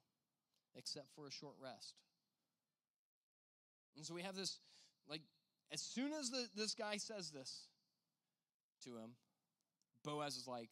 except 0.76 1.08
for 1.16 1.26
a 1.26 1.32
short 1.32 1.54
rest. 1.58 1.94
And 3.96 4.04
so 4.04 4.14
we 4.14 4.22
have 4.22 4.34
this, 4.34 4.58
like, 5.08 5.22
as 5.72 5.80
soon 5.80 6.12
as 6.12 6.30
the, 6.30 6.46
this 6.56 6.74
guy 6.74 6.96
says 6.96 7.30
this 7.30 7.66
to 8.84 8.90
him, 8.90 9.10
Boaz 10.04 10.36
is 10.36 10.46
like, 10.46 10.68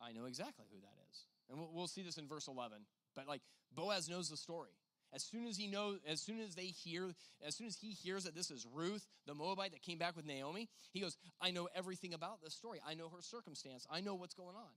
I 0.00 0.12
know 0.12 0.26
exactly 0.26 0.66
who 0.70 0.80
that 0.80 0.94
is. 1.10 1.24
And 1.50 1.58
we'll, 1.58 1.70
we'll 1.72 1.88
see 1.88 2.02
this 2.02 2.18
in 2.18 2.28
verse 2.28 2.48
11. 2.48 2.78
But 3.16 3.26
like 3.26 3.42
Boaz 3.74 4.08
knows 4.08 4.28
the 4.28 4.36
story. 4.36 4.70
As 5.12 5.22
soon 5.22 5.46
as 5.46 5.56
he 5.56 5.66
knows, 5.66 5.98
as 6.06 6.20
soon 6.20 6.38
as 6.38 6.54
they 6.54 6.66
hear, 6.66 7.10
as 7.46 7.56
soon 7.56 7.66
as 7.66 7.76
he 7.76 7.92
hears 7.92 8.24
that 8.24 8.34
this 8.34 8.50
is 8.50 8.66
Ruth, 8.72 9.06
the 9.26 9.34
Moabite 9.34 9.72
that 9.72 9.82
came 9.82 9.98
back 9.98 10.16
with 10.16 10.26
Naomi, 10.26 10.68
he 10.92 11.00
goes, 11.00 11.16
I 11.40 11.50
know 11.50 11.68
everything 11.74 12.12
about 12.12 12.42
this 12.42 12.54
story. 12.54 12.80
I 12.86 12.94
know 12.94 13.08
her 13.08 13.22
circumstance. 13.22 13.86
I 13.90 14.02
know 14.02 14.14
what's 14.14 14.34
going 14.34 14.54
on. 14.54 14.70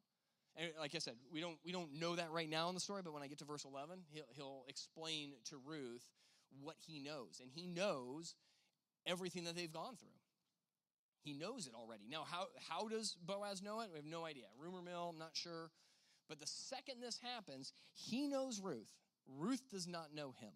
And 0.55 0.69
like 0.79 0.95
I 0.95 0.99
said, 0.99 1.15
we 1.31 1.41
don't 1.41 1.57
we 1.65 1.71
don't 1.71 1.99
know 1.99 2.15
that 2.15 2.31
right 2.31 2.49
now 2.49 2.69
in 2.69 2.75
the 2.75 2.81
story, 2.81 3.01
but 3.03 3.13
when 3.13 3.23
I 3.23 3.27
get 3.27 3.39
to 3.39 3.45
verse 3.45 3.65
11, 3.65 3.99
he'll, 4.11 4.23
he'll 4.35 4.63
explain 4.67 5.33
to 5.45 5.57
Ruth 5.65 6.05
what 6.59 6.75
he 6.79 6.99
knows. 6.99 7.39
And 7.41 7.49
he 7.51 7.67
knows 7.67 8.35
everything 9.05 9.45
that 9.45 9.55
they've 9.55 9.71
gone 9.71 9.95
through. 9.95 10.09
He 11.23 11.33
knows 11.33 11.67
it 11.67 11.73
already. 11.75 12.03
Now, 12.09 12.23
how, 12.29 12.47
how 12.69 12.87
does 12.87 13.15
Boaz 13.23 13.61
know 13.61 13.81
it? 13.81 13.89
We 13.91 13.97
have 13.97 14.05
no 14.05 14.25
idea. 14.25 14.45
Rumor 14.59 14.81
mill, 14.81 15.09
I'm 15.13 15.19
not 15.19 15.31
sure. 15.33 15.69
But 16.27 16.39
the 16.39 16.47
second 16.47 17.01
this 17.01 17.19
happens, 17.35 17.73
he 17.93 18.27
knows 18.27 18.59
Ruth. 18.59 18.91
Ruth 19.27 19.61
does 19.69 19.87
not 19.87 20.15
know 20.15 20.33
him. 20.39 20.53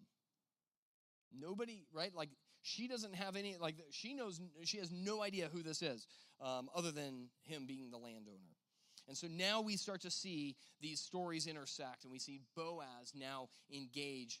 Nobody, 1.38 1.84
right? 1.92 2.14
Like, 2.14 2.30
she 2.62 2.88
doesn't 2.88 3.14
have 3.14 3.36
any, 3.36 3.56
like, 3.60 3.76
she 3.90 4.14
knows, 4.14 4.40
she 4.64 4.78
has 4.78 4.90
no 4.90 5.22
idea 5.22 5.48
who 5.52 5.62
this 5.62 5.82
is, 5.82 6.06
um, 6.40 6.68
other 6.74 6.90
than 6.90 7.28
him 7.42 7.66
being 7.66 7.90
the 7.90 7.98
landowner. 7.98 8.56
And 9.06 9.16
so 9.16 9.28
now 9.28 9.60
we 9.60 9.76
start 9.76 10.00
to 10.00 10.10
see 10.10 10.56
these 10.80 11.00
stories 11.00 11.46
intersect, 11.46 12.02
and 12.02 12.12
we 12.12 12.18
see 12.18 12.40
Boaz 12.56 13.12
now 13.14 13.48
engage 13.72 14.40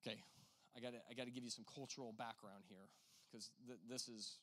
Okay, 0.00 0.18
I 0.76 0.80
got 0.80 0.94
I 1.10 1.14
got 1.14 1.24
to 1.24 1.30
give 1.32 1.44
you 1.44 1.50
some 1.50 1.64
cultural 1.66 2.12
background 2.12 2.64
here 2.68 2.88
because 3.26 3.50
th- 3.66 3.80
this 3.88 4.08
is 4.08 4.38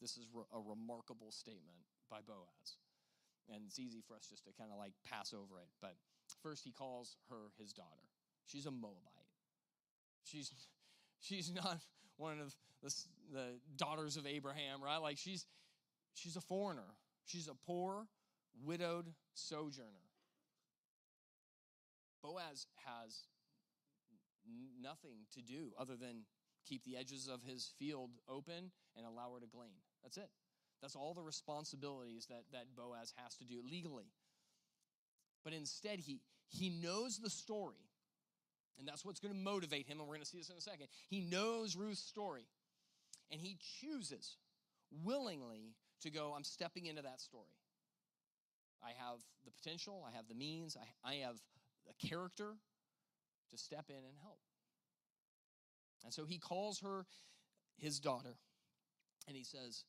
this 0.00 0.16
is 0.16 0.26
re- 0.32 0.48
a 0.52 0.60
remarkable 0.60 1.30
statement 1.32 1.84
by 2.10 2.18
Boaz, 2.26 2.80
and 3.52 3.62
it's 3.66 3.78
easy 3.78 4.00
for 4.06 4.14
us 4.16 4.26
just 4.28 4.44
to 4.44 4.52
kind 4.52 4.70
of 4.72 4.78
like 4.78 4.92
pass 5.08 5.32
over 5.32 5.60
it. 5.60 5.68
But 5.80 5.96
first, 6.42 6.64
he 6.64 6.72
calls 6.72 7.16
her 7.30 7.52
his 7.58 7.72
daughter. 7.72 8.08
She's 8.46 8.66
a 8.66 8.70
Moabite. 8.70 9.28
She's 10.24 10.50
she's 11.20 11.52
not 11.52 11.78
one 12.16 12.40
of 12.40 12.54
the, 12.82 12.94
the 13.32 13.46
daughters 13.76 14.16
of 14.16 14.26
Abraham, 14.26 14.82
right? 14.82 14.98
Like 14.98 15.18
she's 15.18 15.46
she's 16.14 16.36
a 16.36 16.40
foreigner. 16.40 16.96
She's 17.26 17.48
a 17.48 17.54
poor, 17.54 18.06
widowed 18.64 19.06
sojourner. 19.34 20.04
Boaz 22.22 22.66
has 22.86 23.24
nothing 24.80 25.26
to 25.34 25.42
do 25.42 25.72
other 25.78 25.96
than 25.96 26.24
keep 26.68 26.84
the 26.84 26.96
edges 26.96 27.28
of 27.28 27.42
his 27.42 27.72
field 27.78 28.10
open 28.28 28.70
and 28.96 29.06
allow 29.06 29.32
her 29.34 29.40
to 29.40 29.46
glean. 29.46 29.76
That's 30.02 30.16
it. 30.16 30.30
That's 30.80 30.96
all 30.96 31.14
the 31.14 31.22
responsibilities 31.22 32.26
that, 32.28 32.44
that 32.52 32.74
Boaz 32.76 33.12
has 33.16 33.36
to 33.36 33.44
do 33.44 33.62
legally. 33.68 34.12
But 35.44 35.52
instead, 35.52 36.00
he, 36.00 36.20
he 36.48 36.70
knows 36.70 37.18
the 37.18 37.30
story. 37.30 37.76
And 38.78 38.88
that's 38.88 39.04
what's 39.04 39.20
going 39.20 39.32
to 39.32 39.40
motivate 39.40 39.86
him. 39.86 39.98
And 39.98 40.08
we're 40.08 40.16
going 40.16 40.24
to 40.24 40.28
see 40.28 40.38
this 40.38 40.50
in 40.50 40.56
a 40.56 40.60
second. 40.60 40.88
He 41.08 41.20
knows 41.20 41.76
Ruth's 41.76 42.02
story. 42.02 42.46
And 43.30 43.40
he 43.40 43.56
chooses 43.80 44.36
willingly 45.04 45.74
to 46.02 46.10
go, 46.10 46.34
I'm 46.36 46.44
stepping 46.44 46.86
into 46.86 47.02
that 47.02 47.20
story. 47.20 47.44
I 48.82 48.90
have 48.98 49.20
the 49.44 49.50
potential, 49.52 50.04
I 50.06 50.14
have 50.14 50.28
the 50.28 50.34
means, 50.34 50.76
I, 50.76 51.08
I 51.08 51.14
have 51.26 51.36
a 51.88 52.06
character 52.06 52.56
to 53.50 53.58
step 53.58 53.86
in 53.88 53.96
and 53.96 54.16
help. 54.22 54.38
And 56.04 56.12
so 56.12 56.24
he 56.24 56.38
calls 56.38 56.80
her 56.80 57.06
his 57.78 57.98
daughter 57.98 58.36
and 59.26 59.36
he 59.36 59.44
says, 59.44 59.84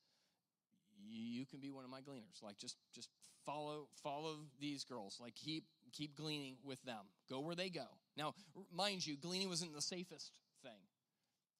you 1.07 1.45
can 1.45 1.59
be 1.59 1.71
one 1.71 1.83
of 1.83 1.89
my 1.89 1.99
gleaners. 2.01 2.41
Like 2.41 2.57
just 2.57 2.77
just 2.93 3.09
follow 3.45 3.87
follow 4.01 4.37
these 4.59 4.83
girls. 4.83 5.17
Like 5.21 5.35
keep 5.35 5.65
keep 5.91 6.15
gleaning 6.15 6.55
with 6.63 6.81
them. 6.83 7.05
Go 7.29 7.41
where 7.41 7.55
they 7.55 7.69
go. 7.69 7.85
Now 8.17 8.33
mind 8.73 9.05
you 9.05 9.17
gleaning 9.17 9.49
wasn't 9.49 9.73
the 9.73 9.81
safest 9.81 10.31
thing 10.63 10.79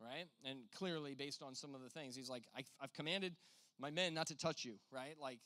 right? 0.02 0.26
And 0.44 0.60
clearly 0.76 1.16
based 1.16 1.42
on 1.42 1.56
some 1.56 1.74
of 1.76 1.82
the 1.82 1.90
things 1.90 2.16
he's 2.16 2.30
like 2.30 2.44
I, 2.56 2.62
i've 2.82 2.94
commanded 2.94 3.36
my 3.80 3.90
men 3.90 4.14
not 4.14 4.28
to 4.28 4.38
touch 4.38 4.66
you 4.66 4.76
right? 4.92 5.16
Like 5.20 5.40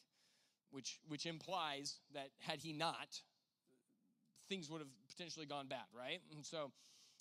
which 0.72 1.00
which 1.08 1.26
implies 1.26 2.00
that 2.14 2.30
had 2.39 2.60
he 2.60 2.74
not 2.74 3.22
things 4.50 4.70
would 4.70 4.82
have 4.82 4.89
potentially 5.08 5.45
gone 5.45 5.68
bad 5.68 5.86
right? 5.97 6.20
And 6.36 6.45
so 6.45 6.72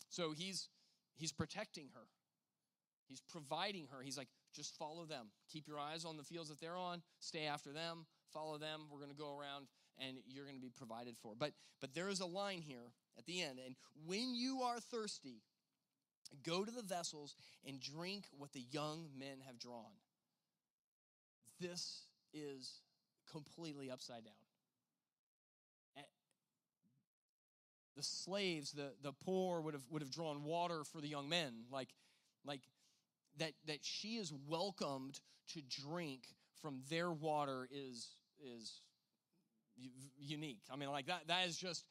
so 0.09 0.33
he's 0.33 0.68
he's 1.16 1.33
protecting 1.33 1.89
her. 1.95 2.07
He's 3.07 3.20
providing 3.20 3.87
her. 3.93 4.03
He's 4.03 4.18
like 4.18 4.29
just 4.55 4.76
follow 4.76 5.05
them. 5.05 5.26
Keep 5.53 5.68
your 5.68 5.79
eyes 5.79 6.05
on 6.05 6.16
the 6.16 6.24
fields 6.24 6.49
that 6.49 6.61
they're 6.61 6.76
on. 6.76 7.03
Stay 7.20 7.45
after 7.47 7.72
them. 7.72 8.07
Follow 8.33 8.59
them. 8.59 8.83
We're 8.91 8.99
going 8.99 9.11
to 9.11 9.16
go 9.16 9.39
around 9.39 9.66
and 9.99 10.18
you're 10.26 10.45
going 10.45 10.57
to 10.57 10.62
be 10.62 10.70
provided 10.70 11.16
for. 11.16 11.35
But 11.39 11.53
but 11.81 11.95
there 11.95 12.09
is 12.09 12.20
a 12.20 12.26
line 12.26 12.61
here 12.61 12.93
at 13.18 13.26
the 13.26 13.43
end. 13.43 13.59
And 13.64 13.76
when 14.07 14.35
you 14.35 14.62
are 14.62 14.81
thirsty 14.81 15.43
go 16.43 16.64
to 16.64 16.70
the 16.70 16.83
vessels 16.83 17.35
and 17.66 17.81
drink 17.81 18.24
what 18.37 18.53
the 18.53 18.64
young 18.70 19.09
men 19.18 19.39
have 19.47 19.59
drawn. 19.59 19.97
This 21.61 22.03
is 22.33 22.81
completely 23.31 23.91
upside 23.91 24.24
down 24.24 24.35
the 27.99 28.05
slaves, 28.05 28.70
the, 28.70 28.92
the 29.03 29.12
poor 29.12 29.61
would 29.61 29.74
have, 29.74 29.82
would 29.90 30.03
have 30.03 30.12
drawn 30.12 30.44
water 30.44 30.84
for 30.84 31.01
the 31.01 31.09
young 31.09 31.28
men. 31.28 31.64
Like, 31.70 31.88
like 32.44 32.61
that, 33.38 33.53
that 33.66 33.78
she 33.82 34.16
is 34.16 34.32
welcomed 34.46 35.18
to 35.55 35.61
drink 35.82 36.28
from 36.62 36.80
their 36.88 37.11
water 37.11 37.68
is, 37.72 38.09
is 38.40 38.82
unique. 40.16 40.62
I 40.72 40.76
mean, 40.76 40.90
like 40.90 41.07
that, 41.07 41.26
that 41.26 41.49
is 41.49 41.57
just, 41.57 41.84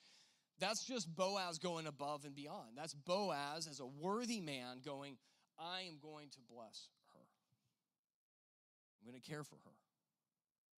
that's 0.60 0.86
just 0.86 1.14
Boaz 1.14 1.58
going 1.60 1.88
above 1.88 2.24
and 2.24 2.34
beyond. 2.34 2.78
That's 2.78 2.93
Boaz 2.93 3.68
as 3.70 3.82
a 3.82 3.86
worthy 3.86 4.39
man 4.39 4.78
going, 4.86 5.18
I 5.60 5.82
am 5.89 5.97
going 6.01 6.30
to 6.30 6.38
bless 6.49 6.88
her. 7.14 7.20
I'm 9.01 9.12
going 9.12 9.22
to 9.22 9.30
care 9.30 9.43
for 9.43 9.55
her. 9.55 9.72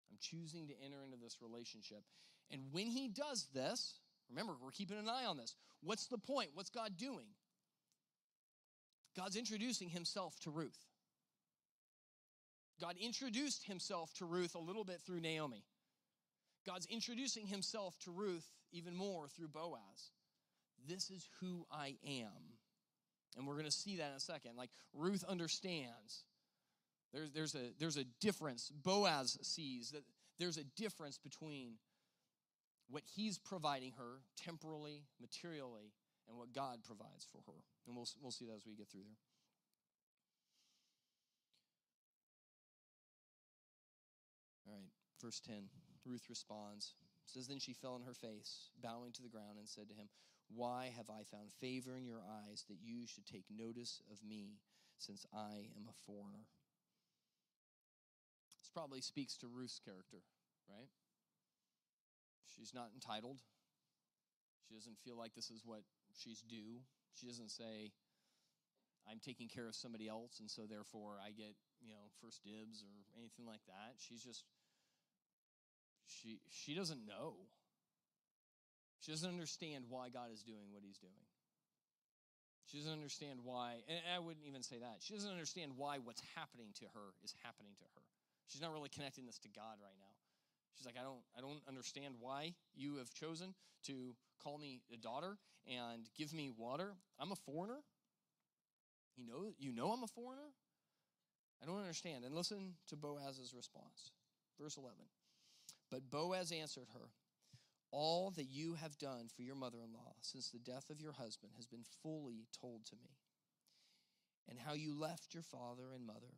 I'm 0.09 0.17
choosing 0.19 0.67
to 0.69 0.73
enter 0.83 1.03
into 1.05 1.17
this 1.21 1.37
relationship. 1.39 2.01
And 2.49 2.63
when 2.71 2.87
he 2.87 3.07
does 3.07 3.47
this, 3.53 3.99
remember, 4.29 4.53
we're 4.61 4.71
keeping 4.71 4.97
an 4.97 5.09
eye 5.09 5.25
on 5.25 5.37
this. 5.37 5.55
What's 5.81 6.07
the 6.07 6.17
point? 6.17 6.49
What's 6.53 6.69
God 6.69 6.97
doing? 6.97 7.25
God's 9.15 9.35
introducing 9.35 9.89
himself 9.89 10.39
to 10.41 10.51
Ruth. 10.51 10.85
God 12.79 12.95
introduced 13.01 13.65
himself 13.65 14.13
to 14.15 14.25
Ruth 14.25 14.55
a 14.55 14.59
little 14.59 14.83
bit 14.83 15.01
through 15.01 15.19
Naomi. 15.19 15.65
God's 16.65 16.85
introducing 16.85 17.47
himself 17.47 17.97
to 18.05 18.11
Ruth 18.11 18.47
even 18.71 18.95
more 18.95 19.27
through 19.27 19.49
Boaz. 19.49 20.11
This 20.87 21.09
is 21.09 21.27
who 21.41 21.65
I 21.71 21.95
am. 22.07 22.55
And 23.37 23.45
we're 23.47 23.55
going 23.55 23.65
to 23.65 23.71
see 23.71 23.97
that 23.97 24.09
in 24.11 24.15
a 24.15 24.19
second. 24.19 24.51
Like 24.55 24.69
Ruth 24.93 25.23
understands. 25.27 26.23
There's, 27.13 27.31
there's, 27.31 27.55
a, 27.55 27.71
there's 27.79 27.97
a 27.97 28.05
difference. 28.21 28.71
Boaz 28.83 29.37
sees 29.41 29.91
that 29.91 30.03
there's 30.37 30.57
a 30.57 30.63
difference 30.63 31.17
between 31.17 31.73
what 32.89 33.03
he's 33.05 33.37
providing 33.37 33.93
her 33.97 34.21
temporally, 34.35 35.03
materially, 35.21 35.93
and 36.27 36.37
what 36.37 36.53
God 36.53 36.83
provides 36.83 37.25
for 37.31 37.41
her. 37.45 37.57
And 37.87 37.95
we'll, 37.95 38.07
we'll 38.21 38.31
see 38.31 38.45
that 38.45 38.55
as 38.57 38.65
we 38.65 38.75
get 38.75 38.89
through 38.89 39.03
there. 39.03 39.17
All 44.67 44.73
right, 44.73 44.89
verse 45.21 45.39
10. 45.39 45.69
Ruth 46.05 46.25
responds. 46.29 46.93
says, 47.25 47.47
Then 47.47 47.59
she 47.59 47.73
fell 47.73 47.93
on 47.93 48.01
her 48.01 48.13
face, 48.13 48.69
bowing 48.81 49.11
to 49.13 49.21
the 49.21 49.29
ground, 49.29 49.57
and 49.57 49.67
said 49.67 49.89
to 49.89 49.95
him, 49.95 50.09
Why 50.53 50.93
have 50.95 51.09
I 51.09 51.23
found 51.23 51.51
favor 51.51 51.97
in 51.97 52.05
your 52.05 52.21
eyes 52.21 52.65
that 52.69 52.77
you 52.81 53.05
should 53.05 53.25
take 53.25 53.45
notice 53.49 54.01
of 54.11 54.17
me, 54.27 54.57
since 54.97 55.25
I 55.33 55.69
am 55.77 55.89
a 55.89 55.97
foreigner? 56.05 56.45
This 58.61 58.69
probably 58.73 59.01
speaks 59.01 59.37
to 59.37 59.47
Ruth's 59.47 59.79
character, 59.83 60.21
right? 60.69 60.89
She's 62.59 62.75
not 62.75 62.91
entitled. 62.93 63.39
She 64.67 64.75
doesn't 64.75 64.99
feel 64.99 65.15
like 65.15 65.33
this 65.33 65.49
is 65.49 65.63
what 65.63 65.87
she's 66.11 66.43
due. 66.43 66.83
She 67.15 67.25
doesn't 67.25 67.51
say, 67.51 67.95
I'm 69.07 69.23
taking 69.23 69.47
care 69.47 69.65
of 69.65 69.75
somebody 69.75 70.11
else, 70.11 70.43
and 70.43 70.51
so 70.51 70.67
therefore 70.67 71.23
I 71.23 71.31
get, 71.31 71.55
you 71.79 71.87
know, 71.87 72.11
first 72.19 72.43
dibs 72.43 72.83
or 72.83 72.91
anything 73.15 73.47
like 73.47 73.63
that. 73.71 73.95
She's 73.97 74.21
just 74.21 74.43
she 76.03 76.43
she 76.51 76.75
doesn't 76.75 77.07
know. 77.07 77.47
She 78.99 79.15
doesn't 79.15 79.29
understand 79.29 79.85
why 79.87 80.11
God 80.11 80.35
is 80.35 80.43
doing 80.43 80.75
what 80.75 80.83
he's 80.83 80.99
doing. 80.99 81.23
She 82.67 82.77
doesn't 82.77 82.91
understand 82.91 83.39
why, 83.41 83.81
and 83.87 83.97
I 84.13 84.19
wouldn't 84.19 84.45
even 84.45 84.61
say 84.61 84.77
that. 84.77 84.99
She 84.99 85.15
doesn't 85.15 85.31
understand 85.31 85.73
why 85.73 85.97
what's 86.03 86.21
happening 86.35 86.75
to 86.83 86.85
her 86.93 87.15
is 87.23 87.33
happening 87.41 87.73
to 87.79 87.87
her. 87.95 88.03
She's 88.45 88.61
not 88.61 88.73
really 88.73 88.89
connecting 88.89 89.25
this 89.25 89.39
to 89.39 89.49
God 89.49 89.81
right 89.81 89.97
now. 89.97 90.18
She's 90.79 90.85
like, 90.85 90.95
I 90.97 91.03
don't, 91.03 91.19
I 91.37 91.41
don't 91.41 91.59
understand 91.67 92.15
why 92.21 92.53
you 92.73 92.95
have 92.97 93.13
chosen 93.13 93.53
to 93.87 94.15
call 94.41 94.57
me 94.57 94.79
a 94.93 94.97
daughter 94.97 95.37
and 95.67 96.07
give 96.17 96.33
me 96.33 96.49
water. 96.57 96.93
I'm 97.19 97.33
a 97.33 97.35
foreigner. 97.35 97.81
You 99.17 99.27
know, 99.27 99.51
you 99.59 99.73
know 99.73 99.91
I'm 99.91 100.03
a 100.03 100.07
foreigner. 100.07 100.53
I 101.61 101.65
don't 101.65 101.79
understand. 101.81 102.23
And 102.23 102.33
listen 102.33 102.75
to 102.87 102.95
Boaz's 102.95 103.53
response. 103.53 104.11
Verse 104.57 104.77
11. 104.77 104.95
But 105.91 106.09
Boaz 106.09 106.53
answered 106.53 106.87
her, 106.93 107.09
All 107.91 108.31
that 108.37 108.45
you 108.45 108.75
have 108.75 108.97
done 108.97 109.27
for 109.35 109.41
your 109.41 109.55
mother 109.55 109.79
in 109.83 109.91
law 109.91 110.13
since 110.21 110.49
the 110.49 110.59
death 110.59 110.89
of 110.89 111.01
your 111.01 111.11
husband 111.11 111.51
has 111.57 111.65
been 111.67 111.83
fully 112.01 112.47
told 112.61 112.85
to 112.85 112.95
me, 112.95 113.17
and 114.47 114.59
how 114.59 114.75
you 114.75 114.97
left 114.97 115.33
your 115.33 115.43
father 115.43 115.91
and 115.93 116.07
mother 116.07 116.37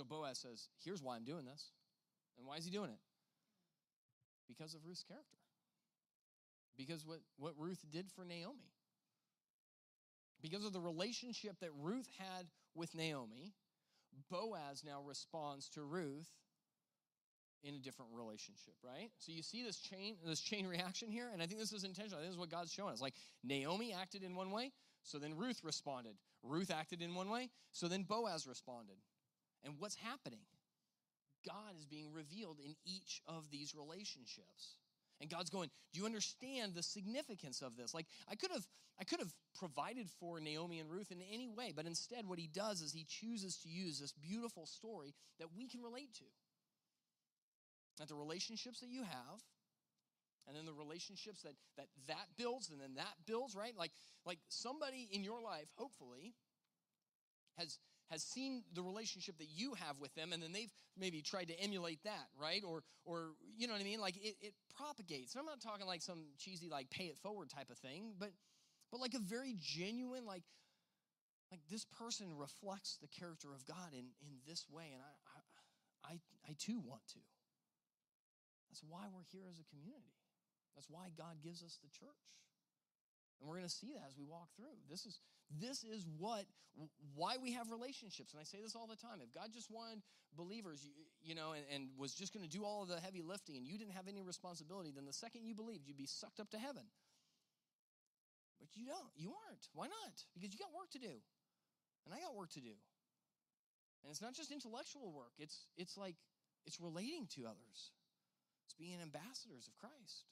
So 0.00 0.04
Boaz 0.04 0.38
says, 0.38 0.68
Here's 0.82 1.02
why 1.02 1.16
I'm 1.16 1.24
doing 1.24 1.44
this. 1.44 1.72
And 2.38 2.46
why 2.46 2.56
is 2.56 2.64
he 2.64 2.70
doing 2.70 2.88
it? 2.88 2.98
Because 4.48 4.72
of 4.72 4.80
Ruth's 4.86 5.02
character. 5.02 5.36
Because 6.74 7.04
what, 7.04 7.18
what 7.36 7.52
Ruth 7.58 7.84
did 7.90 8.06
for 8.10 8.24
Naomi. 8.24 8.72
Because 10.40 10.64
of 10.64 10.72
the 10.72 10.80
relationship 10.80 11.56
that 11.60 11.68
Ruth 11.78 12.08
had 12.16 12.46
with 12.74 12.94
Naomi, 12.94 13.52
Boaz 14.30 14.82
now 14.86 15.02
responds 15.06 15.68
to 15.70 15.82
Ruth 15.82 16.30
in 17.62 17.74
a 17.74 17.78
different 17.78 18.10
relationship, 18.14 18.72
right? 18.82 19.10
So 19.18 19.32
you 19.32 19.42
see 19.42 19.62
this 19.62 19.80
chain, 19.80 20.16
this 20.24 20.40
chain 20.40 20.66
reaction 20.66 21.10
here, 21.10 21.28
and 21.30 21.42
I 21.42 21.46
think 21.46 21.60
this 21.60 21.74
is 21.74 21.84
intentional. 21.84 22.20
I 22.20 22.22
think 22.22 22.30
This 22.30 22.36
is 22.36 22.40
what 22.40 22.48
God's 22.48 22.72
showing 22.72 22.94
us. 22.94 23.02
Like 23.02 23.16
Naomi 23.44 23.92
acted 23.92 24.22
in 24.22 24.34
one 24.34 24.50
way, 24.50 24.72
so 25.02 25.18
then 25.18 25.36
Ruth 25.36 25.60
responded. 25.62 26.14
Ruth 26.42 26.70
acted 26.70 27.02
in 27.02 27.14
one 27.14 27.28
way, 27.28 27.50
so 27.72 27.86
then 27.86 28.04
Boaz 28.04 28.46
responded. 28.46 28.96
And 29.64 29.74
what's 29.78 29.96
happening? 29.96 30.44
God 31.46 31.76
is 31.78 31.86
being 31.86 32.12
revealed 32.12 32.58
in 32.64 32.74
each 32.84 33.22
of 33.26 33.50
these 33.50 33.74
relationships. 33.74 34.76
And 35.20 35.28
God's 35.28 35.50
going, 35.50 35.70
"Do 35.92 36.00
you 36.00 36.06
understand 36.06 36.74
the 36.74 36.82
significance 36.82 37.60
of 37.60 37.76
this?" 37.76 37.92
Like 37.92 38.06
I 38.26 38.36
could 38.36 38.50
have 38.50 38.66
I 38.98 39.04
could 39.04 39.20
have 39.20 39.34
provided 39.54 40.10
for 40.10 40.40
Naomi 40.40 40.78
and 40.78 40.90
Ruth 40.90 41.10
in 41.10 41.22
any 41.22 41.48
way, 41.48 41.72
but 41.72 41.86
instead 41.86 42.26
what 42.26 42.38
he 42.38 42.46
does 42.46 42.80
is 42.80 42.92
he 42.92 43.04
chooses 43.04 43.56
to 43.58 43.68
use 43.68 43.98
this 43.98 44.12
beautiful 44.12 44.66
story 44.66 45.14
that 45.38 45.52
we 45.54 45.68
can 45.68 45.82
relate 45.82 46.12
to. 46.14 46.24
That 47.98 48.08
the 48.08 48.14
relationships 48.14 48.80
that 48.80 48.88
you 48.88 49.02
have 49.04 49.42
and 50.46 50.56
then 50.56 50.64
the 50.64 50.72
relationships 50.72 51.42
that 51.42 51.54
that 51.76 51.88
that 52.06 52.26
builds 52.36 52.70
and 52.70 52.80
then 52.80 52.94
that 52.94 53.14
builds, 53.26 53.54
right? 53.54 53.76
Like 53.76 53.92
like 54.24 54.38
somebody 54.48 55.08
in 55.12 55.22
your 55.22 55.40
life 55.40 55.68
hopefully 55.76 56.34
has 57.58 57.78
has 58.10 58.22
seen 58.22 58.62
the 58.74 58.82
relationship 58.82 59.38
that 59.38 59.48
you 59.48 59.74
have 59.74 59.98
with 60.00 60.14
them 60.14 60.32
and 60.32 60.42
then 60.42 60.52
they've 60.52 60.72
maybe 60.98 61.22
tried 61.22 61.48
to 61.48 61.58
emulate 61.60 62.02
that 62.04 62.26
right? 62.40 62.62
Or 62.66 62.82
or 63.04 63.30
you 63.56 63.66
know 63.66 63.72
what 63.72 63.80
i 63.80 63.84
mean? 63.84 64.00
Like 64.00 64.16
it, 64.16 64.36
it 64.40 64.54
propagates. 64.76 65.34
And 65.34 65.40
i'm 65.40 65.46
not 65.46 65.60
talking 65.60 65.86
like 65.86 66.02
some 66.02 66.24
cheesy 66.38 66.68
like 66.68 66.90
pay 66.90 67.04
it 67.04 67.18
forward 67.18 67.50
type 67.50 67.70
of 67.70 67.78
thing 67.78 68.14
but 68.18 68.30
but 68.90 69.00
like 69.00 69.14
a 69.14 69.20
very 69.20 69.54
genuine 69.60 70.26
like 70.26 70.42
like 71.50 71.60
this 71.70 71.84
person 71.84 72.26
reflects 72.36 72.98
the 73.02 73.08
character 73.08 73.48
of 73.54 73.64
god 73.66 73.92
in 73.92 74.06
in 74.22 74.38
this 74.46 74.66
way 74.70 74.90
and 74.92 75.02
i 75.02 75.38
i 75.38 75.40
i, 76.14 76.18
I 76.48 76.52
too 76.58 76.80
want 76.80 77.06
to. 77.14 77.22
That's 78.70 78.82
why 78.86 79.06
we're 79.10 79.26
here 79.30 79.46
as 79.50 79.58
a 79.58 79.66
community. 79.66 80.14
That's 80.74 80.88
why 80.88 81.10
god 81.18 81.42
gives 81.42 81.62
us 81.62 81.78
the 81.82 81.90
church. 81.90 82.24
And 83.40 83.48
we're 83.48 83.56
going 83.56 83.68
to 83.68 83.72
see 83.72 83.92
that 83.96 84.06
as 84.06 84.16
we 84.16 84.24
walk 84.24 84.52
through. 84.56 84.76
This 84.88 85.06
is 85.06 85.18
this 85.58 85.82
is 85.84 86.06
what 86.18 86.44
why 87.14 87.36
we 87.42 87.52
have 87.52 87.70
relationships. 87.70 88.32
And 88.32 88.40
I 88.40 88.44
say 88.44 88.58
this 88.62 88.76
all 88.76 88.86
the 88.86 88.96
time. 88.96 89.18
If 89.20 89.34
God 89.34 89.50
just 89.52 89.70
wanted 89.70 90.00
believers, 90.36 90.86
you, 90.86 90.92
you 91.20 91.34
know, 91.34 91.52
and, 91.52 91.64
and 91.74 91.90
was 91.98 92.14
just 92.14 92.32
going 92.32 92.46
to 92.46 92.48
do 92.48 92.64
all 92.64 92.82
of 92.82 92.88
the 92.88 93.00
heavy 93.00 93.22
lifting 93.22 93.56
and 93.56 93.66
you 93.66 93.76
didn't 93.76 93.92
have 93.92 94.06
any 94.08 94.22
responsibility, 94.22 94.92
then 94.94 95.04
the 95.04 95.12
second 95.12 95.44
you 95.44 95.54
believed, 95.54 95.86
you'd 95.86 95.98
be 95.98 96.06
sucked 96.06 96.38
up 96.38 96.48
to 96.50 96.58
heaven. 96.58 96.86
But 98.60 98.68
you 98.76 98.86
don't. 98.86 99.10
You 99.16 99.34
aren't. 99.34 99.66
Why 99.74 99.88
not? 99.88 100.14
Because 100.32 100.52
you 100.52 100.58
got 100.58 100.70
work 100.72 100.90
to 100.92 101.00
do. 101.00 101.16
And 102.06 102.14
I 102.14 102.20
got 102.20 102.36
work 102.36 102.50
to 102.54 102.60
do. 102.60 102.76
And 104.04 104.08
it's 104.08 104.22
not 104.22 104.32
just 104.32 104.50
intellectual 104.52 105.12
work. 105.12 105.32
It's 105.38 105.66
it's 105.76 105.96
like 105.96 106.16
it's 106.64 106.80
relating 106.80 107.26
to 107.36 107.44
others. 107.44 107.92
It's 108.64 108.74
being 108.78 109.00
ambassadors 109.02 109.68
of 109.68 109.76
Christ. 109.76 110.24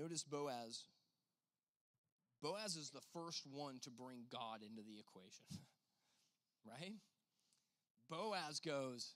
Notice 0.00 0.22
Boaz. 0.22 0.84
Boaz 2.42 2.76
is 2.76 2.88
the 2.90 3.02
first 3.12 3.44
one 3.52 3.80
to 3.82 3.90
bring 3.90 4.24
God 4.32 4.60
into 4.66 4.80
the 4.80 4.98
equation, 4.98 5.44
right? 6.66 6.94
Boaz 8.08 8.60
goes, 8.60 9.14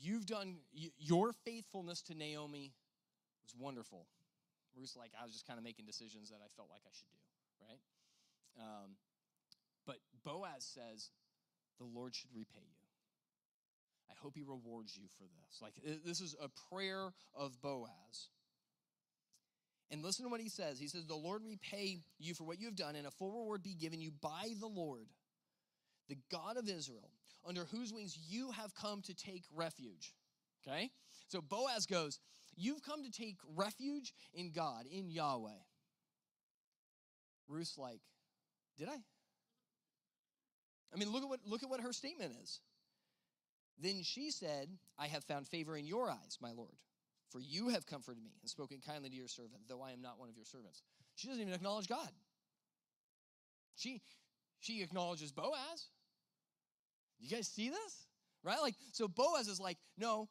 You've 0.00 0.26
done, 0.26 0.56
your 0.98 1.32
faithfulness 1.44 2.02
to 2.02 2.14
Naomi 2.16 2.72
was 3.44 3.54
wonderful. 3.56 4.06
Ruth's 4.76 4.96
like, 4.96 5.12
I 5.20 5.22
was 5.22 5.32
just 5.32 5.46
kind 5.46 5.58
of 5.58 5.64
making 5.64 5.86
decisions 5.86 6.30
that 6.30 6.40
I 6.42 6.48
felt 6.56 6.68
like 6.68 6.82
I 6.84 6.90
should 6.92 7.12
do, 7.12 7.22
right? 7.68 7.80
Um, 8.58 8.96
but 9.86 9.98
Boaz 10.24 10.64
says, 10.64 11.10
The 11.78 11.84
Lord 11.84 12.16
should 12.16 12.30
repay 12.34 12.66
you. 12.66 12.88
I 14.10 14.14
hope 14.20 14.34
he 14.34 14.42
rewards 14.42 14.96
you 14.96 15.06
for 15.16 15.24
this. 15.24 15.62
Like, 15.62 15.74
this 16.04 16.20
is 16.20 16.34
a 16.42 16.48
prayer 16.68 17.12
of 17.36 17.60
Boaz. 17.62 18.30
And 19.90 20.02
listen 20.02 20.24
to 20.24 20.30
what 20.30 20.40
he 20.40 20.48
says. 20.48 20.78
He 20.78 20.88
says, 20.88 21.06
The 21.06 21.14
Lord 21.14 21.42
repay 21.44 21.98
you 22.18 22.34
for 22.34 22.44
what 22.44 22.58
you 22.58 22.66
have 22.66 22.76
done, 22.76 22.96
and 22.96 23.06
a 23.06 23.10
full 23.10 23.32
reward 23.32 23.62
be 23.62 23.74
given 23.74 24.00
you 24.00 24.10
by 24.20 24.54
the 24.58 24.66
Lord, 24.66 25.06
the 26.08 26.18
God 26.30 26.56
of 26.56 26.68
Israel, 26.68 27.10
under 27.46 27.64
whose 27.64 27.92
wings 27.92 28.18
you 28.28 28.50
have 28.52 28.74
come 28.74 29.02
to 29.02 29.14
take 29.14 29.44
refuge. 29.54 30.14
Okay? 30.66 30.90
So 31.28 31.40
Boaz 31.40 31.86
goes, 31.86 32.18
You've 32.56 32.82
come 32.82 33.02
to 33.02 33.10
take 33.10 33.36
refuge 33.56 34.14
in 34.32 34.52
God, 34.52 34.84
in 34.90 35.10
Yahweh. 35.10 35.50
Ruth's 37.48 37.76
like, 37.76 38.00
Did 38.78 38.88
I? 38.88 38.96
I 40.92 40.96
mean, 40.96 41.10
look 41.10 41.24
at 41.24 41.28
what 41.28 41.40
look 41.44 41.62
at 41.62 41.68
what 41.68 41.80
her 41.80 41.92
statement 41.92 42.32
is. 42.42 42.60
Then 43.80 44.02
she 44.02 44.30
said, 44.30 44.68
I 44.98 45.08
have 45.08 45.24
found 45.24 45.48
favor 45.48 45.76
in 45.76 45.86
your 45.86 46.08
eyes, 46.08 46.38
my 46.40 46.52
Lord. 46.52 46.76
For 47.34 47.40
you 47.40 47.70
have 47.70 47.84
comforted 47.84 48.22
me 48.22 48.30
and 48.40 48.48
spoken 48.48 48.78
kindly 48.86 49.10
to 49.10 49.16
your 49.16 49.26
servant, 49.26 49.62
though 49.68 49.82
I 49.82 49.90
am 49.90 50.00
not 50.00 50.20
one 50.20 50.28
of 50.28 50.36
your 50.36 50.44
servants. 50.44 50.84
She 51.16 51.26
doesn't 51.26 51.42
even 51.42 51.52
acknowledge 51.52 51.88
God. 51.88 52.08
She 53.74 54.02
she 54.60 54.84
acknowledges 54.84 55.32
Boaz. 55.32 55.88
You 57.18 57.28
guys 57.28 57.48
see 57.48 57.70
this? 57.70 58.06
Right? 58.44 58.60
Like, 58.62 58.76
so 58.92 59.08
Boaz 59.08 59.48
is 59.48 59.58
like, 59.58 59.78
no, 59.98 60.28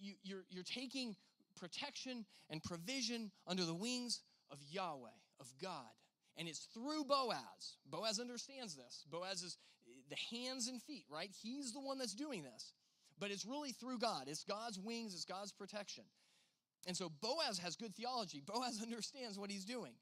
you, 0.00 0.14
you're, 0.24 0.42
you're 0.50 0.64
taking 0.64 1.14
protection 1.54 2.24
and 2.50 2.60
provision 2.60 3.30
under 3.46 3.64
the 3.64 3.74
wings 3.74 4.22
of 4.50 4.58
Yahweh, 4.68 5.08
of 5.38 5.46
God. 5.62 5.92
And 6.36 6.48
it's 6.48 6.66
through 6.74 7.04
Boaz. 7.04 7.76
Boaz 7.88 8.18
understands 8.18 8.74
this. 8.74 9.04
Boaz 9.08 9.42
is 9.42 9.58
eh, 9.86 9.92
the 10.10 10.36
hands 10.36 10.66
and 10.66 10.82
feet, 10.82 11.04
right? 11.08 11.30
He's 11.40 11.72
the 11.72 11.80
one 11.80 11.98
that's 11.98 12.14
doing 12.14 12.42
this 12.42 12.72
but 13.18 13.30
it's 13.30 13.44
really 13.46 13.72
through 13.72 13.98
God. 13.98 14.24
It's 14.26 14.44
God's 14.44 14.78
wings, 14.78 15.14
it's 15.14 15.24
God's 15.24 15.52
protection. 15.52 16.04
And 16.86 16.96
so 16.96 17.10
Boaz 17.20 17.58
has 17.58 17.76
good 17.76 17.94
theology. 17.94 18.42
Boaz 18.46 18.80
understands 18.82 19.38
what 19.38 19.50
he's 19.50 19.64
doing. 19.64 19.92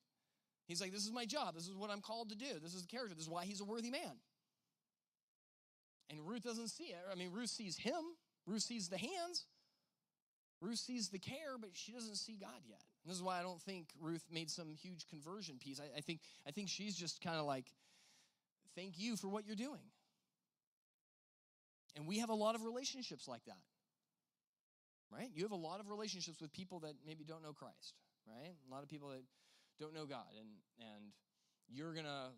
He's 0.66 0.80
like, 0.80 0.92
This 0.92 1.04
is 1.04 1.12
my 1.12 1.26
job. 1.26 1.54
This 1.54 1.68
is 1.68 1.76
what 1.76 1.90
I'm 1.90 2.00
called 2.00 2.30
to 2.30 2.36
do. 2.36 2.58
This 2.62 2.74
is 2.74 2.82
the 2.82 2.88
character. 2.88 3.14
This 3.14 3.24
is 3.24 3.30
why 3.30 3.44
he's 3.44 3.60
a 3.60 3.64
worthy 3.64 3.90
man. 3.90 4.20
And 6.10 6.20
Ruth 6.26 6.42
doesn't 6.42 6.68
see 6.68 6.84
it. 6.84 6.98
I 7.10 7.14
mean, 7.14 7.32
Ruth 7.32 7.50
sees 7.50 7.76
him, 7.76 8.02
Ruth 8.46 8.62
sees 8.62 8.88
the 8.88 8.98
hands, 8.98 9.46
Ruth 10.60 10.78
sees 10.78 11.08
the 11.08 11.18
care, 11.18 11.56
but 11.58 11.70
she 11.72 11.92
doesn't 11.92 12.16
see 12.16 12.36
God 12.40 12.60
yet. 12.66 12.82
And 13.02 13.10
this 13.10 13.16
is 13.16 13.22
why 13.22 13.38
I 13.38 13.42
don't 13.42 13.60
think 13.60 13.88
Ruth 14.00 14.24
made 14.30 14.50
some 14.50 14.74
huge 14.74 15.06
conversion 15.08 15.56
piece. 15.58 15.80
I, 15.80 15.98
I 15.98 16.00
think, 16.00 16.20
I 16.46 16.50
think 16.50 16.68
she's 16.68 16.94
just 16.94 17.20
kind 17.22 17.36
of 17.36 17.46
like, 17.46 17.66
Thank 18.74 18.98
you 18.98 19.16
for 19.16 19.28
what 19.28 19.46
you're 19.46 19.56
doing. 19.56 19.80
And 21.96 22.06
we 22.06 22.18
have 22.18 22.30
a 22.30 22.34
lot 22.34 22.54
of 22.54 22.62
relationships 22.62 23.28
like 23.28 23.44
that. 23.46 23.62
Right? 25.12 25.28
You 25.34 25.44
have 25.44 25.52
a 25.52 25.56
lot 25.56 25.80
of 25.80 25.88
relationships 25.88 26.40
with 26.40 26.52
people 26.52 26.80
that 26.80 26.94
maybe 27.06 27.24
don't 27.24 27.42
know 27.42 27.52
Christ, 27.52 27.94
right? 28.26 28.50
A 28.50 28.70
lot 28.72 28.82
of 28.82 28.88
people 28.88 29.10
that 29.10 29.22
don't 29.78 29.94
know 29.94 30.06
God 30.06 30.26
and 30.38 30.48
and 30.78 31.12
you're 31.68 31.92
going 31.92 32.06
to 32.06 32.30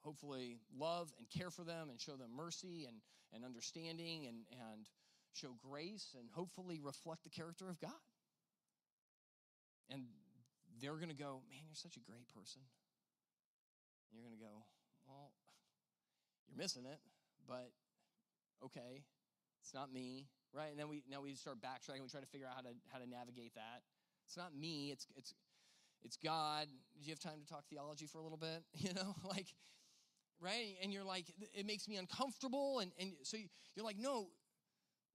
hopefully 0.00 0.58
love 0.76 1.12
and 1.18 1.28
care 1.30 1.50
for 1.50 1.64
them 1.64 1.90
and 1.90 2.00
show 2.00 2.16
them 2.16 2.30
mercy 2.34 2.86
and 2.86 2.96
and 3.32 3.44
understanding 3.44 4.26
and 4.26 4.44
and 4.50 4.88
show 5.32 5.54
grace 5.62 6.14
and 6.18 6.28
hopefully 6.30 6.80
reflect 6.82 7.24
the 7.24 7.30
character 7.30 7.68
of 7.68 7.80
God. 7.80 8.02
And 9.90 10.04
they're 10.80 10.96
going 10.96 11.08
to 11.08 11.14
go, 11.14 11.42
"Man, 11.48 11.60
you're 11.66 11.74
such 11.74 11.96
a 11.96 12.00
great 12.00 12.28
person." 12.28 12.62
And 12.62 14.10
you're 14.12 14.26
going 14.26 14.38
to 14.38 14.44
go, 14.44 14.64
"Well, 15.06 15.32
you're 16.48 16.56
missing 16.56 16.86
it, 16.86 17.00
but 17.46 17.70
okay, 18.64 19.04
it's 19.60 19.74
not 19.74 19.92
me, 19.92 20.26
right? 20.52 20.70
And 20.70 20.78
then 20.78 20.88
we 20.88 21.02
now 21.10 21.22
we 21.22 21.34
start 21.34 21.58
backtracking. 21.60 22.02
We 22.02 22.08
try 22.08 22.20
to 22.20 22.26
figure 22.26 22.46
out 22.46 22.54
how 22.56 22.62
to 22.62 22.74
how 22.92 22.98
to 22.98 23.08
navigate 23.08 23.54
that. 23.54 23.82
It's 24.26 24.36
not 24.36 24.54
me. 24.54 24.90
It's 24.90 25.06
it's 25.16 25.34
it's 26.02 26.16
God. 26.16 26.68
Do 27.00 27.06
you 27.08 27.12
have 27.12 27.20
time 27.20 27.40
to 27.40 27.46
talk 27.46 27.64
theology 27.68 28.06
for 28.06 28.18
a 28.18 28.22
little 28.22 28.38
bit? 28.38 28.62
You 28.76 28.92
know, 28.94 29.14
like 29.28 29.46
right? 30.40 30.76
And 30.82 30.92
you're 30.92 31.04
like, 31.04 31.26
it 31.54 31.66
makes 31.66 31.88
me 31.88 31.96
uncomfortable, 31.96 32.80
and 32.80 32.92
and 32.98 33.12
so 33.22 33.36
you're 33.74 33.84
like, 33.84 33.98
no. 33.98 34.28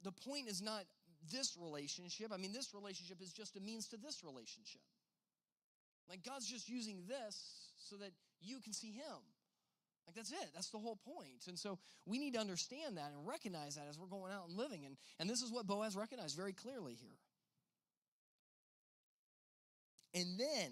The 0.02 0.14
point 0.14 0.48
is 0.48 0.62
not 0.62 0.86
this 1.30 1.58
relationship. 1.60 2.32
I 2.34 2.38
mean, 2.38 2.54
this 2.54 2.74
relationship 2.74 3.22
is 3.22 3.34
just 3.34 3.58
a 3.58 3.60
means 3.60 3.90
to 3.90 3.98
this 3.98 4.24
relationship. 4.24 4.80
Like 6.10 6.24
God's 6.24 6.48
just 6.48 6.70
using 6.70 7.04
this 7.08 7.70
so 7.78 7.98
that 7.98 8.12
you 8.42 8.60
can 8.62 8.74
see 8.74 8.92
Him. 8.92 9.20
Like 10.10 10.16
that's 10.16 10.32
it. 10.32 10.50
That's 10.56 10.70
the 10.70 10.80
whole 10.80 10.98
point. 11.06 11.46
And 11.48 11.60
so 11.60 11.78
we 12.08 12.18
need 12.18 12.34
to 12.34 12.40
understand 12.40 12.98
that 12.98 13.12
and 13.16 13.28
recognize 13.28 13.76
that 13.76 13.86
as 13.88 14.00
we're 14.00 14.08
going 14.08 14.34
out 14.34 14.48
and 14.48 14.58
living. 14.58 14.88
And, 14.88 14.98
and 15.20 15.30
this 15.30 15.44
is 15.44 15.52
what 15.52 15.68
Boaz 15.68 15.96
recognized 15.96 16.36
very 16.36 16.52
clearly 16.52 16.96
here. 17.00 17.20
And 20.16 20.40
then 20.40 20.72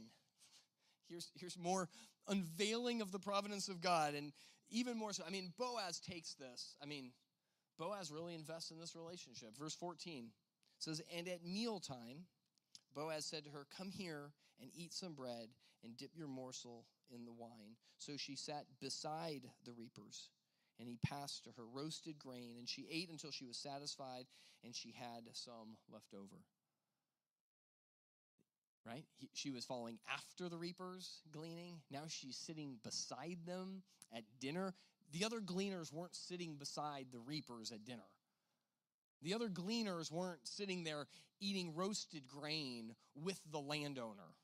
here's, 1.07 1.29
here's 1.35 1.55
more 1.55 1.87
unveiling 2.27 3.01
of 3.01 3.11
the 3.11 3.19
providence 3.19 3.69
of 3.69 3.79
God. 3.79 4.15
And 4.15 4.31
even 4.71 4.97
more 4.97 5.13
so, 5.13 5.23
I 5.27 5.29
mean, 5.29 5.53
Boaz 5.55 5.99
takes 5.99 6.33
this. 6.33 6.75
I 6.81 6.87
mean, 6.87 7.11
Boaz 7.77 8.11
really 8.11 8.33
invests 8.33 8.71
in 8.71 8.79
this 8.79 8.95
relationship. 8.95 9.49
Verse 9.55 9.75
14 9.75 10.31
says, 10.79 10.99
And 11.15 11.27
at 11.27 11.45
mealtime, 11.45 12.25
Boaz 12.95 13.27
said 13.27 13.43
to 13.45 13.51
her, 13.51 13.67
Come 13.77 13.91
here 13.91 14.31
and 14.59 14.71
eat 14.73 14.93
some 14.93 15.13
bread 15.13 15.49
and 15.83 15.95
dip 15.95 16.17
your 16.17 16.27
morsel 16.27 16.85
in 17.13 17.25
the 17.25 17.31
wine. 17.31 17.75
So 17.97 18.13
she 18.17 18.35
sat 18.35 18.65
beside 18.79 19.41
the 19.65 19.73
reapers, 19.73 20.29
and 20.79 20.87
he 20.87 20.97
passed 21.05 21.45
to 21.45 21.51
her 21.57 21.65
roasted 21.65 22.19
grain, 22.19 22.55
and 22.57 22.67
she 22.67 22.87
ate 22.91 23.09
until 23.09 23.31
she 23.31 23.45
was 23.45 23.57
satisfied, 23.57 24.25
and 24.63 24.75
she 24.75 24.91
had 24.91 25.23
some 25.33 25.77
left 25.91 26.13
over. 26.13 26.41
Right? 28.85 29.05
He, 29.17 29.29
she 29.33 29.51
was 29.51 29.65
following 29.65 29.99
after 30.09 30.47
the 30.47 30.57
reapers 30.57 31.21
gleaning. 31.31 31.81
Now 31.91 32.03
she's 32.07 32.37
sitting 32.37 32.77
beside 32.83 33.39
them 33.45 33.83
at 34.15 34.23
dinner. 34.39 34.73
The 35.11 35.25
other 35.25 35.41
gleaners 35.41 35.91
weren't 35.91 36.15
sitting 36.15 36.55
beside 36.55 37.07
the 37.11 37.19
reapers 37.19 37.71
at 37.71 37.83
dinner. 37.83 38.07
The 39.21 39.33
other 39.33 39.49
gleaners 39.49 40.11
weren't 40.11 40.47
sitting 40.47 40.83
there 40.83 41.07
eating 41.41 41.75
roasted 41.75 42.27
grain 42.27 42.95
with 43.15 43.39
the 43.51 43.59
landowner. 43.59 44.35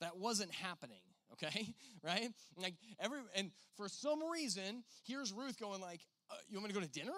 That 0.00 0.16
wasn't 0.16 0.54
happening, 0.54 1.02
okay? 1.32 1.74
Right? 2.04 2.30
Like 2.56 2.74
every 3.00 3.18
and 3.34 3.50
for 3.76 3.88
some 3.88 4.20
reason, 4.30 4.84
here's 5.04 5.32
Ruth 5.32 5.58
going 5.58 5.80
like, 5.80 6.00
uh, 6.30 6.34
"You 6.48 6.58
want 6.58 6.68
me 6.68 6.74
to 6.74 6.80
go 6.80 6.86
to 6.86 6.92
dinner?" 6.92 7.16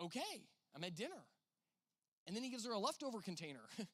Okay, 0.00 0.44
I'm 0.74 0.84
at 0.84 0.94
dinner. 0.94 1.24
And 2.26 2.34
then 2.34 2.42
he 2.42 2.50
gives 2.50 2.66
her 2.66 2.72
a 2.72 2.78
leftover 2.78 3.20
container. 3.20 3.60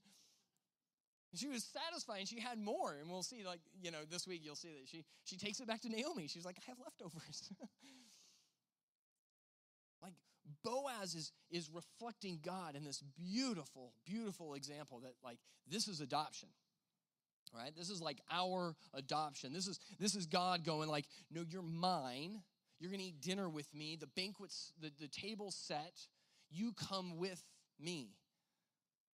she 1.34 1.48
was 1.48 1.64
satisfied 1.64 2.20
and 2.20 2.28
she 2.28 2.40
had 2.40 2.58
more. 2.58 2.96
And 3.00 3.10
we'll 3.10 3.22
see, 3.22 3.44
like, 3.44 3.60
you 3.80 3.90
know, 3.90 3.98
this 4.10 4.26
week 4.26 4.40
you'll 4.42 4.56
see 4.56 4.68
that 4.68 4.88
she 4.88 5.04
she 5.24 5.36
takes 5.36 5.60
it 5.60 5.66
back 5.66 5.80
to 5.82 5.88
Naomi. 5.88 6.26
She's 6.28 6.44
like, 6.44 6.56
I 6.58 6.62
have 6.70 6.78
leftovers. 6.78 7.50
like 10.02 10.14
Boaz 10.64 11.14
is, 11.14 11.32
is 11.50 11.70
reflecting 11.72 12.40
God 12.44 12.74
in 12.74 12.84
this 12.84 13.02
beautiful, 13.16 13.92
beautiful 14.06 14.54
example 14.54 15.00
that, 15.00 15.14
like, 15.22 15.38
this 15.68 15.88
is 15.88 16.00
adoption 16.00 16.48
right? 17.54 17.72
This 17.76 17.90
is 17.90 18.00
like 18.00 18.20
our 18.30 18.74
adoption. 18.94 19.52
This 19.52 19.66
is 19.66 19.78
this 19.98 20.14
is 20.14 20.26
god 20.26 20.64
going 20.64 20.88
like 20.88 21.06
no 21.30 21.44
you're 21.48 21.62
mine. 21.62 22.42
You're 22.78 22.90
gonna 22.90 23.04
eat 23.04 23.20
dinner 23.20 23.48
with 23.48 23.72
me. 23.74 23.96
The 23.96 24.08
banquets 24.08 24.72
the, 24.80 24.90
the 25.00 25.08
table's 25.08 25.54
set. 25.54 26.06
You 26.50 26.72
come 26.72 27.16
with 27.16 27.42
me. 27.80 28.10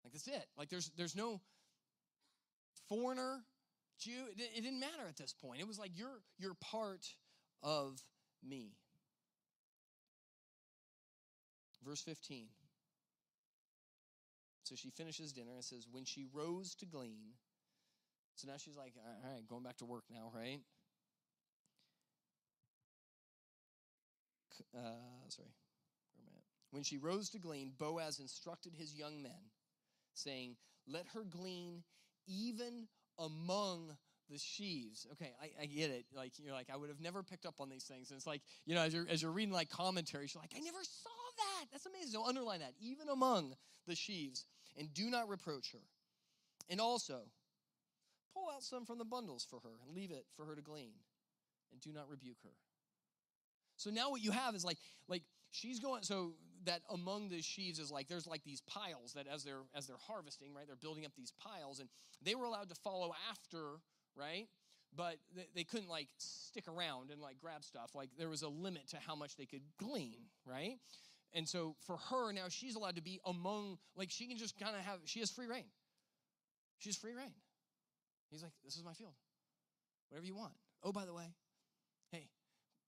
Like 0.04 0.12
that's 0.12 0.28
it. 0.28 0.46
Like 0.56 0.68
there's 0.68 0.90
there's 0.96 1.16
no 1.16 1.40
foreigner 2.88 3.40
jew. 3.98 4.26
It, 4.36 4.42
it 4.56 4.62
didn't 4.62 4.80
matter 4.80 5.06
at 5.08 5.16
this 5.16 5.32
point. 5.32 5.60
It 5.60 5.68
was 5.68 5.78
like 5.78 5.90
you're 5.94 6.20
you're 6.38 6.54
part 6.54 7.06
of 7.62 8.02
me. 8.42 8.72
Verse 11.84 12.02
15 12.02 12.48
so 14.64 14.74
she 14.74 14.90
finishes 14.90 15.32
dinner 15.32 15.52
and 15.54 15.64
says 15.64 15.86
when 15.90 16.04
she 16.04 16.26
rose 16.34 16.74
to 16.74 16.84
glean 16.84 17.32
so 18.38 18.46
now 18.46 18.56
she's 18.56 18.76
like, 18.76 18.92
all 18.96 19.32
right, 19.32 19.46
going 19.48 19.64
back 19.64 19.76
to 19.78 19.84
work 19.84 20.04
now, 20.10 20.30
right? 20.34 20.60
Uh, 24.74 25.28
sorry? 25.28 25.48
When 26.70 26.82
she 26.82 26.98
rose 26.98 27.30
to 27.30 27.38
glean, 27.38 27.72
Boaz 27.78 28.20
instructed 28.20 28.74
his 28.76 28.94
young 28.94 29.22
men, 29.22 29.50
saying, 30.14 30.56
Let 30.86 31.06
her 31.14 31.24
glean 31.24 31.82
even 32.26 32.86
among 33.18 33.96
the 34.30 34.38
sheaves. 34.38 35.06
Okay, 35.12 35.32
I, 35.42 35.62
I, 35.62 35.66
get 35.66 35.90
it. 35.90 36.04
Like 36.14 36.32
you're 36.38 36.52
like, 36.52 36.68
I 36.72 36.76
would 36.76 36.90
have 36.90 37.00
never 37.00 37.22
picked 37.22 37.46
up 37.46 37.54
on 37.60 37.70
these 37.70 37.84
things. 37.84 38.10
And 38.10 38.18
it's 38.18 38.26
like, 38.26 38.42
you 38.66 38.74
know, 38.74 38.82
as 38.82 38.92
you're 38.92 39.06
as 39.08 39.22
you're 39.22 39.32
reading 39.32 39.54
like 39.54 39.70
commentaries, 39.70 40.34
you're 40.34 40.42
like, 40.42 40.52
I 40.54 40.60
never 40.60 40.82
saw 40.82 41.10
that. 41.38 41.66
That's 41.72 41.86
amazing. 41.86 42.12
So 42.12 42.26
underline 42.26 42.60
that. 42.60 42.74
Even 42.80 43.08
among 43.08 43.54
the 43.86 43.96
sheaves, 43.96 44.44
and 44.76 44.92
do 44.92 45.08
not 45.10 45.28
reproach 45.28 45.72
her. 45.72 45.82
And 46.68 46.80
also, 46.80 47.22
Pull 48.38 48.54
out 48.54 48.62
some 48.62 48.84
from 48.84 48.98
the 48.98 49.04
bundles 49.04 49.46
for 49.48 49.60
her 49.60 49.70
and 49.84 49.94
leave 49.94 50.10
it 50.10 50.26
for 50.36 50.44
her 50.44 50.54
to 50.54 50.62
glean. 50.62 50.92
And 51.72 51.80
do 51.80 51.92
not 51.92 52.08
rebuke 52.08 52.38
her. 52.44 52.54
So 53.76 53.90
now 53.90 54.10
what 54.10 54.22
you 54.22 54.30
have 54.30 54.54
is 54.54 54.64
like, 54.64 54.78
like 55.08 55.22
she's 55.50 55.80
going, 55.80 56.02
so 56.02 56.34
that 56.64 56.82
among 56.90 57.28
the 57.28 57.42
sheaves 57.42 57.78
is 57.78 57.90
like 57.90 58.08
there's 58.08 58.26
like 58.26 58.44
these 58.44 58.60
piles 58.62 59.12
that 59.14 59.26
as 59.26 59.44
they're 59.44 59.62
as 59.74 59.86
they're 59.86 59.96
harvesting, 60.06 60.54
right? 60.54 60.66
They're 60.66 60.76
building 60.76 61.04
up 61.04 61.12
these 61.16 61.32
piles, 61.38 61.78
and 61.78 61.88
they 62.22 62.34
were 62.34 62.46
allowed 62.46 62.68
to 62.70 62.74
follow 62.74 63.12
after, 63.30 63.80
right? 64.16 64.46
But 64.96 65.16
they, 65.36 65.46
they 65.54 65.64
couldn't 65.64 65.88
like 65.88 66.08
stick 66.18 66.64
around 66.66 67.10
and 67.10 67.20
like 67.20 67.38
grab 67.38 67.62
stuff. 67.62 67.94
Like 67.94 68.10
there 68.18 68.28
was 68.28 68.42
a 68.42 68.48
limit 68.48 68.88
to 68.88 68.96
how 68.96 69.14
much 69.14 69.36
they 69.36 69.46
could 69.46 69.62
glean, 69.78 70.18
right? 70.46 70.78
And 71.34 71.46
so 71.46 71.76
for 71.86 71.96
her 72.10 72.32
now, 72.32 72.48
she's 72.48 72.74
allowed 72.74 72.96
to 72.96 73.02
be 73.02 73.20
among, 73.26 73.78
like 73.96 74.10
she 74.10 74.26
can 74.26 74.38
just 74.38 74.58
kind 74.58 74.74
of 74.74 74.82
have, 74.82 75.00
she 75.04 75.20
has 75.20 75.30
free 75.30 75.46
reign. 75.46 75.66
She's 76.78 76.96
free 76.96 77.12
reign. 77.12 77.34
He's 78.30 78.42
like, 78.42 78.52
This 78.64 78.76
is 78.76 78.84
my 78.84 78.92
field. 78.92 79.14
Whatever 80.08 80.26
you 80.26 80.36
want. 80.36 80.54
Oh, 80.82 80.92
by 80.92 81.04
the 81.04 81.12
way, 81.12 81.34
hey, 82.12 82.28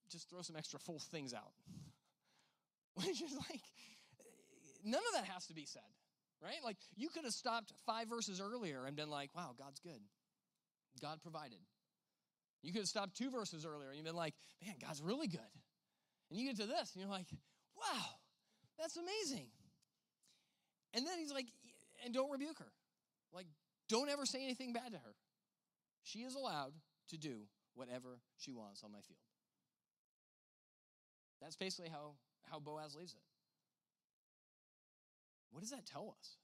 just 0.09 0.29
throw 0.29 0.41
some 0.41 0.55
extra 0.55 0.79
full 0.79 0.99
things 0.99 1.33
out. 1.33 1.53
Which 2.95 3.21
is 3.21 3.33
like, 3.49 3.61
none 4.83 5.01
of 5.13 5.21
that 5.21 5.25
has 5.31 5.45
to 5.47 5.53
be 5.53 5.65
said, 5.65 5.81
right? 6.41 6.57
Like, 6.63 6.77
you 6.95 7.09
could 7.09 7.23
have 7.23 7.33
stopped 7.33 7.73
five 7.85 8.09
verses 8.09 8.41
earlier 8.41 8.85
and 8.85 8.95
been 8.95 9.09
like, 9.09 9.29
wow, 9.35 9.53
God's 9.57 9.79
good. 9.79 10.01
God 11.01 11.21
provided. 11.21 11.59
You 12.63 12.71
could 12.71 12.81
have 12.81 12.87
stopped 12.87 13.15
two 13.15 13.31
verses 13.31 13.65
earlier 13.65 13.89
and 13.89 13.97
you've 13.97 14.05
been 14.05 14.15
like, 14.15 14.33
man, 14.63 14.75
God's 14.81 15.01
really 15.01 15.27
good. 15.27 15.39
And 16.29 16.39
you 16.39 16.47
get 16.47 16.57
to 16.57 16.67
this 16.67 16.93
and 16.93 17.01
you're 17.01 17.11
like, 17.11 17.27
wow, 17.75 18.05
that's 18.77 18.97
amazing. 18.97 19.47
And 20.93 21.05
then 21.05 21.17
he's 21.17 21.31
like, 21.31 21.47
and 22.03 22.13
don't 22.13 22.31
rebuke 22.31 22.59
her. 22.59 22.71
Like, 23.33 23.47
don't 23.87 24.09
ever 24.09 24.25
say 24.25 24.43
anything 24.43 24.73
bad 24.73 24.91
to 24.91 24.97
her. 24.97 25.15
She 26.03 26.19
is 26.19 26.35
allowed 26.35 26.73
to 27.09 27.17
do 27.17 27.47
whatever 27.73 28.19
she 28.37 28.51
wants 28.51 28.83
on 28.83 28.91
my 28.91 28.99
field. 29.01 29.19
That's 31.41 31.55
basically 31.55 31.89
how, 31.89 32.13
how 32.49 32.59
Boaz 32.59 32.95
leaves 32.95 33.13
it. 33.13 33.21
What 35.51 35.61
does 35.61 35.71
that 35.71 35.85
tell 35.85 36.15
us? 36.17 36.37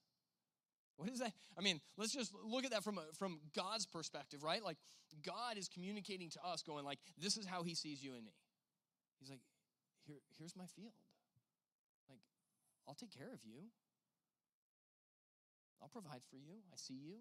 What 0.98 1.10
is 1.10 1.20
that? 1.20 1.32
I 1.58 1.62
mean, 1.62 1.80
let's 1.96 2.12
just 2.12 2.34
look 2.44 2.66
at 2.66 2.72
that 2.72 2.84
from, 2.84 2.98
a, 2.98 3.04
from 3.18 3.40
God's 3.56 3.86
perspective, 3.86 4.44
right? 4.44 4.64
Like, 4.64 4.78
God 5.26 5.58
is 5.58 5.68
communicating 5.68 6.30
to 6.32 6.40
us, 6.44 6.64
going 6.64 6.84
like, 6.84 7.00
this 7.18 7.38
is 7.38 7.46
how 7.46 7.64
he 7.64 7.76
sees 7.76 8.04
you 8.04 8.16
and 8.16 8.26
me. 8.26 8.34
He's 9.20 9.30
like, 9.30 9.40
Here, 10.06 10.18
here's 10.38 10.56
my 10.56 10.66
field. 10.76 10.94
Like, 12.10 12.20
I'll 12.88 12.96
take 12.96 13.16
care 13.16 13.32
of 13.32 13.40
you. 13.46 13.70
I'll 15.82 15.90
provide 15.90 16.22
for 16.30 16.36
you. 16.36 16.66
I 16.74 16.76
see 16.76 16.96
you. 16.96 17.18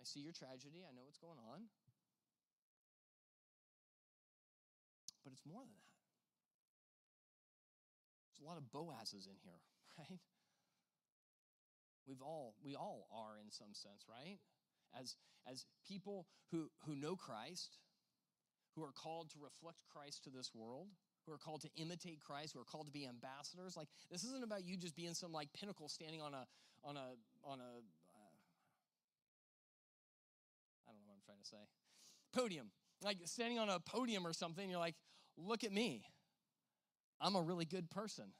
I 0.00 0.04
see 0.04 0.20
your 0.20 0.32
tragedy. 0.32 0.84
I 0.84 0.92
know 0.92 1.02
what's 1.04 1.18
going 1.18 1.38
on. 1.38 1.68
But 5.24 5.32
it's 5.32 5.46
more 5.46 5.60
than 5.64 5.72
that. 5.72 5.94
There's 8.28 8.44
a 8.44 8.48
lot 8.48 8.58
of 8.58 8.68
Boazes 8.70 9.26
in 9.26 9.38
here, 9.42 9.62
right? 9.98 10.20
We've 12.06 12.20
all 12.20 12.54
we 12.62 12.76
all 12.76 13.08
are 13.10 13.38
in 13.40 13.50
some 13.50 13.72
sense, 13.72 14.04
right? 14.08 14.38
As 14.98 15.16
as 15.48 15.64
people 15.88 16.26
who 16.50 16.68
who 16.84 16.94
know 16.94 17.16
Christ, 17.16 17.78
who 18.76 18.82
are 18.82 18.92
called 18.92 19.30
to 19.30 19.38
reflect 19.40 19.78
Christ 19.90 20.24
to 20.24 20.30
this 20.30 20.50
world, 20.54 20.88
who 21.26 21.32
are 21.32 21.38
called 21.38 21.62
to 21.62 21.70
imitate 21.76 22.20
Christ, 22.20 22.52
who 22.52 22.60
are 22.60 22.64
called 22.64 22.86
to 22.86 22.92
be 22.92 23.06
ambassadors. 23.06 23.76
Like 23.76 23.88
this 24.10 24.24
isn't 24.24 24.44
about 24.44 24.64
you 24.64 24.76
just 24.76 24.96
being 24.96 25.14
some 25.14 25.32
like 25.32 25.48
pinnacle 25.52 25.88
standing 25.88 26.20
on 26.20 26.34
a 26.34 26.46
on 26.84 26.96
a 26.96 27.16
on 27.42 27.60
a 27.60 27.80
trying 31.24 31.38
to 31.38 31.46
say. 31.46 31.68
Podium. 32.32 32.70
Like 33.02 33.18
standing 33.24 33.58
on 33.58 33.68
a 33.68 33.80
podium 33.80 34.26
or 34.26 34.32
something, 34.32 34.68
you're 34.68 34.78
like, 34.78 34.96
"Look 35.36 35.64
at 35.64 35.72
me. 35.72 36.04
I'm 37.20 37.36
a 37.36 37.42
really 37.42 37.64
good 37.64 37.90
person." 37.90 38.32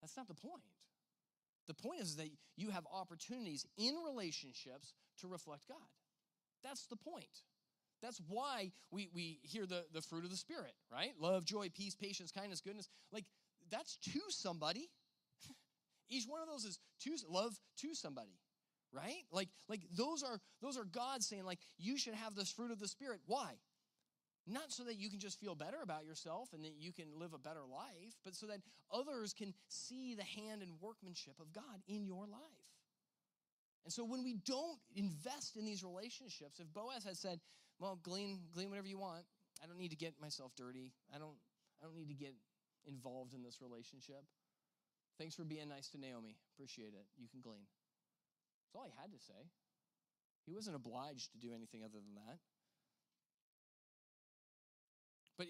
That's 0.00 0.16
not 0.16 0.28
the 0.28 0.34
point. 0.34 0.62
The 1.66 1.74
point 1.74 2.00
is 2.00 2.16
that 2.16 2.28
you 2.56 2.70
have 2.70 2.86
opportunities 2.92 3.66
in 3.78 3.94
relationships 4.04 4.92
to 5.20 5.28
reflect 5.28 5.66
God. 5.68 5.78
That's 6.62 6.86
the 6.86 6.96
point. 6.96 7.42
That's 8.02 8.20
why 8.28 8.72
we, 8.90 9.08
we 9.14 9.38
hear 9.42 9.64
the, 9.66 9.84
the 9.92 10.02
fruit 10.02 10.24
of 10.24 10.30
the 10.30 10.36
Spirit, 10.36 10.74
right? 10.92 11.12
Love, 11.18 11.46
joy, 11.46 11.70
peace, 11.74 11.94
patience, 11.94 12.30
kindness, 12.30 12.60
goodness. 12.60 12.88
Like, 13.12 13.24
that's 13.70 13.96
to 14.12 14.20
somebody. 14.28 14.90
Each 16.10 16.26
one 16.26 16.42
of 16.42 16.48
those 16.48 16.64
is 16.64 16.78
to 17.04 17.16
love 17.30 17.58
to 17.78 17.94
somebody, 17.94 18.36
right? 18.94 19.24
Like, 19.32 19.48
like 19.68 19.80
those 19.96 20.22
are 20.22 20.40
those 20.62 20.78
are 20.78 20.84
God 20.84 21.22
saying, 21.22 21.44
like, 21.44 21.58
you 21.78 21.98
should 21.98 22.14
have 22.14 22.34
this 22.34 22.50
fruit 22.50 22.70
of 22.70 22.78
the 22.78 22.88
Spirit. 22.88 23.20
Why? 23.26 23.52
Not 24.46 24.72
so 24.72 24.84
that 24.84 24.96
you 24.96 25.08
can 25.08 25.20
just 25.20 25.40
feel 25.40 25.54
better 25.54 25.78
about 25.82 26.04
yourself 26.04 26.50
and 26.52 26.64
that 26.64 26.74
you 26.78 26.92
can 26.92 27.06
live 27.18 27.32
a 27.32 27.38
better 27.38 27.64
life, 27.70 28.14
but 28.24 28.34
so 28.34 28.46
that 28.46 28.60
others 28.92 29.32
can 29.32 29.54
see 29.68 30.14
the 30.14 30.22
hand 30.22 30.60
and 30.60 30.72
workmanship 30.80 31.40
of 31.40 31.52
God 31.52 31.80
in 31.88 32.04
your 32.04 32.26
life. 32.26 32.68
And 33.84 33.92
so 33.92 34.04
when 34.04 34.22
we 34.22 34.34
don't 34.46 34.78
invest 34.94 35.56
in 35.56 35.64
these 35.64 35.82
relationships, 35.82 36.60
if 36.60 36.66
Boaz 36.72 37.04
had 37.04 37.16
said, 37.16 37.40
well, 37.78 37.98
glean, 38.02 38.40
glean 38.52 38.70
whatever 38.70 38.86
you 38.86 38.98
want. 38.98 39.24
I 39.62 39.66
don't 39.66 39.78
need 39.78 39.90
to 39.90 39.96
get 39.96 40.14
myself 40.20 40.52
dirty. 40.56 40.92
I 41.14 41.18
don't, 41.18 41.36
I 41.82 41.86
don't 41.86 41.96
need 41.96 42.08
to 42.08 42.14
get 42.14 42.34
involved 42.86 43.34
in 43.34 43.42
this 43.42 43.60
relationship. 43.62 44.22
Thanks 45.18 45.34
for 45.34 45.44
being 45.44 45.68
nice 45.68 45.88
to 45.90 45.98
Naomi. 45.98 46.36
Appreciate 46.54 46.92
it. 46.94 47.06
You 47.16 47.28
can 47.28 47.40
glean. 47.40 47.66
That's 48.74 48.82
all 48.82 48.90
he 48.90 49.00
had 49.00 49.12
to 49.12 49.22
say. 49.22 49.38
He 50.46 50.52
wasn't 50.52 50.74
obliged 50.74 51.30
to 51.32 51.38
do 51.38 51.54
anything 51.54 51.82
other 51.84 52.02
than 52.02 52.18
that. 52.26 52.38
But 55.38 55.46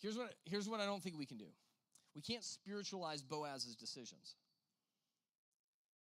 here's 0.00 0.18
what, 0.18 0.34
here's 0.44 0.68
what 0.68 0.80
I 0.80 0.84
don't 0.84 1.02
think 1.02 1.16
we 1.18 1.24
can 1.24 1.38
do 1.38 1.48
we 2.14 2.20
can't 2.20 2.44
spiritualize 2.44 3.22
Boaz's 3.22 3.74
decisions. 3.74 4.36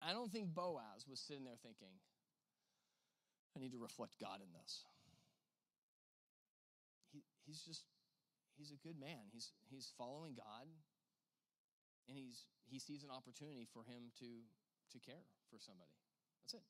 I 0.02 0.12
don't 0.12 0.30
think 0.30 0.54
Boaz 0.54 1.08
was 1.08 1.22
sitting 1.22 1.46
there 1.46 1.56
thinking, 1.64 1.96
I 3.56 3.60
need 3.60 3.72
to 3.72 3.80
reflect 3.80 4.20
God 4.20 4.44
in 4.44 4.52
this 4.52 4.84
He, 7.14 7.24
he's 7.48 7.62
just 7.62 7.86
he's 8.58 8.72
a 8.72 8.80
good 8.86 9.00
man. 9.00 9.32
He's 9.32 9.52
he's 9.72 9.94
following 9.98 10.36
God 10.36 10.68
and 12.10 12.18
he's 12.18 12.44
he 12.68 12.78
sees 12.78 13.04
an 13.04 13.10
opportunity 13.10 13.66
for 13.72 13.84
him 13.88 14.12
to 14.20 14.44
to 14.92 15.00
care 15.00 15.24
for 15.50 15.60
somebody. 15.60 15.96
That's 16.46 16.62
it. 16.62 16.68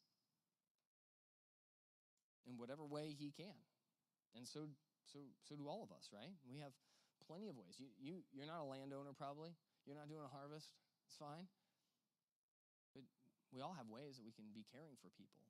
In 2.47 2.55
whatever 2.55 2.87
way 2.87 3.11
he 3.11 3.35
can. 3.35 3.59
And 4.39 4.47
so 4.47 4.71
so 5.03 5.19
so 5.43 5.59
do 5.59 5.67
all 5.67 5.83
of 5.83 5.91
us, 5.91 6.07
right? 6.15 6.31
We 6.47 6.63
have 6.63 6.71
plenty 7.27 7.51
of 7.51 7.59
ways. 7.59 7.75
You 7.75 7.91
you 7.99 8.23
you're 8.31 8.47
not 8.47 8.63
a 8.63 8.67
landowner 8.71 9.11
probably. 9.11 9.51
You're 9.83 9.99
not 9.99 10.07
doing 10.07 10.23
a 10.23 10.31
harvest. 10.31 10.71
It's 11.11 11.19
fine. 11.19 11.51
But 12.95 13.03
we 13.51 13.59
all 13.59 13.75
have 13.75 13.91
ways 13.91 14.15
that 14.15 14.23
we 14.23 14.31
can 14.31 14.47
be 14.55 14.63
caring 14.71 14.95
for 15.03 15.11
people. 15.19 15.43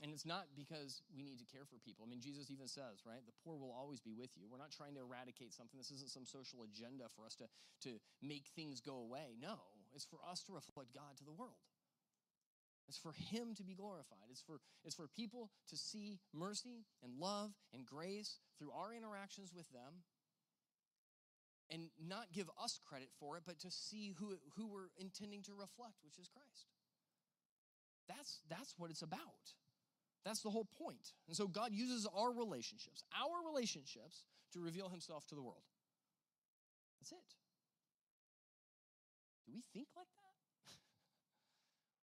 And 0.00 0.10
it's 0.10 0.24
not 0.24 0.50
because 0.56 1.04
we 1.14 1.22
need 1.22 1.38
to 1.38 1.46
care 1.46 1.68
for 1.68 1.78
people. 1.78 2.02
I 2.02 2.10
mean, 2.10 2.18
Jesus 2.18 2.50
even 2.50 2.66
says, 2.66 3.06
right, 3.06 3.22
the 3.22 3.36
poor 3.44 3.54
will 3.54 3.70
always 3.70 4.00
be 4.00 4.10
with 4.10 4.34
you. 4.34 4.50
We're 4.50 4.58
not 4.58 4.74
trying 4.74 4.98
to 4.98 5.02
eradicate 5.04 5.54
something. 5.54 5.78
This 5.78 5.94
isn't 5.94 6.10
some 6.10 6.26
social 6.26 6.66
agenda 6.66 7.06
for 7.14 7.22
us 7.22 7.38
to, 7.38 7.46
to 7.86 8.02
make 8.18 8.50
things 8.58 8.82
go 8.82 8.98
away. 8.98 9.38
No, 9.38 9.62
it's 9.94 10.08
for 10.08 10.18
us 10.26 10.42
to 10.50 10.58
reflect 10.58 10.90
God 10.90 11.14
to 11.22 11.24
the 11.24 11.30
world. 11.30 11.60
It's 12.88 12.98
for 12.98 13.12
Him 13.12 13.54
to 13.56 13.64
be 13.64 13.74
glorified. 13.74 14.28
It's 14.30 14.42
for, 14.42 14.60
it's 14.84 14.94
for 14.94 15.06
people 15.08 15.50
to 15.68 15.76
see 15.76 16.18
mercy 16.34 16.84
and 17.02 17.14
love 17.18 17.52
and 17.72 17.86
grace 17.86 18.38
through 18.58 18.72
our 18.72 18.94
interactions 18.94 19.52
with 19.54 19.70
them 19.70 20.02
and 21.70 21.88
not 22.06 22.32
give 22.32 22.50
us 22.62 22.78
credit 22.86 23.08
for 23.18 23.36
it, 23.36 23.44
but 23.46 23.58
to 23.60 23.70
see 23.70 24.14
who, 24.18 24.36
who 24.56 24.66
we're 24.66 24.90
intending 24.98 25.42
to 25.42 25.52
reflect, 25.52 25.96
which 26.04 26.18
is 26.18 26.28
Christ. 26.28 26.66
That's, 28.08 28.40
that's 28.50 28.74
what 28.76 28.90
it's 28.90 29.02
about. 29.02 29.54
That's 30.24 30.42
the 30.42 30.50
whole 30.50 30.68
point. 30.78 31.12
And 31.26 31.36
so 31.36 31.48
God 31.48 31.72
uses 31.72 32.06
our 32.14 32.32
relationships, 32.32 33.02
our 33.16 33.50
relationships, 33.50 34.26
to 34.52 34.60
reveal 34.60 34.88
himself 34.88 35.26
to 35.28 35.34
the 35.34 35.42
world. 35.42 35.64
That's 37.00 37.12
it. 37.12 37.34
Do 39.46 39.52
we 39.52 39.62
think 39.72 39.88
like 39.96 40.06
that? 40.16 40.21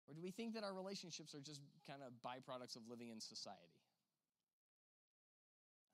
Or 0.09 0.15
do 0.15 0.21
we 0.21 0.31
think 0.31 0.55
that 0.55 0.63
our 0.63 0.73
relationships 0.73 1.35
are 1.35 1.39
just 1.39 1.61
kind 1.85 2.01
of 2.01 2.11
byproducts 2.25 2.75
of 2.75 2.81
living 2.89 3.09
in 3.09 3.21
society? 3.21 3.77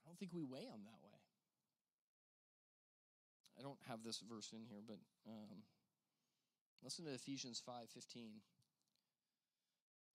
I 0.05 0.07
don't 0.07 0.17
think 0.17 0.31
we 0.33 0.43
weigh 0.43 0.63
them 0.63 0.87
that 0.87 1.03
way. 1.03 1.19
I 3.59 3.61
don't 3.61 3.79
have 3.89 4.03
this 4.03 4.19
verse 4.19 4.53
in 4.53 4.63
here, 4.69 4.79
but 4.85 4.99
um, 5.27 5.63
listen 6.81 7.03
to 7.05 7.11
Ephesians 7.11 7.61
5 7.65 7.89
15. 7.93 8.31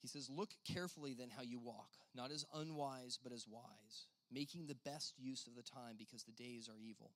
He 0.00 0.08
says, 0.08 0.30
Look 0.30 0.50
carefully 0.64 1.12
then 1.12 1.28
how 1.28 1.42
you 1.42 1.58
walk, 1.58 1.90
not 2.14 2.30
as 2.30 2.46
unwise, 2.54 3.18
but 3.22 3.32
as 3.32 3.46
wise, 3.46 4.06
making 4.32 4.66
the 4.66 4.74
best 4.74 5.14
use 5.18 5.46
of 5.46 5.54
the 5.54 5.62
time 5.62 5.96
because 5.98 6.22
the 6.22 6.32
days 6.32 6.68
are 6.68 6.80
evil. 6.80 7.10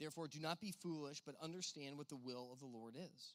Therefore, 0.00 0.28
do 0.28 0.38
not 0.40 0.60
be 0.60 0.72
foolish, 0.72 1.20
but 1.24 1.34
understand 1.42 1.98
what 1.98 2.08
the 2.08 2.16
will 2.16 2.50
of 2.52 2.60
the 2.60 2.66
Lord 2.66 2.94
is. 2.96 3.34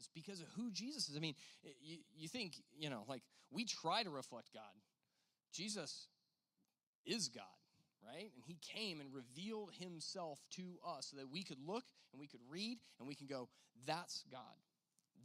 It's 0.00 0.08
because 0.12 0.40
of 0.40 0.48
who 0.56 0.70
Jesus 0.72 1.08
is. 1.08 1.16
I 1.16 1.20
mean, 1.20 1.34
you, 1.80 1.98
you 2.16 2.28
think, 2.28 2.54
you 2.76 2.90
know, 2.90 3.04
like 3.08 3.22
we 3.50 3.64
try 3.64 4.02
to 4.02 4.10
reflect 4.10 4.52
God. 4.52 4.62
Jesus 5.52 6.08
is 7.06 7.28
God, 7.28 7.44
right? 8.04 8.30
And 8.34 8.44
he 8.44 8.58
came 8.62 9.00
and 9.00 9.10
revealed 9.14 9.70
himself 9.78 10.40
to 10.52 10.78
us 10.86 11.08
so 11.10 11.16
that 11.18 11.30
we 11.30 11.42
could 11.42 11.58
look 11.64 11.84
and 12.12 12.20
we 12.20 12.26
could 12.26 12.40
read 12.48 12.78
and 12.98 13.06
we 13.06 13.14
can 13.14 13.26
go, 13.26 13.48
that's 13.86 14.24
God. 14.30 14.40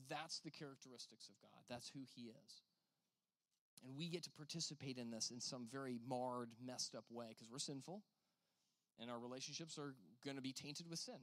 That's 0.10 0.40
the 0.40 0.52
characteristics 0.52 1.30
of 1.30 1.36
God. 1.42 1.64
That's 1.70 1.90
who 1.90 2.02
He 2.16 2.28
is. 2.28 2.62
And 3.86 3.96
we 3.96 4.10
get 4.10 4.24
to 4.24 4.32
participate 4.32 4.98
in 4.98 5.12
this 5.12 5.32
in 5.32 5.40
some 5.40 5.68
very 5.72 6.00
marred, 6.08 6.50
messed 6.64 6.96
up 6.96 7.06
way 7.12 7.28
because 7.30 7.50
we're 7.52 7.60
sinful 7.60 8.02
and 9.00 9.12
our 9.12 9.20
relationships 9.20 9.78
are 9.78 9.94
going 10.24 10.38
to 10.38 10.42
be 10.42 10.54
tainted 10.54 10.90
with 10.90 11.00
sin. 11.00 11.20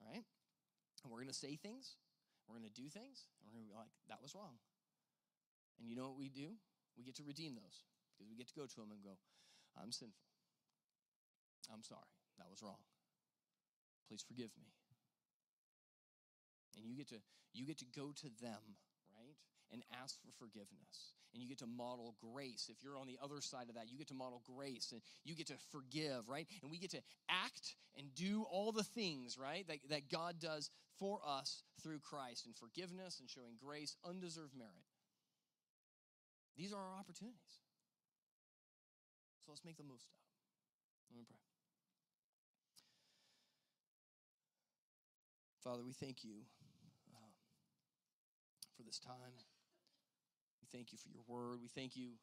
All 0.00 0.12
right? 0.12 0.24
And 1.04 1.12
we're 1.12 1.22
going 1.22 1.32
to 1.32 1.36
say 1.36 1.54
things, 1.56 1.96
we're 2.48 2.58
going 2.58 2.68
to 2.68 2.74
do 2.74 2.88
things, 2.88 3.26
and 3.38 3.46
we're 3.46 3.58
going 3.58 3.66
to 3.66 3.72
be 3.72 3.78
like, 3.78 3.92
that 4.08 4.22
was 4.22 4.34
wrong. 4.34 4.58
And 5.78 5.86
you 5.86 5.94
know 5.94 6.08
what 6.10 6.18
we 6.18 6.28
do? 6.28 6.56
We 6.96 7.04
get 7.04 7.16
to 7.20 7.26
redeem 7.26 7.54
those 7.54 7.84
because 8.14 8.26
we 8.30 8.34
get 8.34 8.48
to 8.48 8.56
go 8.56 8.64
to 8.64 8.76
them 8.80 8.90
and 8.90 9.04
go, 9.04 9.20
I'm 9.76 9.92
sinful. 9.92 10.24
I'm 11.68 11.84
sorry. 11.84 12.10
That 12.38 12.48
was 12.48 12.62
wrong. 12.62 12.80
Please 14.08 14.24
forgive 14.24 14.50
me 14.56 14.76
and 16.76 16.84
you 16.84 16.96
get 16.96 17.08
to 17.08 17.20
you 17.52 17.64
get 17.64 17.78
to 17.78 17.88
go 17.88 18.12
to 18.12 18.28
them 18.40 18.76
and 19.72 19.82
ask 20.02 20.16
for 20.20 20.30
forgiveness. 20.38 21.14
And 21.32 21.42
you 21.42 21.48
get 21.48 21.58
to 21.58 21.66
model 21.66 22.16
grace. 22.20 22.70
If 22.70 22.82
you're 22.82 22.96
on 22.96 23.06
the 23.06 23.18
other 23.22 23.40
side 23.40 23.68
of 23.68 23.74
that 23.74 23.90
you 23.90 23.98
get 23.98 24.08
to 24.08 24.14
model 24.14 24.42
grace 24.46 24.92
and 24.92 25.02
you 25.24 25.34
get 25.34 25.48
to 25.48 25.58
forgive 25.70 26.28
right? 26.28 26.46
And 26.62 26.70
we 26.70 26.78
get 26.78 26.90
to 26.92 27.02
act 27.28 27.74
and 27.98 28.14
do 28.14 28.44
all 28.50 28.72
the 28.72 28.84
things 28.84 29.36
right 29.38 29.66
that, 29.68 29.78
that 29.90 30.10
god 30.10 30.36
does 30.40 30.70
for 30.98 31.20
us 31.26 31.62
through 31.82 31.98
christ 32.00 32.46
and 32.46 32.56
forgiveness 32.56 33.20
and 33.20 33.28
showing 33.28 33.54
grace 33.62 33.96
undeserved 34.08 34.56
merit. 34.56 34.86
These 36.56 36.72
are 36.72 36.80
our 36.80 36.98
opportunities. 36.98 37.60
So 39.44 39.52
let's 39.52 39.64
make 39.64 39.76
the 39.76 39.84
most 39.84 40.06
of 40.06 40.14
them 40.16 40.26
let 41.10 41.18
me 41.18 41.24
pray. 41.28 41.38
Father 45.62 45.82
we 45.84 45.92
thank 45.92 46.24
you 46.24 46.46
um, 47.14 47.30
for 48.76 48.82
this 48.82 48.98
time. 48.98 49.55
We 50.66 50.78
thank 50.78 50.90
you 50.90 50.98
for 50.98 51.08
your 51.08 51.22
word. 51.28 51.60
We 51.62 51.68
thank 51.68 51.96
you 51.96 52.18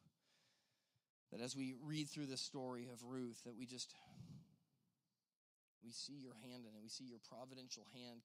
that 1.32 1.40
as 1.40 1.56
we 1.56 1.74
read 1.80 2.08
through 2.08 2.26
this 2.26 2.42
story 2.42 2.88
of 2.92 3.02
Ruth, 3.02 3.40
that 3.44 3.56
we 3.56 3.64
just 3.64 3.94
we 5.82 5.92
see 5.92 6.20
your 6.20 6.34
hand 6.34 6.64
in 6.64 6.72
it. 6.76 6.82
We 6.82 6.88
see 6.88 7.04
your 7.04 7.20
providential 7.24 7.84
hand 7.92 8.24